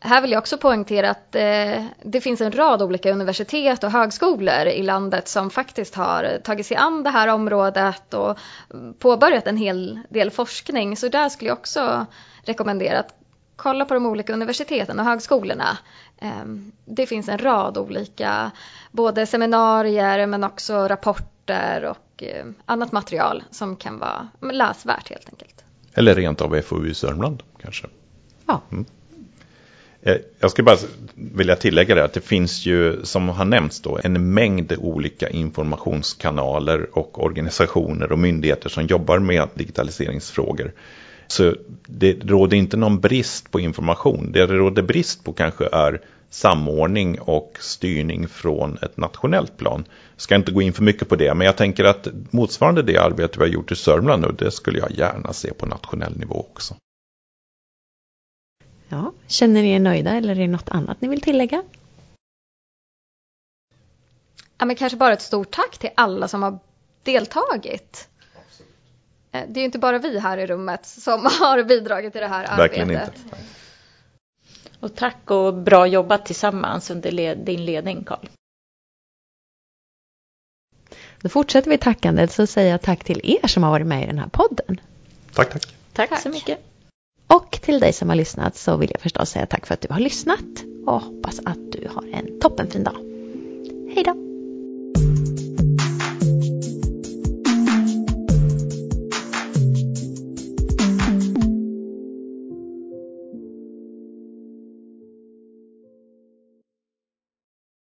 här 0.00 0.22
vill 0.22 0.30
jag 0.30 0.38
också 0.38 0.58
poängtera 0.58 1.10
att 1.10 1.34
eh, 1.34 1.84
det 2.02 2.20
finns 2.20 2.40
en 2.40 2.52
rad 2.52 2.82
olika 2.82 3.12
universitet 3.12 3.84
och 3.84 3.90
högskolor 3.90 4.66
i 4.66 4.82
landet 4.82 5.28
som 5.28 5.50
faktiskt 5.50 5.94
har 5.94 6.38
tagit 6.44 6.66
sig 6.66 6.76
an 6.76 7.02
det 7.02 7.10
här 7.10 7.28
området 7.28 8.14
och 8.14 8.38
påbörjat 8.98 9.46
en 9.46 9.56
hel 9.56 10.00
del 10.08 10.30
forskning. 10.30 10.96
Så 10.96 11.08
där 11.08 11.28
skulle 11.28 11.50
jag 11.50 11.58
också 11.58 12.06
rekommendera 12.44 12.98
att 12.98 13.14
kolla 13.56 13.84
på 13.84 13.94
de 13.94 14.06
olika 14.06 14.32
universiteten 14.32 14.98
och 14.98 15.04
högskolorna. 15.04 15.78
Ehm, 16.20 16.72
det 16.84 17.06
finns 17.06 17.28
en 17.28 17.38
rad 17.38 17.78
olika, 17.78 18.50
både 18.90 19.26
seminarier 19.26 20.26
men 20.26 20.44
också 20.44 20.88
rapporter 20.88 21.84
och 21.84 22.22
eh, 22.22 22.46
annat 22.66 22.92
material 22.92 23.42
som 23.50 23.76
kan 23.76 23.98
vara 23.98 24.28
läsvärt 24.52 25.10
helt 25.10 25.28
enkelt. 25.28 25.64
Eller 25.94 26.14
rent 26.14 26.40
av 26.40 26.60
FoU 26.60 26.86
i 26.86 26.94
Sörmland 26.94 27.42
kanske. 27.62 27.86
Ja. 28.46 28.60
Mm. 28.70 28.84
Eh, 30.02 30.16
jag 30.40 30.50
skulle 30.50 30.64
bara 30.64 30.78
vilja 31.14 31.56
tillägga 31.56 31.94
det 31.94 32.04
att 32.04 32.12
det 32.12 32.20
finns 32.20 32.66
ju 32.66 33.00
som 33.02 33.28
har 33.28 33.44
nämnts 33.44 33.80
då 33.80 33.98
en 34.04 34.34
mängd 34.34 34.72
olika 34.78 35.28
informationskanaler 35.28 36.98
och 36.98 37.24
organisationer 37.24 38.12
och 38.12 38.18
myndigheter 38.18 38.68
som 38.68 38.86
jobbar 38.86 39.18
med 39.18 39.48
digitaliseringsfrågor. 39.54 40.72
Så 41.26 41.54
det 41.86 42.24
råder 42.24 42.56
inte 42.56 42.76
någon 42.76 43.00
brist 43.00 43.50
på 43.50 43.60
information. 43.60 44.32
Det 44.32 44.46
det 44.46 44.54
råder 44.54 44.82
brist 44.82 45.24
på 45.24 45.32
kanske 45.32 45.68
är 45.72 46.00
samordning 46.30 47.20
och 47.20 47.56
styrning 47.60 48.28
från 48.28 48.78
ett 48.82 48.96
nationellt 48.96 49.56
plan. 49.56 49.84
Jag 50.14 50.22
ska 50.22 50.34
inte 50.34 50.52
gå 50.52 50.62
in 50.62 50.72
för 50.72 50.82
mycket 50.82 51.08
på 51.08 51.16
det, 51.16 51.34
men 51.34 51.44
jag 51.44 51.56
tänker 51.56 51.84
att 51.84 52.08
motsvarande 52.30 52.82
det 52.82 52.98
arbete 52.98 53.38
vi 53.38 53.44
har 53.44 53.52
gjort 53.52 53.72
i 53.72 53.76
Sörmland 53.76 54.22
nu, 54.22 54.34
det 54.38 54.50
skulle 54.50 54.78
jag 54.78 54.90
gärna 54.90 55.32
se 55.32 55.54
på 55.54 55.66
nationell 55.66 56.16
nivå 56.16 56.46
också. 56.50 56.74
Ja, 58.90 59.12
känner 59.26 59.62
ni 59.62 59.70
er 59.70 59.78
nöjda 59.78 60.10
eller 60.10 60.30
är 60.30 60.40
det 60.40 60.46
något 60.46 60.68
annat 60.68 61.00
ni 61.00 61.08
vill 61.08 61.20
tillägga? 61.20 61.62
Ja, 64.58 64.64
men 64.64 64.76
kanske 64.76 64.98
bara 64.98 65.12
ett 65.12 65.22
stort 65.22 65.50
tack 65.50 65.78
till 65.78 65.90
alla 65.94 66.28
som 66.28 66.42
har 66.42 66.58
deltagit. 67.02 68.08
Eh, 69.32 69.44
det 69.48 69.58
är 69.58 69.60
ju 69.60 69.64
inte 69.64 69.78
bara 69.78 69.98
vi 69.98 70.18
här 70.18 70.38
i 70.38 70.46
rummet 70.46 70.86
som 70.86 71.24
har 71.40 71.62
bidragit 71.62 72.12
till 72.12 72.20
det 72.20 72.28
här 72.28 72.56
Verkligen 72.56 72.90
arbetet. 72.90 73.24
Inte. 73.24 73.36
Och 74.80 74.94
tack 74.94 75.30
och 75.30 75.54
bra 75.54 75.86
jobbat 75.86 76.26
tillsammans 76.26 76.90
under 76.90 77.10
led 77.10 77.38
din 77.38 77.64
ledning 77.64 78.04
Karl. 78.04 78.26
Då 81.20 81.28
fortsätter 81.28 81.70
vi 81.70 81.78
tackandet 81.78 82.32
så 82.32 82.46
säger 82.46 82.70
jag 82.70 82.82
tack 82.82 83.04
till 83.04 83.20
er 83.24 83.48
som 83.48 83.62
har 83.62 83.70
varit 83.70 83.86
med 83.86 84.02
i 84.02 84.06
den 84.06 84.18
här 84.18 84.28
podden. 84.28 84.80
Tack, 85.32 85.50
tack. 85.52 85.74
Tack, 85.92 86.10
Tack. 86.10 86.20
så 86.20 86.28
mycket. 86.28 86.69
Och 87.34 87.58
till 87.62 87.80
dig 87.80 87.92
som 87.92 88.08
har 88.08 88.16
lyssnat 88.16 88.56
så 88.56 88.76
vill 88.76 88.90
jag 88.92 89.00
förstås 89.00 89.30
säga 89.30 89.46
tack 89.46 89.66
för 89.66 89.74
att 89.74 89.80
du 89.80 89.88
har 89.90 90.00
lyssnat 90.00 90.64
och 90.86 91.00
hoppas 91.00 91.40
att 91.44 91.72
du 91.72 91.88
har 91.94 92.04
en 92.12 92.40
toppenfin 92.40 92.84
dag. 92.84 92.96
Hej 93.94 94.04
då! 94.04 94.29